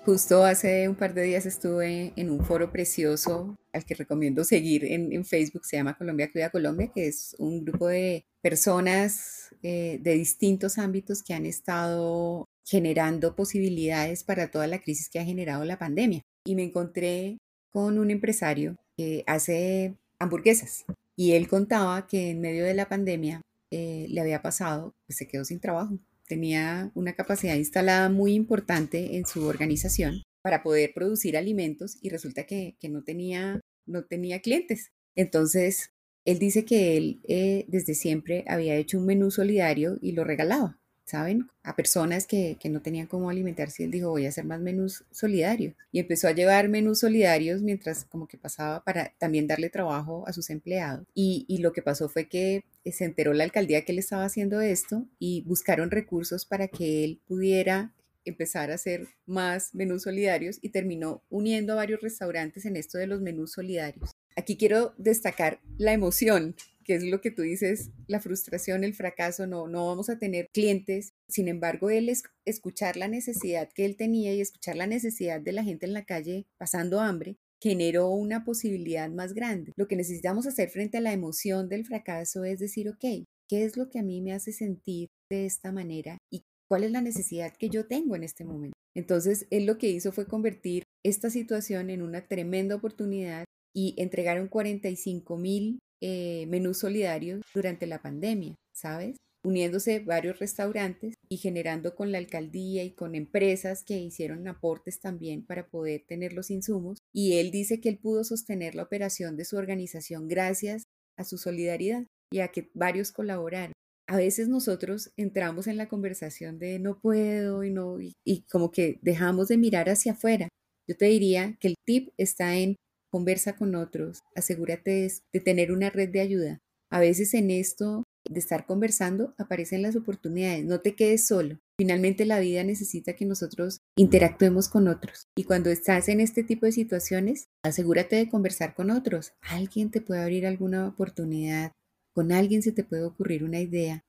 Justo 0.05 0.45
hace 0.45 0.87
un 0.87 0.97
par 0.97 1.15
de 1.15 1.23
días 1.23 1.47
estuve 1.47 2.13
en 2.15 2.29
un 2.29 2.45
foro 2.45 2.71
precioso 2.71 3.57
al 3.73 3.87
que 3.87 3.95
recomiendo 3.95 4.45
seguir 4.45 4.85
en, 4.85 5.25
Facebook, 5.25 5.65
se 5.65 5.79
llama 5.79 5.97
Colombia 5.97 6.31
Cuida 6.31 6.51
Colombia, 6.51 6.91
que 6.95 7.09
es 7.09 7.35
un 7.39 7.65
grupo 7.65 7.89
de 7.89 8.27
personas 8.43 9.55
eh, 9.63 9.99
de 10.03 10.13
distintos 10.13 10.77
ámbitos 10.77 11.23
que 11.23 11.33
han 11.33 11.47
estado 11.47 12.45
generando 12.67 13.35
posibilidades 13.35 14.25
para 14.25 14.51
toda 14.51 14.67
la 14.67 14.79
crisis 14.79 15.09
que 15.09 15.21
ha 15.21 15.25
generado 15.25 15.65
la 15.65 15.79
pandemia. 15.79 16.21
Y 16.45 16.55
me 16.55 16.65
encontré 16.65 17.39
con 17.73 17.99
un 17.99 18.11
empresario 18.11 18.77
que 18.99 19.25
hace 19.27 19.95
hamburguesas. 20.25 20.85
Y 21.17 21.33
él 21.33 21.49
contaba 21.49 22.07
que 22.07 22.31
en 22.31 22.41
medio 22.41 22.65
de 22.65 22.75
la 22.75 22.89
pandemia 22.89 23.41
eh, 23.71 24.07
le 24.09 24.21
había 24.21 24.43
pasado, 24.43 24.95
pues 25.07 25.17
se 25.17 25.29
quedó 25.29 25.45
sin 25.45 25.61
trabajo. 25.61 25.99
Tenía 26.27 26.91
una 26.95 27.15
capacidad 27.15 27.55
instalada 27.55 28.09
muy 28.09 28.35
importante 28.35 29.17
en 29.17 29.27
su 29.27 29.45
organización 29.45 30.23
para 30.43 30.63
poder 30.63 30.93
producir 30.95 31.37
alimentos 31.37 31.97
y 32.03 32.11
resulta 32.11 32.45
que, 32.45 32.77
no, 32.91 33.03
tenía, 33.03 33.61
no 33.87 34.05
tenía 34.05 34.41
clientes. 34.41 34.91
Entonces, 35.15 35.93
él 36.25 36.39
dice 36.39 36.65
que 36.65 36.97
él 36.97 37.21
eh, 37.29 37.65
desde 37.69 37.95
siempre 37.95 38.45
había 38.49 38.77
hecho 38.77 38.99
un 38.99 39.07
menú 39.07 39.31
solidario 39.31 39.99
y 40.01 40.13
lo 40.13 40.25
regalaba. 40.25 40.79
¿Saben? 41.05 41.49
A 41.63 41.77
personas 41.77 42.27
que, 42.27 42.59
no 42.65 42.81
tenían 42.83 43.07
cómo 43.07 43.31
alimentarse. 43.31 43.85
Él 43.85 43.91
dijo, 43.91 44.11
voy 44.11 44.27
a 44.27 44.31
hacer 44.31 44.45
más 44.45 44.61
menús 44.61 45.05
solidarios. 45.11 45.75
Y 45.93 46.01
empezó 46.01 46.29
a 46.29 46.33
llevar 46.33 46.69
menús 46.69 47.01
solidarios 47.01 47.63
mientras 47.63 48.05
como 48.05 48.27
que 48.27 48.39
pasaba 48.39 48.83
para 48.83 49.13
también 49.19 49.47
darle 49.47 49.71
trabajo 49.71 50.25
a 50.27 50.33
sus 50.33 50.51
empleados. 50.51 51.07
Y, 51.15 51.45
y 51.49 51.59
lo 51.59 51.73
que 51.73 51.83
pasó 51.83 52.09
fue 52.09 52.29
que 52.29 52.65
se 52.85 53.05
enteró 53.05 53.33
la 53.33 53.45
alcaldía 53.45 53.85
que 53.85 53.93
él 53.93 53.99
estaba 53.99 54.25
haciendo 54.25 54.61
esto 54.61 55.07
y 55.19 55.43
buscaron 55.43 55.91
recursos 55.91 56.47
para 56.47 56.69
que 56.69 57.05
él 57.05 57.21
pudiera 57.27 57.93
empezar 58.25 58.71
a 58.71 58.75
hacer 58.75 59.09
más 59.27 59.75
menús 59.75 60.03
solidarios 60.03 60.59
y 60.63 60.71
terminó 60.71 61.23
uniendo 61.29 61.75
a 61.75 61.77
varios 61.77 62.01
restaurantes 62.01 62.65
en 62.65 62.77
esto 62.77 62.99
de 62.99 63.07
los 63.07 63.21
menús 63.21 63.53
solidarios. 63.53 64.11
Aquí 64.37 64.57
quiero 64.57 64.95
destacar 64.99 65.61
la 65.77 65.93
emoción 65.93 66.57
que 66.85 66.95
es 66.95 67.03
lo 67.03 67.21
que 67.21 67.31
tú 67.31 67.43
dices, 67.43 67.91
la 68.07 68.21
frustración, 68.21 68.85
el 68.85 68.95
fracaso, 68.95 69.47
no, 69.47 69.67
no 69.67 69.87
vamos 69.87 70.11
a 70.11 70.19
tener 70.19 70.49
clientes. 70.53 71.13
Sin 71.29 71.49
embargo, 71.49 71.91
él 71.91 72.09
es 72.09 72.23
escuchar 72.45 72.97
la 72.97 73.09
necesidad 73.09 73.69
que 73.75 73.85
él 73.85 73.97
tenía 73.97 74.33
y 74.35 74.41
escuchar 74.41 74.77
la 74.77 74.87
necesidad 74.87 75.41
de 75.41 75.53
la 75.53 75.65
gente 75.65 75.87
en 75.87 75.93
la 75.93 76.05
calle 76.05 76.47
pasando 76.59 77.01
hambre, 77.01 77.37
generó 77.63 78.11
una 78.11 78.45
posibilidad 78.45 79.11
más 79.11 79.33
grande. 79.33 79.73
Lo 79.77 79.89
que 79.89 79.97
necesitamos 79.97 80.47
hacer 80.47 80.69
frente 80.69 80.99
a 80.99 81.01
la 81.01 81.13
emoción 81.13 81.69
del 81.69 81.87
fracaso 81.87 82.45
es 82.45 82.59
decir, 82.59 82.89
ok, 82.89 83.25
¿qué 83.49 83.65
es 83.65 83.77
lo 83.77 83.89
que 83.89 83.99
a 83.99 84.03
mí 84.03 84.21
me 84.21 84.33
hace 84.33 84.53
sentir 84.53 85.09
de 85.31 85.47
esta 85.47 85.73
manera 85.73 86.19
y 86.31 86.45
cuál 86.69 86.85
es 86.85 86.91
la 86.91 87.01
necesidad 87.01 87.55
que 87.59 87.71
yo 87.71 87.87
tengo 87.87 88.17
en 88.17 88.25
este 88.25 88.45
momento? 88.45 88.75
Entonces, 88.95 89.47
él 89.51 89.67
lo 89.67 89.79
que 89.79 89.89
hizo 89.89 90.13
fue 90.13 90.27
convertir 90.27 90.85
esta 91.05 91.31
situación 91.31 91.91
en 91.91 92.03
una 92.03 92.27
tremenda 92.27 92.77
oportunidad 92.77 93.45
y 93.75 93.95
entregaron 93.99 94.49
45 94.49 95.37
mil 95.37 95.79
eh, 96.07 96.45
menús 96.49 96.81
solidarios 96.81 97.41
durante 97.55 97.87
la 97.87 98.03
pandemia, 98.03 98.57
¿sabes? 98.75 99.17
Uniéndose 99.43 100.01
varios 100.01 100.39
restaurantes 100.39 101.15
y 101.31 101.39
generando 101.39 101.95
con 101.95 102.13
la 102.13 102.19
alcaldía 102.19 102.85
y 102.85 102.91
con 102.91 103.15
empresas 103.15 103.85
que 103.85 103.99
hicieron 103.99 104.47
aportes 104.47 105.01
también 105.01 105.47
para 105.47 105.67
poder 105.67 106.05
tener 106.07 106.35
los 106.35 106.51
insumos. 106.51 106.99
Y 107.11 107.39
él 107.39 107.51
dice 107.51 107.81
que 107.81 107.89
él 107.89 107.97
pudo 107.97 108.23
sostener 108.23 108.75
la 108.75 108.83
operación 108.83 109.39
de 109.39 109.47
su 109.47 109.57
organización 109.57 110.29
gracias 110.29 110.83
a 111.17 111.25
su 111.25 111.39
solidaridad 111.39 112.05
y 112.31 112.41
a 112.41 112.49
que 112.49 112.71
varios 112.75 113.11
colaboraron. 113.11 113.73
A 114.07 114.19
veces 114.19 114.49
nosotros 114.49 115.11
entramos 115.17 115.69
en 115.69 115.79
la 115.79 115.89
conversación 115.89 116.59
de 116.59 116.79
no 116.81 117.01
puedo 117.01 117.65
y 117.65 117.71
no, 117.71 117.97
y 117.99 118.43
como 118.51 118.71
que 118.71 118.99
dejamos 119.01 119.49
de 119.49 119.57
mirar 119.57 119.89
hacia 119.89 120.13
afuera. 120.13 120.51
Yo 120.87 120.99
te 120.99 121.07
diría 121.07 121.57
que 121.61 121.69
el 121.69 121.77
tip 121.87 122.11
está 122.19 122.57
en 122.57 122.77
conversa 123.15 123.55
con 123.55 123.77
otros, 123.77 124.25
asegúrate 124.35 125.09
de, 125.33 125.41
tener 125.41 125.71
una 125.71 125.89
red 125.89 126.09
de 126.09 126.19
ayuda. 126.19 126.59
A 126.91 126.99
veces 126.99 127.33
en 127.35 127.53
esto 127.53 128.03
de 128.29 128.41
estar 128.41 128.67
conversando 128.67 129.35
aparecen 129.39 129.83
las 129.83 129.95
oportunidades, 129.95 130.65
no 130.65 130.81
te 130.81 130.97
quedes 130.97 131.25
solo. 131.25 131.61
Finalmente 131.79 132.25
la 132.25 132.41
vida 132.41 132.65
necesita 132.65 133.13
que 133.13 133.25
nosotros 133.25 133.79
interactuemos 133.97 134.69
con 134.69 134.89
otros. 134.89 135.29
Y 135.37 135.45
cuando 135.45 135.71
estás 135.71 136.09
en 136.09 136.19
este 136.19 136.43
tipo 136.43 136.67
de 136.67 136.73
situaciones, 136.73 137.47
asegúrate 137.63 138.17
de 138.17 138.29
conversar 138.29 138.75
con 138.75 138.91
otros. 138.91 139.33
Alguien 139.43 139.93
te 139.93 140.01
puede 140.01 140.21
abrir 140.21 140.45
alguna 140.45 140.89
oportunidad, 140.89 141.71
con 142.17 142.33
alguien 142.33 142.63
se 142.63 142.73
te 142.73 142.83
puede 142.83 143.05
ocurrir 143.05 143.45
una 143.45 143.61
idea. 143.61 144.03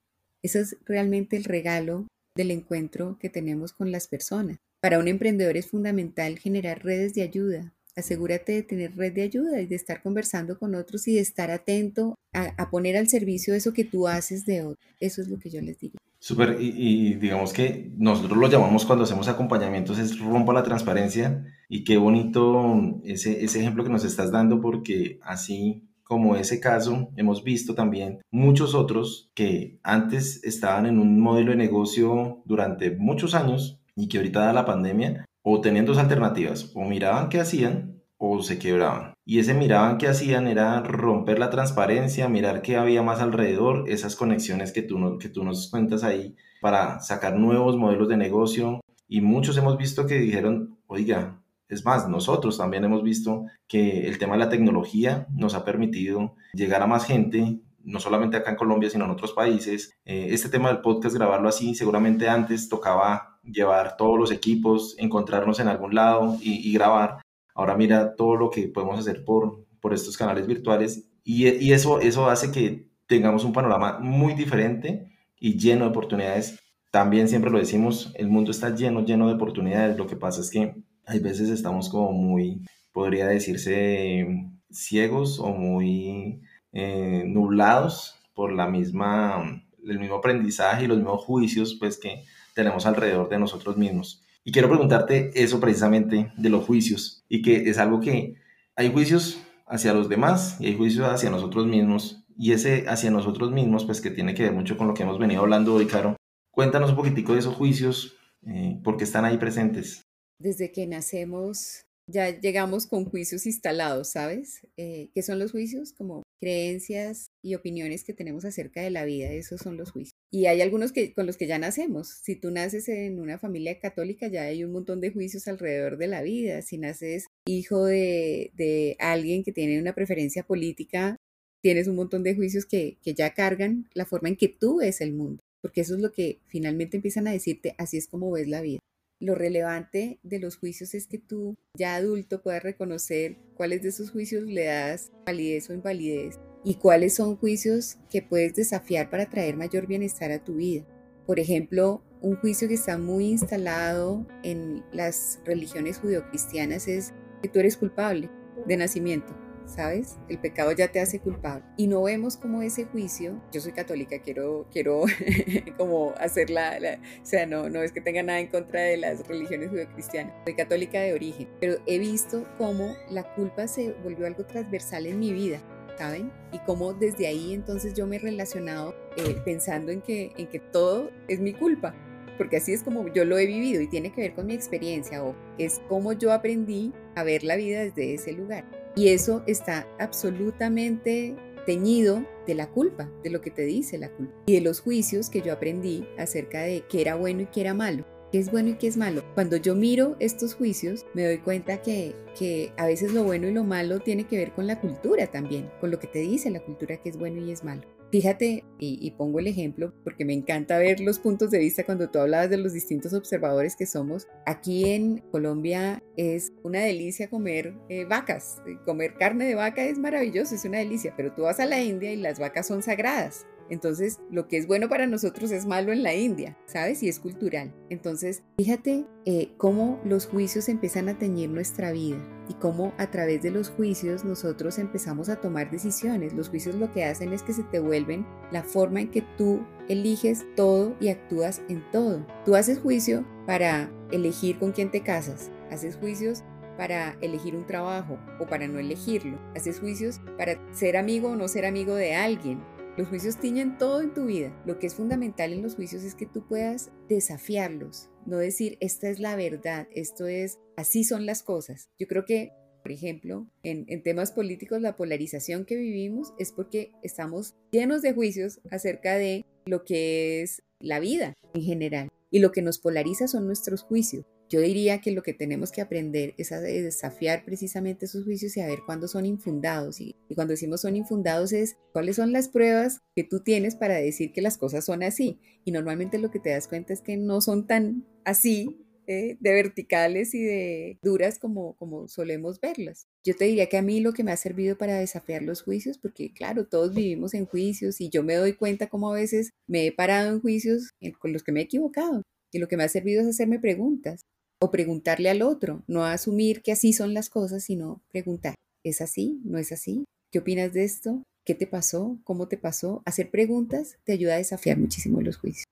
Eso 0.43 0.57
es 0.57 0.77
realmente 0.83 1.37
el 1.37 1.43
regalo 1.43 2.07
del 2.35 2.49
encuentro 2.49 3.19
que 3.19 3.29
tenemos 3.29 3.71
con 3.71 3.91
las 3.91 4.07
personas. 4.07 4.57
Para 4.81 4.97
un 4.97 5.07
emprendedor 5.07 5.57
es 5.57 5.67
fundamental 5.67 6.39
generar 6.39 6.83
redes 6.83 7.13
de 7.13 7.21
ayuda, 7.21 7.74
asegúrate 7.95 8.53
de 8.53 8.63
tener 8.63 8.95
red 8.95 9.13
de 9.13 9.23
ayuda 9.23 9.61
y 9.61 9.67
de 9.67 9.75
estar 9.75 10.01
conversando 10.01 10.57
con 10.57 10.75
otros 10.75 11.07
y 11.07 11.15
de 11.15 11.21
estar 11.21 11.51
atento 11.51 12.15
a, 12.33 12.69
poner 12.69 12.97
al 12.97 13.07
servicio 13.07 13.53
eso 13.53 13.73
que 13.73 13.85
tú 13.85 14.07
haces 14.07 14.45
de 14.45 14.61
otro. 14.61 14.89
Eso 14.99 15.21
es 15.21 15.29
lo 15.29 15.39
que 15.39 15.49
yo 15.49 15.61
les 15.61 15.79
diría. 15.79 15.97
Súper, 16.19 16.57
y, 16.59 17.13
digamos 17.15 17.53
que 17.53 17.91
nosotros 17.97 18.37
lo 18.37 18.49
llamamos 18.49 18.85
cuando 18.85 19.03
hacemos 19.03 19.27
acompañamientos 19.27 19.99
es 19.99 20.19
rompa 20.19 20.53
la 20.53 20.63
transparencia 20.63 21.45
y 21.69 21.83
qué 21.83 21.97
bonito 21.97 22.99
ese, 23.05 23.43
ese 23.43 23.59
ejemplo 23.59 23.83
que 23.83 23.91
nos 23.91 24.03
estás 24.03 24.31
dando 24.31 24.59
porque 24.59 25.19
así 25.21 25.83
como 26.05 26.35
ese 26.35 26.59
caso, 26.59 27.09
hemos 27.15 27.43
visto 27.43 27.73
también 27.73 28.19
muchos 28.29 28.75
otros 28.75 29.31
que 29.33 29.79
antes 29.81 30.43
estaban 30.43 30.85
en 30.85 30.99
un 30.99 31.19
modelo 31.19 31.49
de 31.51 31.57
negocio 31.57 32.43
durante 32.45 32.91
muchos 32.91 33.33
años 33.33 33.79
y 33.95 34.07
que 34.07 34.17
ahorita 34.17 34.41
da 34.41 34.53
la 34.53 34.65
pandemia, 34.65 35.25
o 35.47 35.61
tenían 35.61 35.85
dos 35.85 35.99
alternativas, 35.99 36.71
o 36.73 36.83
miraban 36.85 37.29
qué 37.29 37.39
hacían 37.39 38.01
o 38.17 38.41
se 38.41 38.57
quebraban. 38.57 39.13
Y 39.25 39.37
ese 39.37 39.53
miraban 39.53 39.99
qué 39.99 40.07
hacían 40.07 40.47
era 40.47 40.81
romper 40.81 41.37
la 41.37 41.51
transparencia, 41.51 42.27
mirar 42.27 42.63
qué 42.63 42.77
había 42.77 43.03
más 43.03 43.21
alrededor, 43.21 43.87
esas 43.87 44.15
conexiones 44.15 44.71
que 44.71 44.81
tú, 44.81 45.19
que 45.19 45.29
tú 45.29 45.43
nos 45.43 45.69
cuentas 45.69 46.03
ahí 46.03 46.35
para 46.61 46.99
sacar 46.99 47.35
nuevos 47.35 47.77
modelos 47.77 48.09
de 48.09 48.17
negocio. 48.17 48.81
Y 49.07 49.21
muchos 49.21 49.55
hemos 49.57 49.77
visto 49.77 50.07
que 50.07 50.17
dijeron, 50.17 50.79
oiga, 50.87 51.39
es 51.69 51.85
más, 51.85 52.09
nosotros 52.09 52.57
también 52.57 52.83
hemos 52.83 53.03
visto 53.03 53.45
que 53.67 54.07
el 54.07 54.17
tema 54.17 54.33
de 54.33 54.39
la 54.39 54.49
tecnología 54.49 55.27
nos 55.31 55.53
ha 55.53 55.63
permitido 55.63 56.33
llegar 56.53 56.81
a 56.81 56.87
más 56.87 57.05
gente, 57.05 57.59
no 57.83 57.99
solamente 57.99 58.37
acá 58.37 58.49
en 58.49 58.57
Colombia, 58.57 58.89
sino 58.89 59.05
en 59.05 59.11
otros 59.11 59.33
países. 59.33 59.93
Eh, 60.05 60.29
este 60.31 60.49
tema 60.49 60.69
del 60.69 60.81
podcast, 60.81 61.15
grabarlo 61.15 61.49
así, 61.49 61.75
seguramente 61.75 62.29
antes 62.29 62.67
tocaba 62.67 63.34
llevar 63.45 63.97
todos 63.97 64.19
los 64.19 64.31
equipos, 64.31 64.95
encontrarnos 64.97 65.59
en 65.59 65.67
algún 65.67 65.95
lado 65.95 66.37
y, 66.41 66.71
grabar. 66.73 67.21
Ahora 67.53 67.75
mira 67.75 68.15
todo 68.15 68.35
lo 68.35 68.49
que 68.49 68.67
podemos 68.67 68.99
hacer 68.99 69.23
por, 69.23 69.65
por 69.79 69.93
estos 69.93 70.17
canales 70.17 70.47
virtuales 70.47 71.09
y, 71.23 71.71
eso, 71.71 71.99
eso 71.99 72.29
hace 72.29 72.51
que 72.51 72.87
tengamos 73.07 73.43
un 73.43 73.53
panorama 73.53 73.99
muy 73.99 74.33
diferente 74.33 75.09
y 75.39 75.57
lleno 75.57 75.85
de 75.85 75.91
oportunidades. 75.91 76.59
También 76.91 77.27
siempre 77.27 77.51
lo 77.51 77.57
decimos, 77.57 78.13
el 78.15 78.27
mundo 78.27 78.51
está 78.51 78.73
lleno, 78.73 79.03
lleno 79.03 79.27
de 79.27 79.33
oportunidades. 79.33 79.97
Lo 79.97 80.07
que 80.07 80.15
pasa 80.15 80.41
es 80.41 80.49
que 80.49 80.75
hay 81.05 81.19
veces 81.19 81.49
estamos 81.49 81.89
como 81.89 82.11
muy, 82.11 82.61
podría 82.93 83.27
decirse, 83.27 84.27
ciegos 84.71 85.39
o 85.39 85.49
muy 85.49 86.41
eh, 86.73 87.23
nublados 87.25 88.15
por 88.33 88.51
la 88.51 88.67
misma, 88.67 89.63
el 89.83 89.99
mismo 89.99 90.17
aprendizaje 90.17 90.83
y 90.85 90.87
los 90.87 90.97
mismos 90.97 91.23
juicios 91.23 91.75
pues 91.79 91.97
que 91.97 92.23
tenemos 92.55 92.87
alrededor 92.87 93.29
de 93.29 93.37
nosotros 93.37 93.77
mismos. 93.77 94.23
Y 94.43 94.51
quiero 94.51 94.69
preguntarte 94.69 95.31
eso 95.35 95.59
precisamente 95.59 96.31
de 96.35 96.49
los 96.49 96.65
juicios 96.65 97.23
y 97.29 97.43
que 97.43 97.69
es 97.69 97.77
algo 97.77 97.99
que 97.99 98.35
hay 98.75 98.91
juicios 98.91 99.39
hacia 99.67 99.93
los 99.93 100.09
demás 100.09 100.57
y 100.59 100.67
hay 100.67 100.75
juicios 100.75 101.07
hacia 101.07 101.29
nosotros 101.29 101.67
mismos 101.67 102.23
y 102.37 102.53
ese 102.53 102.85
hacia 102.87 103.11
nosotros 103.11 103.51
mismos 103.51 103.85
pues 103.85 104.01
que 104.01 104.09
tiene 104.09 104.33
que 104.33 104.43
ver 104.43 104.53
mucho 104.53 104.77
con 104.77 104.87
lo 104.87 104.93
que 104.93 105.03
hemos 105.03 105.19
venido 105.19 105.41
hablando 105.41 105.75
hoy, 105.75 105.85
Caro. 105.85 106.15
Cuéntanos 106.51 106.89
un 106.89 106.95
poquitico 106.95 107.33
de 107.33 107.39
esos 107.39 107.55
juicios, 107.55 108.15
eh, 108.47 108.79
porque 108.83 109.03
están 109.03 109.25
ahí 109.25 109.37
presentes 109.37 110.05
desde 110.39 110.71
que 110.71 110.87
nacemos 110.87 111.81
ya 112.07 112.29
llegamos 112.29 112.85
con 112.85 113.05
juicios 113.05 113.45
instalados, 113.45 114.11
¿sabes? 114.11 114.67
Eh, 114.77 115.09
¿Qué 115.13 115.23
son 115.23 115.39
los 115.39 115.51
juicios? 115.51 115.91
Como 115.91 116.21
creencias 116.39 117.27
y 117.43 117.55
opiniones 117.55 118.03
que 118.03 118.13
tenemos 118.13 118.45
acerca 118.45 118.81
de 118.81 118.89
la 118.89 119.05
vida, 119.05 119.31
esos 119.31 119.61
son 119.61 119.77
los 119.77 119.91
juicios. 119.91 120.13
Y 120.31 120.47
hay 120.47 120.61
algunos 120.61 120.91
que, 120.91 121.13
con 121.13 121.25
los 121.25 121.37
que 121.37 121.47
ya 121.47 121.59
nacemos. 121.59 122.09
Si 122.23 122.35
tú 122.35 122.51
naces 122.51 122.89
en 122.89 123.19
una 123.19 123.37
familia 123.37 123.79
católica, 123.79 124.27
ya 124.27 124.43
hay 124.43 124.63
un 124.63 124.71
montón 124.71 125.01
de 125.01 125.11
juicios 125.11 125.47
alrededor 125.47 125.97
de 125.97 126.07
la 126.07 126.21
vida. 126.21 126.61
Si 126.61 126.77
naces 126.77 127.27
hijo 127.45 127.85
de, 127.85 128.51
de 128.55 128.95
alguien 128.99 129.43
que 129.43 129.51
tiene 129.51 129.79
una 129.79 129.95
preferencia 129.95 130.43
política, 130.43 131.17
tienes 131.65 131.87
un 131.87 131.95
montón 131.95 132.21
de 132.21 132.35
juicios 132.35 132.65
que, 132.65 132.97
que 133.01 133.15
ya 133.15 133.33
cargan 133.33 133.89
la 133.95 134.05
forma 134.05 134.29
en 134.29 134.35
que 134.35 134.49
tú 134.49 134.77
ves 134.77 135.01
el 135.01 135.13
mundo, 135.13 135.41
porque 135.61 135.81
eso 135.81 135.95
es 135.95 135.99
lo 135.99 136.11
que 136.11 136.37
finalmente 136.45 136.97
empiezan 136.97 137.27
a 137.27 137.31
decirte, 137.31 137.73
así 137.79 137.97
es 137.97 138.07
como 138.07 138.29
ves 138.29 138.47
la 138.47 138.61
vida. 138.61 138.79
Lo 139.19 139.33
relevante 139.33 140.19
de 140.23 140.39
los 140.39 140.57
juicios 140.57 140.93
es 140.93 141.07
que 141.07 141.19
tú, 141.19 141.55
ya 141.77 141.95
adulto, 141.95 142.41
puedas 142.41 142.63
reconocer 142.63 143.37
cuáles 143.55 143.81
de 143.81 143.89
esos 143.89 144.11
juicios 144.11 144.43
le 144.43 144.65
das 144.65 145.11
validez 145.25 145.69
o 145.69 145.73
invalidez 145.73 146.37
y 146.65 146.75
cuáles 146.75 147.15
son 147.15 147.37
juicios 147.37 147.97
que 148.09 148.21
puedes 148.21 148.55
desafiar 148.55 149.09
para 149.09 149.29
traer 149.29 149.55
mayor 149.55 149.87
bienestar 149.87 150.31
a 150.31 150.43
tu 150.43 150.55
vida. 150.55 150.85
Por 151.25 151.39
ejemplo, 151.39 152.03
un 152.21 152.35
juicio 152.35 152.67
que 152.67 152.73
está 152.73 152.97
muy 152.97 153.27
instalado 153.27 154.27
en 154.43 154.83
las 154.91 155.39
religiones 155.45 155.99
judeocristianas 155.99 156.87
es 156.87 157.13
que 157.41 157.47
tú 157.47 157.59
eres 157.59 157.77
culpable 157.77 158.29
de 158.67 158.77
nacimiento. 158.77 159.44
¿Sabes? 159.67 160.17
El 160.29 160.39
pecado 160.39 160.71
ya 160.71 160.87
te 160.87 160.99
hace 160.99 161.19
culpable. 161.19 161.63
Y 161.77 161.87
no 161.87 162.03
vemos 162.03 162.37
como 162.37 162.61
ese 162.61 162.85
juicio, 162.85 163.41
yo 163.51 163.61
soy 163.61 163.71
católica, 163.71 164.19
quiero, 164.19 164.67
quiero 164.71 165.03
como 165.77 166.13
hacerla, 166.17 166.77
o 167.21 167.25
sea, 167.25 167.45
no, 167.45 167.69
no 167.69 167.81
es 167.81 167.91
que 167.91 168.01
tenga 168.01 168.23
nada 168.23 168.39
en 168.39 168.47
contra 168.47 168.81
de 168.81 168.97
las 168.97 169.27
religiones 169.27 169.69
judeocristianas, 169.69 170.33
soy 170.45 170.55
católica 170.55 170.99
de 170.99 171.13
origen, 171.13 171.47
pero 171.59 171.77
he 171.85 171.99
visto 171.99 172.45
cómo 172.57 172.95
la 173.09 173.23
culpa 173.35 173.67
se 173.67 173.93
volvió 174.03 174.25
algo 174.25 174.45
transversal 174.45 175.05
en 175.07 175.19
mi 175.19 175.33
vida. 175.33 175.61
¿Saben? 175.97 176.29
Y 176.51 176.59
cómo 176.65 176.91
desde 176.91 177.25
ahí 177.25 177.53
entonces 177.53 177.93
yo 177.93 178.05
me 178.05 178.17
he 178.17 178.19
relacionado 178.19 178.93
eh, 179.15 179.37
pensando 179.45 179.93
en 179.93 180.01
que, 180.01 180.33
en 180.35 180.47
que 180.47 180.59
todo 180.59 181.09
es 181.29 181.39
mi 181.39 181.53
culpa, 181.53 181.95
porque 182.37 182.57
así 182.57 182.73
es 182.73 182.83
como 182.83 183.07
yo 183.13 183.23
lo 183.23 183.37
he 183.37 183.45
vivido 183.45 183.81
y 183.81 183.87
tiene 183.87 184.11
que 184.11 184.19
ver 184.19 184.33
con 184.33 184.45
mi 184.45 184.53
experiencia 184.53 185.23
o 185.23 185.33
es 185.57 185.79
como 185.87 186.11
yo 186.11 186.33
aprendí 186.33 186.91
a 187.15 187.23
ver 187.23 187.45
la 187.45 187.55
vida 187.55 187.79
desde 187.79 188.13
ese 188.13 188.33
lugar. 188.33 188.65
Y 188.95 189.09
eso 189.09 189.43
está 189.45 189.87
absolutamente 189.99 191.35
teñido 191.65 192.25
de 192.47 192.55
la 192.55 192.69
culpa, 192.69 193.11
de 193.23 193.29
lo 193.29 193.41
que 193.41 193.51
te 193.51 193.63
dice 193.63 193.97
la 193.97 194.09
culpa 194.09 194.33
y 194.45 194.53
de 194.53 194.61
los 194.61 194.79
juicios 194.79 195.29
que 195.29 195.41
yo 195.41 195.51
aprendí 195.51 196.07
acerca 196.17 196.61
de 196.61 196.83
qué 196.87 197.01
era 197.01 197.15
bueno 197.15 197.41
y 197.41 197.45
qué 197.47 197.61
era 197.61 197.73
malo, 197.73 198.05
qué 198.31 198.39
es 198.39 198.51
bueno 198.51 198.69
y 198.69 198.75
qué 198.75 198.87
es 198.87 198.97
malo. 198.97 199.23
Cuando 199.33 199.57
yo 199.57 199.75
miro 199.75 200.15
estos 200.19 200.53
juicios, 200.53 201.05
me 201.13 201.25
doy 201.25 201.39
cuenta 201.39 201.81
que, 201.81 202.15
que 202.37 202.71
a 202.77 202.85
veces 202.85 203.13
lo 203.13 203.23
bueno 203.23 203.47
y 203.47 203.51
lo 203.51 203.63
malo 203.63 203.99
tiene 203.99 204.25
que 204.25 204.37
ver 204.37 204.53
con 204.53 204.67
la 204.67 204.79
cultura 204.79 205.27
también, 205.27 205.69
con 205.81 205.91
lo 205.91 205.99
que 205.99 206.07
te 206.07 206.19
dice 206.19 206.49
la 206.51 206.63
cultura 206.63 206.97
que 206.97 207.09
es 207.09 207.17
bueno 207.17 207.41
y 207.41 207.51
es 207.51 207.63
malo. 207.63 207.94
Fíjate, 208.15 208.63
y, 208.79 209.11
pongo 209.17 209.39
el 209.39 209.47
ejemplo 209.47 209.93
porque 210.05 210.23
me 210.23 210.31
encanta 210.31 210.77
ver 210.77 211.01
los 211.01 211.19
puntos 211.19 211.51
de 211.51 211.59
vista 211.59 211.83
cuando 211.83 212.09
tú 212.09 212.19
hablabas 212.19 212.49
de 212.49 212.55
los 212.55 212.71
distintos 212.71 213.13
observadores 213.13 213.75
que 213.75 213.85
somos. 213.85 214.29
Aquí 214.45 214.89
en 214.89 215.17
Colombia 215.33 216.01
es 216.15 216.53
una 216.63 216.79
delicia 216.79 217.29
comer 217.29 217.75
eh, 217.89 218.05
vacas. 218.05 218.61
Comer 218.85 219.15
carne 219.15 219.43
de 219.43 219.55
vaca 219.55 219.83
es 219.83 219.97
maravilloso, 219.97 220.55
es 220.55 220.63
una 220.63 220.77
delicia, 220.77 221.13
pero 221.17 221.33
tú 221.33 221.41
vas 221.41 221.59
a 221.59 221.65
la 221.65 221.81
India 221.81 222.13
y 222.13 222.15
las 222.15 222.39
vacas 222.39 222.67
son 222.67 222.81
sagradas. 222.81 223.45
Entonces, 223.69 224.19
lo 224.29 224.47
que 224.47 224.57
es 224.57 224.67
bueno 224.67 224.89
para 224.89 225.07
nosotros 225.07 225.51
es 225.51 225.65
malo 225.65 225.91
en 225.91 226.03
la 226.03 226.13
India, 226.13 226.57
¿sabes? 226.65 227.01
Y 227.03 227.09
es 227.09 227.19
cultural. 227.19 227.73
Entonces, 227.89 228.43
fíjate 228.57 229.05
eh, 229.25 229.53
cómo 229.57 229.99
los 230.05 230.27
juicios 230.27 230.69
empiezan 230.69 231.09
a 231.09 231.17
teñir 231.17 231.49
nuestra 231.49 231.91
vida 231.91 232.17
y 232.47 232.53
cómo 232.55 232.93
a 232.97 233.09
través 233.09 233.41
de 233.41 233.51
los 233.51 233.69
juicios 233.69 234.23
nosotros 234.23 234.77
empezamos 234.77 235.29
a 235.29 235.41
tomar 235.41 235.71
decisiones. 235.71 236.33
Los 236.33 236.49
juicios 236.49 236.75
lo 236.75 236.91
que 236.91 237.05
hacen 237.05 237.33
es 237.33 237.41
que 237.41 237.53
se 237.53 237.63
te 237.63 237.79
vuelven 237.79 238.25
la 238.51 238.63
forma 238.63 239.01
en 239.01 239.09
que 239.09 239.23
tú 239.37 239.65
eliges 239.89 240.45
todo 240.55 240.95
y 240.99 241.09
actúas 241.09 241.61
en 241.69 241.83
todo. 241.91 242.25
Tú 242.45 242.55
haces 242.55 242.79
juicio 242.79 243.25
para 243.45 243.91
elegir 244.11 244.59
con 244.59 244.71
quién 244.71 244.91
te 244.91 245.01
casas, 245.01 245.51
haces 245.71 245.95
juicios 245.95 246.43
para 246.77 247.17
elegir 247.21 247.55
un 247.55 247.65
trabajo 247.65 248.19
o 248.39 248.45
para 248.45 248.67
no 248.67 248.79
elegirlo, 248.79 249.39
haces 249.55 249.79
juicios 249.79 250.19
para 250.37 250.59
ser 250.73 250.97
amigo 250.97 251.29
o 251.29 251.35
no 251.35 251.47
ser 251.47 251.65
amigo 251.65 251.95
de 251.95 252.15
alguien, 252.15 252.61
los 252.97 253.09
juicios 253.09 253.39
tiñen 253.39 253.77
todo 253.77 254.01
en 254.01 254.13
tu 254.13 254.25
vida. 254.25 254.57
Lo 254.65 254.79
que 254.79 254.87
es 254.87 254.95
fundamental 254.95 255.51
en 255.51 255.61
los 255.61 255.75
juicios 255.75 256.03
es 256.03 256.15
que 256.15 256.25
tú 256.25 256.47
puedas 256.47 256.91
desafiarlos, 257.09 258.09
no 258.25 258.37
decir, 258.37 258.77
esta 258.79 259.09
es 259.09 259.19
la 259.19 259.35
verdad, 259.35 259.87
esto 259.93 260.27
es, 260.27 260.59
así 260.77 261.03
son 261.03 261.25
las 261.25 261.43
cosas. 261.43 261.89
Yo 261.99 262.07
creo 262.07 262.25
que, 262.25 262.51
por 262.81 262.91
ejemplo, 262.91 263.47
en, 263.63 264.01
temas 264.03 264.31
políticos, 264.31 264.81
la 264.81 264.95
polarización 264.95 265.65
que 265.65 265.75
vivimos 265.75 266.33
es 266.39 266.51
porque 266.51 266.91
estamos 267.03 267.55
llenos 267.71 268.01
de 268.01 268.13
juicios 268.13 268.61
acerca 268.71 269.15
de 269.15 269.45
lo 269.65 269.83
que 269.83 270.41
es 270.41 270.63
la 270.79 270.99
vida 270.99 271.33
en 271.53 271.63
general. 271.63 272.09
Y 272.31 272.39
lo 272.39 272.51
que 272.51 272.61
nos 272.61 272.79
polariza 272.79 273.27
son 273.27 273.45
nuestros 273.45 273.83
juicios. 273.83 274.25
Yo 274.47 274.61
diría 274.61 275.01
que 275.01 275.11
lo 275.11 275.23
que 275.23 275.33
tenemos 275.33 275.71
que 275.71 275.81
aprender 275.81 276.35
es 276.37 276.51
a 276.51 276.61
desafiar 276.61 277.43
precisamente 277.45 278.05
esos 278.05 278.25
juicios 278.25 278.55
y 278.57 278.61
a 278.61 278.67
ver 278.67 278.79
cuándo 278.85 279.07
son 279.07 279.25
infundados. 279.25 279.99
Y, 279.99 280.15
cuando 280.35 280.51
decimos 280.51 280.81
son 280.81 280.95
infundados 280.95 281.51
es 281.51 281.77
cuáles 281.93 282.17
son 282.17 282.31
las 282.31 282.49
pruebas 282.49 283.01
que 283.15 283.23
tú 283.23 283.39
tienes 283.39 283.75
para 283.75 283.95
decir 283.95 284.33
que 284.33 284.41
las 284.41 284.57
cosas 284.57 284.85
son 284.85 285.01
así. 285.01 285.39
Y 285.63 285.71
normalmente 285.71 286.19
lo 286.19 286.29
que 286.29 286.39
te 286.39 286.51
das 286.51 286.67
cuenta 286.67 286.93
es 286.93 287.01
que 287.01 287.17
no 287.17 287.41
son 287.41 287.65
tan 287.65 288.05
así 288.23 288.85
eh, 289.07 289.37
de 289.39 289.53
verticales 289.53 290.33
y 290.35 290.43
de 290.43 290.99
duras 291.01 291.39
como, 291.39 291.75
como 291.77 292.07
solemos 292.07 292.59
verlas. 292.59 293.07
Yo 293.23 293.35
te 293.35 293.45
diría 293.45 293.67
que 293.67 293.77
a 293.77 293.81
mí 293.81 293.99
lo 293.99 294.13
que 294.13 294.23
me 294.23 294.31
ha 294.31 294.37
servido 294.37 294.77
para 294.77 294.99
desafiar 294.99 295.41
los 295.41 295.63
juicios, 295.63 295.97
porque 295.97 296.33
claro, 296.33 296.67
todos 296.67 296.93
vivimos 296.93 297.33
en 297.33 297.45
juicios 297.45 297.99
y 298.01 298.09
yo 298.09 298.23
me 298.23 298.35
doy 298.35 298.53
cuenta 298.53 298.87
como 298.87 299.11
a 299.11 299.15
veces 299.15 299.51
me 299.67 299.87
he 299.87 299.91
parado 299.91 300.31
en 300.31 300.41
juicios 300.41 300.91
con 301.19 301.33
los 301.33 301.43
que 301.43 301.51
me 301.51 301.61
he 301.61 301.63
equivocado. 301.63 302.21
Y 302.51 302.59
lo 302.59 302.67
que 302.67 302.77
me 302.77 302.83
ha 302.83 302.89
servido 302.89 303.21
es 303.21 303.27
hacerme 303.27 303.59
preguntas 303.59 304.21
o 304.59 304.71
preguntarle 304.71 305.29
al 305.29 305.41
otro, 305.41 305.83
no 305.87 306.05
asumir 306.05 306.61
que 306.61 306.71
así 306.71 306.93
son 306.93 307.13
las 307.13 307.29
cosas, 307.29 307.63
sino 307.63 308.01
preguntar, 308.11 308.55
¿es 308.83 309.01
así? 309.01 309.41
¿No 309.43 309.57
es 309.57 309.71
así? 309.71 310.05
¿Qué 310.31 310.39
opinas 310.39 310.73
de 310.73 310.83
esto? 310.83 311.23
¿Qué 311.45 311.55
te 311.55 311.67
pasó? 311.67 312.17
¿Cómo 312.23 312.47
te 312.47 312.57
pasó? 312.57 313.01
Hacer 313.05 313.29
preguntas 313.29 313.97
te 314.03 314.13
ayuda 314.13 314.35
a 314.35 314.37
desafiar 314.37 314.77
muchísimo 314.77 315.21
los 315.21 315.37
juicios. 315.37 315.65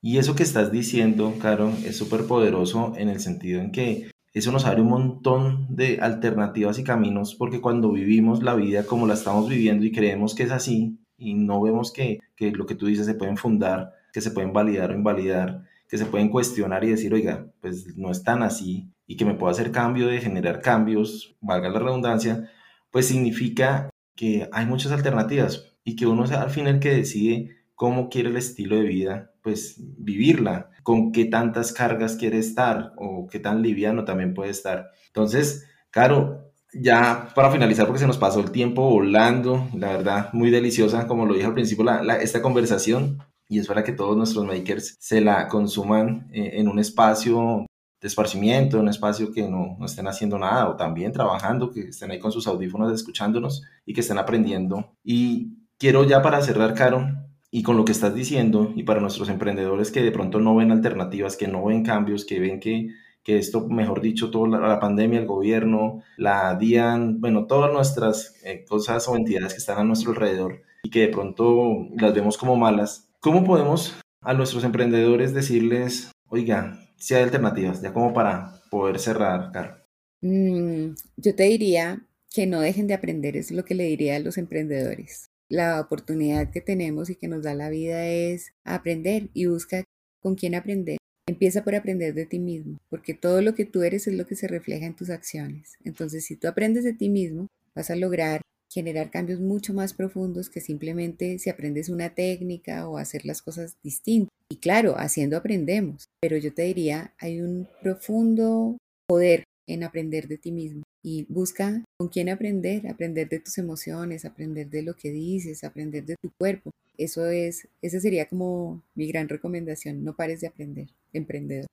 Y 0.00 0.18
eso 0.18 0.34
que 0.34 0.42
estás 0.42 0.72
diciendo, 0.72 1.34
Caro, 1.40 1.72
es 1.84 1.96
súper 1.96 2.26
poderoso 2.26 2.92
en 2.96 3.08
el 3.08 3.20
sentido 3.20 3.60
en 3.60 3.70
que 3.70 4.10
eso 4.34 4.50
nos 4.50 4.64
abre 4.64 4.80
un 4.80 4.88
montón 4.88 5.66
de 5.68 5.98
alternativas 6.00 6.78
y 6.78 6.84
caminos 6.84 7.34
porque 7.34 7.60
cuando 7.60 7.92
vivimos 7.92 8.42
la 8.42 8.54
vida 8.54 8.84
como 8.84 9.06
la 9.06 9.14
estamos 9.14 9.48
viviendo 9.48 9.84
y 9.84 9.92
creemos 9.92 10.34
que 10.34 10.44
es 10.44 10.50
así 10.50 10.98
y 11.18 11.34
no 11.34 11.60
vemos 11.60 11.92
que, 11.92 12.18
que 12.34 12.50
lo 12.50 12.66
que 12.66 12.74
tú 12.74 12.86
dices 12.86 13.06
se 13.06 13.14
pueden 13.14 13.36
fundar, 13.36 13.92
que 14.12 14.20
se 14.20 14.30
pueden 14.30 14.52
validar 14.52 14.90
o 14.90 14.94
invalidar, 14.94 15.64
que 15.92 15.98
se 15.98 16.06
pueden 16.06 16.30
cuestionar 16.30 16.82
y 16.84 16.88
decir, 16.88 17.12
oiga, 17.12 17.52
pues 17.60 17.98
no 17.98 18.10
es 18.10 18.24
tan 18.24 18.42
así 18.42 18.90
y 19.06 19.18
que 19.18 19.26
me 19.26 19.34
puedo 19.34 19.52
hacer 19.52 19.72
cambio 19.72 20.06
de 20.06 20.22
generar 20.22 20.62
cambios, 20.62 21.36
valga 21.42 21.68
la 21.68 21.80
redundancia, 21.80 22.48
pues 22.90 23.08
significa 23.08 23.90
que 24.16 24.48
hay 24.52 24.64
muchas 24.64 24.90
alternativas 24.90 25.76
y 25.84 25.94
que 25.94 26.06
uno 26.06 26.24
es 26.24 26.32
al 26.32 26.48
final 26.48 26.80
que 26.80 26.96
decide 26.96 27.58
cómo 27.74 28.08
quiere 28.08 28.30
el 28.30 28.38
estilo 28.38 28.76
de 28.76 28.84
vida, 28.84 29.32
pues 29.42 29.82
vivirla, 29.98 30.70
con 30.82 31.12
qué 31.12 31.26
tantas 31.26 31.74
cargas 31.74 32.16
quiere 32.16 32.38
estar 32.38 32.94
o 32.96 33.26
qué 33.30 33.38
tan 33.38 33.60
liviano 33.60 34.06
también 34.06 34.32
puede 34.32 34.50
estar. 34.50 34.92
Entonces, 35.08 35.66
Caro, 35.90 36.54
ya 36.72 37.28
para 37.34 37.50
finalizar, 37.50 37.86
porque 37.86 38.00
se 38.00 38.06
nos 38.06 38.16
pasó 38.16 38.40
el 38.40 38.50
tiempo 38.50 38.88
volando, 38.88 39.68
la 39.76 39.88
verdad, 39.88 40.32
muy 40.32 40.48
deliciosa, 40.48 41.06
como 41.06 41.26
lo 41.26 41.34
dije 41.34 41.44
al 41.44 41.52
principio, 41.52 41.84
esta 42.18 42.40
conversación, 42.40 43.18
y 43.52 43.58
es 43.58 43.66
para 43.66 43.84
que 43.84 43.92
todos 43.92 44.16
nuestros 44.16 44.46
makers 44.46 44.96
se 44.98 45.20
la 45.20 45.46
consuman 45.46 46.30
eh, 46.32 46.52
en 46.54 46.68
un 46.68 46.78
espacio 46.78 47.66
de 48.00 48.08
esparcimiento, 48.08 48.80
un 48.80 48.88
espacio 48.88 49.30
que 49.30 49.42
no, 49.42 49.76
no, 49.78 49.84
estén 49.84 50.08
haciendo 50.08 50.38
nada 50.38 50.70
o 50.70 50.76
también 50.76 51.12
trabajando, 51.12 51.70
que 51.70 51.80
estén 51.88 52.10
ahí 52.10 52.18
con 52.18 52.32
sus 52.32 52.46
audífonos 52.46 52.90
escuchándonos 52.90 53.62
y 53.84 53.92
que 53.92 54.00
estén 54.00 54.16
aprendiendo. 54.16 54.96
Y 55.04 55.52
quiero 55.76 56.04
ya 56.04 56.22
para 56.22 56.40
cerrar, 56.40 56.72
Caro, 56.72 57.06
y 57.50 57.62
con 57.62 57.76
lo 57.76 57.84
que 57.84 57.92
estás 57.92 58.14
diciendo, 58.14 58.72
y 58.74 58.84
para 58.84 59.02
nuestros 59.02 59.28
emprendedores 59.28 59.90
que 59.90 60.02
de 60.02 60.12
pronto 60.12 60.40
no 60.40 60.56
ven 60.56 60.72
alternativas, 60.72 61.36
que 61.36 61.46
no 61.46 61.66
ven 61.66 61.84
cambios, 61.84 62.24
que 62.24 62.40
ven 62.40 62.58
que, 62.58 62.88
que 63.22 63.36
esto, 63.36 63.68
mejor 63.68 64.00
dicho, 64.00 64.30
toda 64.30 64.58
la, 64.58 64.80
pandemia, 64.80 65.20
el 65.20 65.26
gobierno, 65.26 66.02
la 66.16 66.54
DIAN, 66.54 67.20
bueno, 67.20 67.44
todas 67.44 67.70
nuestras 67.70 68.34
eh, 68.44 68.64
cosas 68.66 69.06
o 69.08 69.14
entidades 69.14 69.52
que 69.52 69.58
están 69.58 69.78
a 69.78 69.84
nuestro 69.84 70.12
alrededor 70.12 70.62
y 70.82 70.88
que 70.88 71.00
de 71.00 71.08
pronto 71.08 71.86
las 71.98 72.14
vemos 72.14 72.38
como 72.38 72.56
malas, 72.56 73.11
¿cómo 73.22 73.44
podemos 73.44 73.98
a 74.20 74.34
nuestros 74.34 74.64
emprendedores 74.64 75.32
decirles, 75.32 76.12
oiga, 76.28 76.78
si 76.98 77.14
hay 77.14 77.22
alternativas, 77.22 77.80
ya 77.80 77.94
como 77.94 78.12
para 78.12 78.60
poder 78.70 78.98
cerrar, 78.98 79.50
Caro? 79.52 79.76
Mm, 80.20 80.94
yo 81.16 81.34
te 81.34 81.44
diría 81.44 82.06
que 82.30 82.46
no 82.46 82.60
dejen 82.60 82.86
de 82.86 82.94
aprender, 82.94 83.38
es 83.38 83.50
lo 83.50 83.64
que 83.64 83.74
le 83.74 83.84
diría 83.84 84.16
a 84.16 84.20
los 84.20 84.36
emprendedores 84.36 85.32
la 85.52 85.80
oportunidad 85.80 86.50
que 86.50 86.62
tenemos 86.62 87.10
y 87.10 87.16
que 87.16 87.28
nos 87.28 87.42
da 87.42 87.54
la 87.54 87.68
vida 87.68 88.08
es 88.08 88.54
aprender 88.64 89.28
y 89.34 89.44
busca 89.44 89.84
con 90.18 90.34
quién 90.34 90.54
aprender. 90.54 90.96
Empieza 91.26 91.62
por 91.62 91.74
aprender 91.74 92.14
de 92.14 92.24
ti 92.24 92.38
mismo, 92.38 92.78
porque 92.88 93.12
todo 93.12 93.42
lo 93.42 93.54
que 93.54 93.66
tú 93.66 93.82
eres 93.82 94.06
es 94.06 94.14
lo 94.14 94.26
que 94.26 94.34
se 94.34 94.48
refleja 94.48 94.86
en 94.86 94.96
tus 94.96 95.10
acciones. 95.10 95.74
Entonces, 95.84 96.24
si 96.24 96.36
tú 96.36 96.48
aprendes 96.48 96.84
de 96.84 96.94
ti 96.94 97.10
mismo, 97.10 97.48
vas 97.74 97.90
a 97.90 97.96
lograr 97.96 98.40
generar 98.72 99.10
cambios 99.10 99.40
mucho 99.40 99.74
más 99.74 99.92
profundos 99.92 100.48
que 100.48 100.60
simplemente 100.60 101.38
si 101.38 101.50
aprendes 101.50 101.88
una 101.88 102.14
técnica 102.14 102.88
o 102.88 102.96
hacer 102.96 103.24
las 103.24 103.42
cosas 103.42 103.76
distintas. 103.82 104.30
Y 104.48 104.56
claro, 104.56 104.94
haciendo 104.98 105.36
aprendemos, 105.36 106.08
pero 106.20 106.36
yo 106.36 106.52
te 106.52 106.62
diría, 106.62 107.14
hay 107.18 107.40
un 107.40 107.68
profundo 107.82 108.76
poder 109.06 109.44
en 109.66 109.84
aprender 109.84 110.28
de 110.28 110.38
ti 110.38 110.52
mismo 110.52 110.82
y 111.02 111.24
busca 111.28 111.84
con 111.98 112.08
quién 112.08 112.28
aprender, 112.28 112.86
aprender 112.86 113.28
de 113.28 113.40
tus 113.40 113.58
emociones, 113.58 114.24
aprender 114.24 114.68
de 114.68 114.82
lo 114.82 114.94
que 114.94 115.10
dices, 115.10 115.64
aprender 115.64 116.04
de 116.04 116.16
tu 116.20 116.30
cuerpo. 116.38 116.70
Eso 116.96 117.26
es, 117.26 117.68
esa 117.80 118.00
sería 118.00 118.26
como 118.26 118.82
mi 118.94 119.08
gran 119.08 119.28
recomendación, 119.28 120.04
no 120.04 120.14
pares 120.14 120.40
de 120.40 120.46
aprender, 120.46 120.88
emprendedor. 121.12 121.66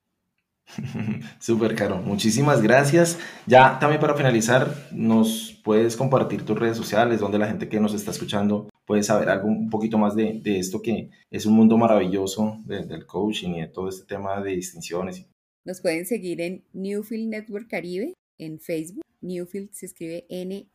Súper 1.39 1.75
caro, 1.75 1.97
muchísimas 1.97 2.61
gracias. 2.61 3.19
Ya 3.45 3.79
también 3.79 3.99
para 3.99 4.15
finalizar, 4.15 4.73
nos 4.91 5.59
puedes 5.63 5.95
compartir 5.95 6.43
tus 6.43 6.57
redes 6.57 6.77
sociales 6.77 7.19
donde 7.19 7.39
la 7.39 7.47
gente 7.47 7.69
que 7.69 7.79
nos 7.79 7.93
está 7.93 8.11
escuchando 8.11 8.69
puede 8.85 9.03
saber 9.03 9.29
algo 9.29 9.47
un 9.47 9.69
poquito 9.69 9.97
más 9.97 10.15
de, 10.15 10.41
esto 10.45 10.81
que 10.81 11.09
es 11.29 11.45
un 11.45 11.53
mundo 11.53 11.77
maravilloso 11.77 12.59
del 12.65 13.05
coaching 13.05 13.55
y 13.55 13.61
de 13.61 13.67
todo 13.67 13.89
este 13.89 14.05
tema 14.05 14.41
de 14.41 14.51
distinciones. 14.51 15.25
Nos 15.65 15.81
pueden 15.81 16.05
seguir 16.05 16.41
en 16.41 16.63
Newfield 16.73 17.29
Network 17.29 17.67
Caribe 17.67 18.13
en 18.37 18.59
Facebook 18.59 19.03
Newfield 19.21 19.71
se 19.73 19.85
escribe 19.85 20.25
N-E-W-F-I-E-L-D, 20.29 20.69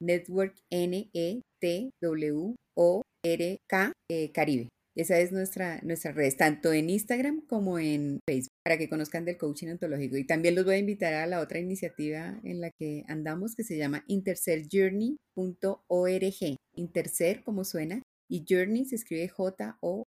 Network 0.00 0.56
N-E-T-W-O-R-K, 0.70 1.42
eh, 4.10 4.32
Caribe. 4.32 4.68
Esa 4.96 5.18
es 5.18 5.32
nuestra, 5.32 5.80
red, 5.80 6.36
tanto 6.36 6.72
en 6.72 6.88
Instagram 6.88 7.40
como 7.48 7.80
en 7.80 8.20
Facebook, 8.28 8.52
para 8.64 8.78
que 8.78 8.88
conozcan 8.88 9.24
del 9.24 9.36
coaching 9.36 9.66
ontológico. 9.68 10.16
Y 10.16 10.24
también 10.24 10.54
los 10.54 10.64
voy 10.64 10.76
a 10.76 10.78
invitar 10.78 11.14
a 11.14 11.26
la 11.26 11.40
otra 11.40 11.58
iniciativa 11.58 12.40
en 12.44 12.60
la 12.60 12.70
que 12.78 13.02
andamos, 13.08 13.56
que 13.56 13.64
se 13.64 13.76
llama 13.76 14.04
intercerjourney.org. 14.06 16.56
Intercer, 16.76 17.44
como 17.44 17.64
suena, 17.64 18.02
y 18.28 18.44
Journey 18.48 18.84
se 18.84 18.96
escribe 18.96 19.28
J-O-U-R-N-E-I 19.28 20.04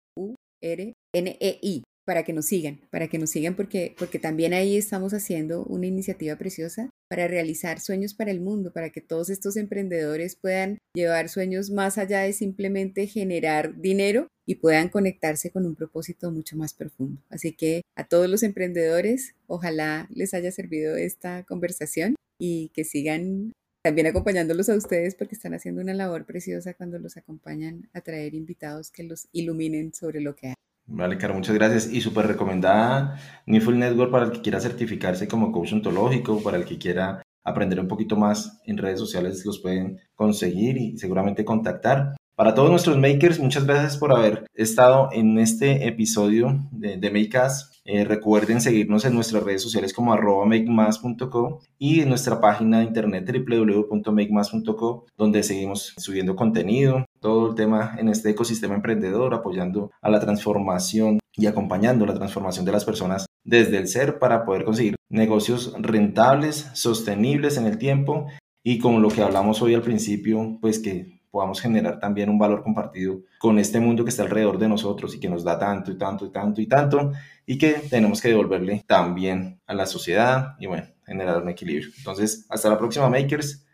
para 2.05 2.23
que 2.23 2.33
nos 2.33 2.45
sigan, 2.45 2.79
para 2.91 3.07
que 3.07 3.17
nos 3.17 3.31
sigan 3.31 3.55
porque, 3.55 3.95
porque 3.97 4.19
también 4.19 4.53
ahí 4.53 4.77
estamos 4.77 5.13
haciendo 5.13 5.63
una 5.65 5.87
iniciativa 5.87 6.35
preciosa 6.37 6.89
para 7.09 7.27
realizar 7.27 7.79
sueños 7.79 8.13
para 8.13 8.31
el 8.31 8.41
mundo, 8.41 8.71
para 8.71 8.91
que 8.91 9.01
todos 9.01 9.29
estos 9.29 9.57
emprendedores 9.57 10.35
puedan 10.35 10.77
llevar 10.93 11.29
sueños 11.29 11.69
más 11.71 11.97
allá 11.97 12.21
de 12.21 12.33
simplemente 12.33 13.07
generar 13.07 13.79
dinero 13.79 14.27
y 14.47 14.55
puedan 14.55 14.89
conectarse 14.89 15.49
con 15.49 15.65
un 15.65 15.75
propósito 15.75 16.31
mucho 16.31 16.55
más 16.55 16.73
profundo. 16.73 17.21
Así 17.29 17.53
que 17.53 17.81
a 17.95 18.05
todos 18.07 18.29
los 18.29 18.43
emprendedores, 18.43 19.35
ojalá 19.47 20.07
les 20.13 20.33
haya 20.33 20.51
servido 20.51 20.95
esta 20.95 21.43
conversación 21.43 22.15
y 22.39 22.69
que 22.73 22.83
sigan 22.83 23.51
también 23.83 24.07
acompañándolos 24.07 24.69
a 24.69 24.75
ustedes 24.75 25.15
porque 25.15 25.35
están 25.35 25.53
haciendo 25.53 25.81
una 25.81 25.93
labor 25.93 26.25
preciosa 26.25 26.73
cuando 26.73 26.97
los 26.97 27.17
acompañan 27.17 27.89
a 27.93 28.01
traer 28.01 28.33
invitados 28.33 28.91
que 28.91 29.03
los 29.03 29.27
iluminen 29.31 29.93
sobre 29.93 30.21
lo 30.21 30.35
que 30.35 30.47
hay. 30.47 30.55
Vale, 30.87 31.17
Caro, 31.17 31.33
muchas 31.33 31.55
gracias. 31.55 31.91
Y 31.91 32.01
súper 32.01 32.27
recomendada 32.27 33.19
Newfield 33.47 33.79
Network 33.79 34.11
para 34.11 34.25
el 34.25 34.31
que 34.31 34.41
quiera 34.41 34.59
certificarse 34.59 35.27
como 35.27 35.51
coach 35.51 35.73
ontológico, 35.73 36.43
para 36.43 36.57
el 36.57 36.65
que 36.65 36.77
quiera 36.77 37.23
aprender 37.43 37.79
un 37.79 37.87
poquito 37.87 38.15
más 38.15 38.61
en 38.65 38.77
redes 38.77 38.99
sociales, 38.99 39.45
los 39.45 39.59
pueden 39.59 39.99
conseguir 40.15 40.77
y 40.77 40.97
seguramente 40.97 41.43
contactar. 41.45 42.15
Para 42.35 42.53
todos 42.53 42.69
nuestros 42.69 42.97
makers, 42.97 43.39
muchas 43.39 43.65
gracias 43.65 43.95
por 43.95 44.11
haber 44.11 44.45
estado 44.55 45.07
en 45.13 45.39
este 45.39 45.87
episodio 45.87 46.67
de, 46.71 46.97
de 46.97 47.09
Makeas. 47.09 47.71
Eh, 47.85 48.03
recuerden 48.03 48.59
seguirnos 48.59 49.05
en 49.05 49.13
nuestras 49.13 49.41
redes 49.43 49.61
sociales 49.61 49.93
como 49.93 50.11
arroba 50.11 50.45
makemas.co 50.45 51.61
y 51.77 52.01
en 52.01 52.09
nuestra 52.09 52.41
página 52.41 52.79
de 52.79 52.85
internet 52.85 53.25
www.makemas.co 53.25 55.05
donde 55.17 55.43
seguimos 55.43 55.93
subiendo 55.95 56.35
contenido, 56.35 57.05
todo 57.21 57.51
el 57.51 57.55
tema 57.55 57.95
en 57.97 58.09
este 58.09 58.31
ecosistema 58.31 58.75
emprendedor, 58.75 59.33
apoyando 59.33 59.91
a 60.01 60.09
la 60.09 60.19
transformación 60.19 61.19
y 61.37 61.45
acompañando 61.45 62.05
la 62.05 62.15
transformación 62.15 62.65
de 62.65 62.73
las 62.73 62.83
personas 62.83 63.27
desde 63.45 63.77
el 63.77 63.87
ser 63.87 64.19
para 64.19 64.43
poder 64.43 64.65
conseguir 64.65 64.95
negocios 65.09 65.73
rentables, 65.79 66.69
sostenibles 66.73 67.55
en 67.55 67.65
el 67.65 67.77
tiempo 67.77 68.27
y 68.61 68.79
como 68.79 68.99
lo 68.99 69.07
que 69.07 69.21
hablamos 69.21 69.61
hoy 69.61 69.73
al 69.73 69.83
principio, 69.83 70.57
pues 70.59 70.79
que 70.79 71.14
podamos 71.35 71.59
generar 71.59 71.99
también 71.99 72.29
un 72.29 72.39
valor 72.39 72.63
compartido 72.63 73.19
con 73.39 73.59
este 73.59 73.81
mundo 73.81 74.05
que 74.05 74.09
está 74.09 74.23
alrededor 74.23 74.57
de 74.57 74.69
nosotros 74.69 75.13
y 75.13 75.19
que 75.19 75.27
nos 75.27 75.43
da 75.43 75.59
tanto 75.59 75.91
y 75.91 75.97
tanto 75.97 76.25
y 76.25 76.29
tanto 76.29 76.61
y 76.61 76.65
tanto 76.65 77.11
y 77.45 77.57
que 77.57 77.73
tenemos 77.89 78.21
que 78.21 78.29
devolverle 78.29 78.85
también 78.87 79.59
a 79.67 79.73
la 79.73 79.85
sociedad 79.85 80.55
y 80.61 80.67
bueno, 80.67 80.85
generar 81.05 81.43
un 81.43 81.49
equilibrio. 81.49 81.89
Entonces, 81.97 82.45
hasta 82.49 82.69
la 82.69 82.77
próxima, 82.77 83.09
Makers. 83.09 83.65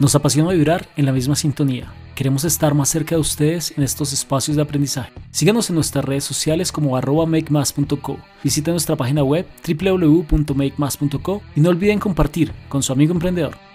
Nos 0.00 0.16
apasiona 0.16 0.50
vibrar 0.50 0.88
en 0.96 1.06
la 1.06 1.12
misma 1.12 1.36
sintonía. 1.36 1.92
Queremos 2.16 2.42
estar 2.42 2.74
más 2.74 2.88
cerca 2.88 3.14
de 3.14 3.20
ustedes 3.20 3.72
en 3.78 3.84
estos 3.84 4.12
espacios 4.12 4.56
de 4.56 4.62
aprendizaje. 4.64 5.12
Síganos 5.30 5.70
en 5.70 5.76
nuestras 5.76 6.04
redes 6.04 6.24
sociales 6.24 6.72
como 6.72 6.96
arroba 6.96 7.26
makemas.co. 7.26 8.18
Nuestra 8.66 8.96
página 8.96 9.22
web 9.22 9.46
www.makemas.co 9.64 11.42
y 11.54 11.60
no 11.60 11.68
olviden 11.68 12.00
compartir 12.00 12.52
con 12.68 12.82
su 12.82 12.92
amigo 12.92 13.12
emprendedor. 13.12 13.71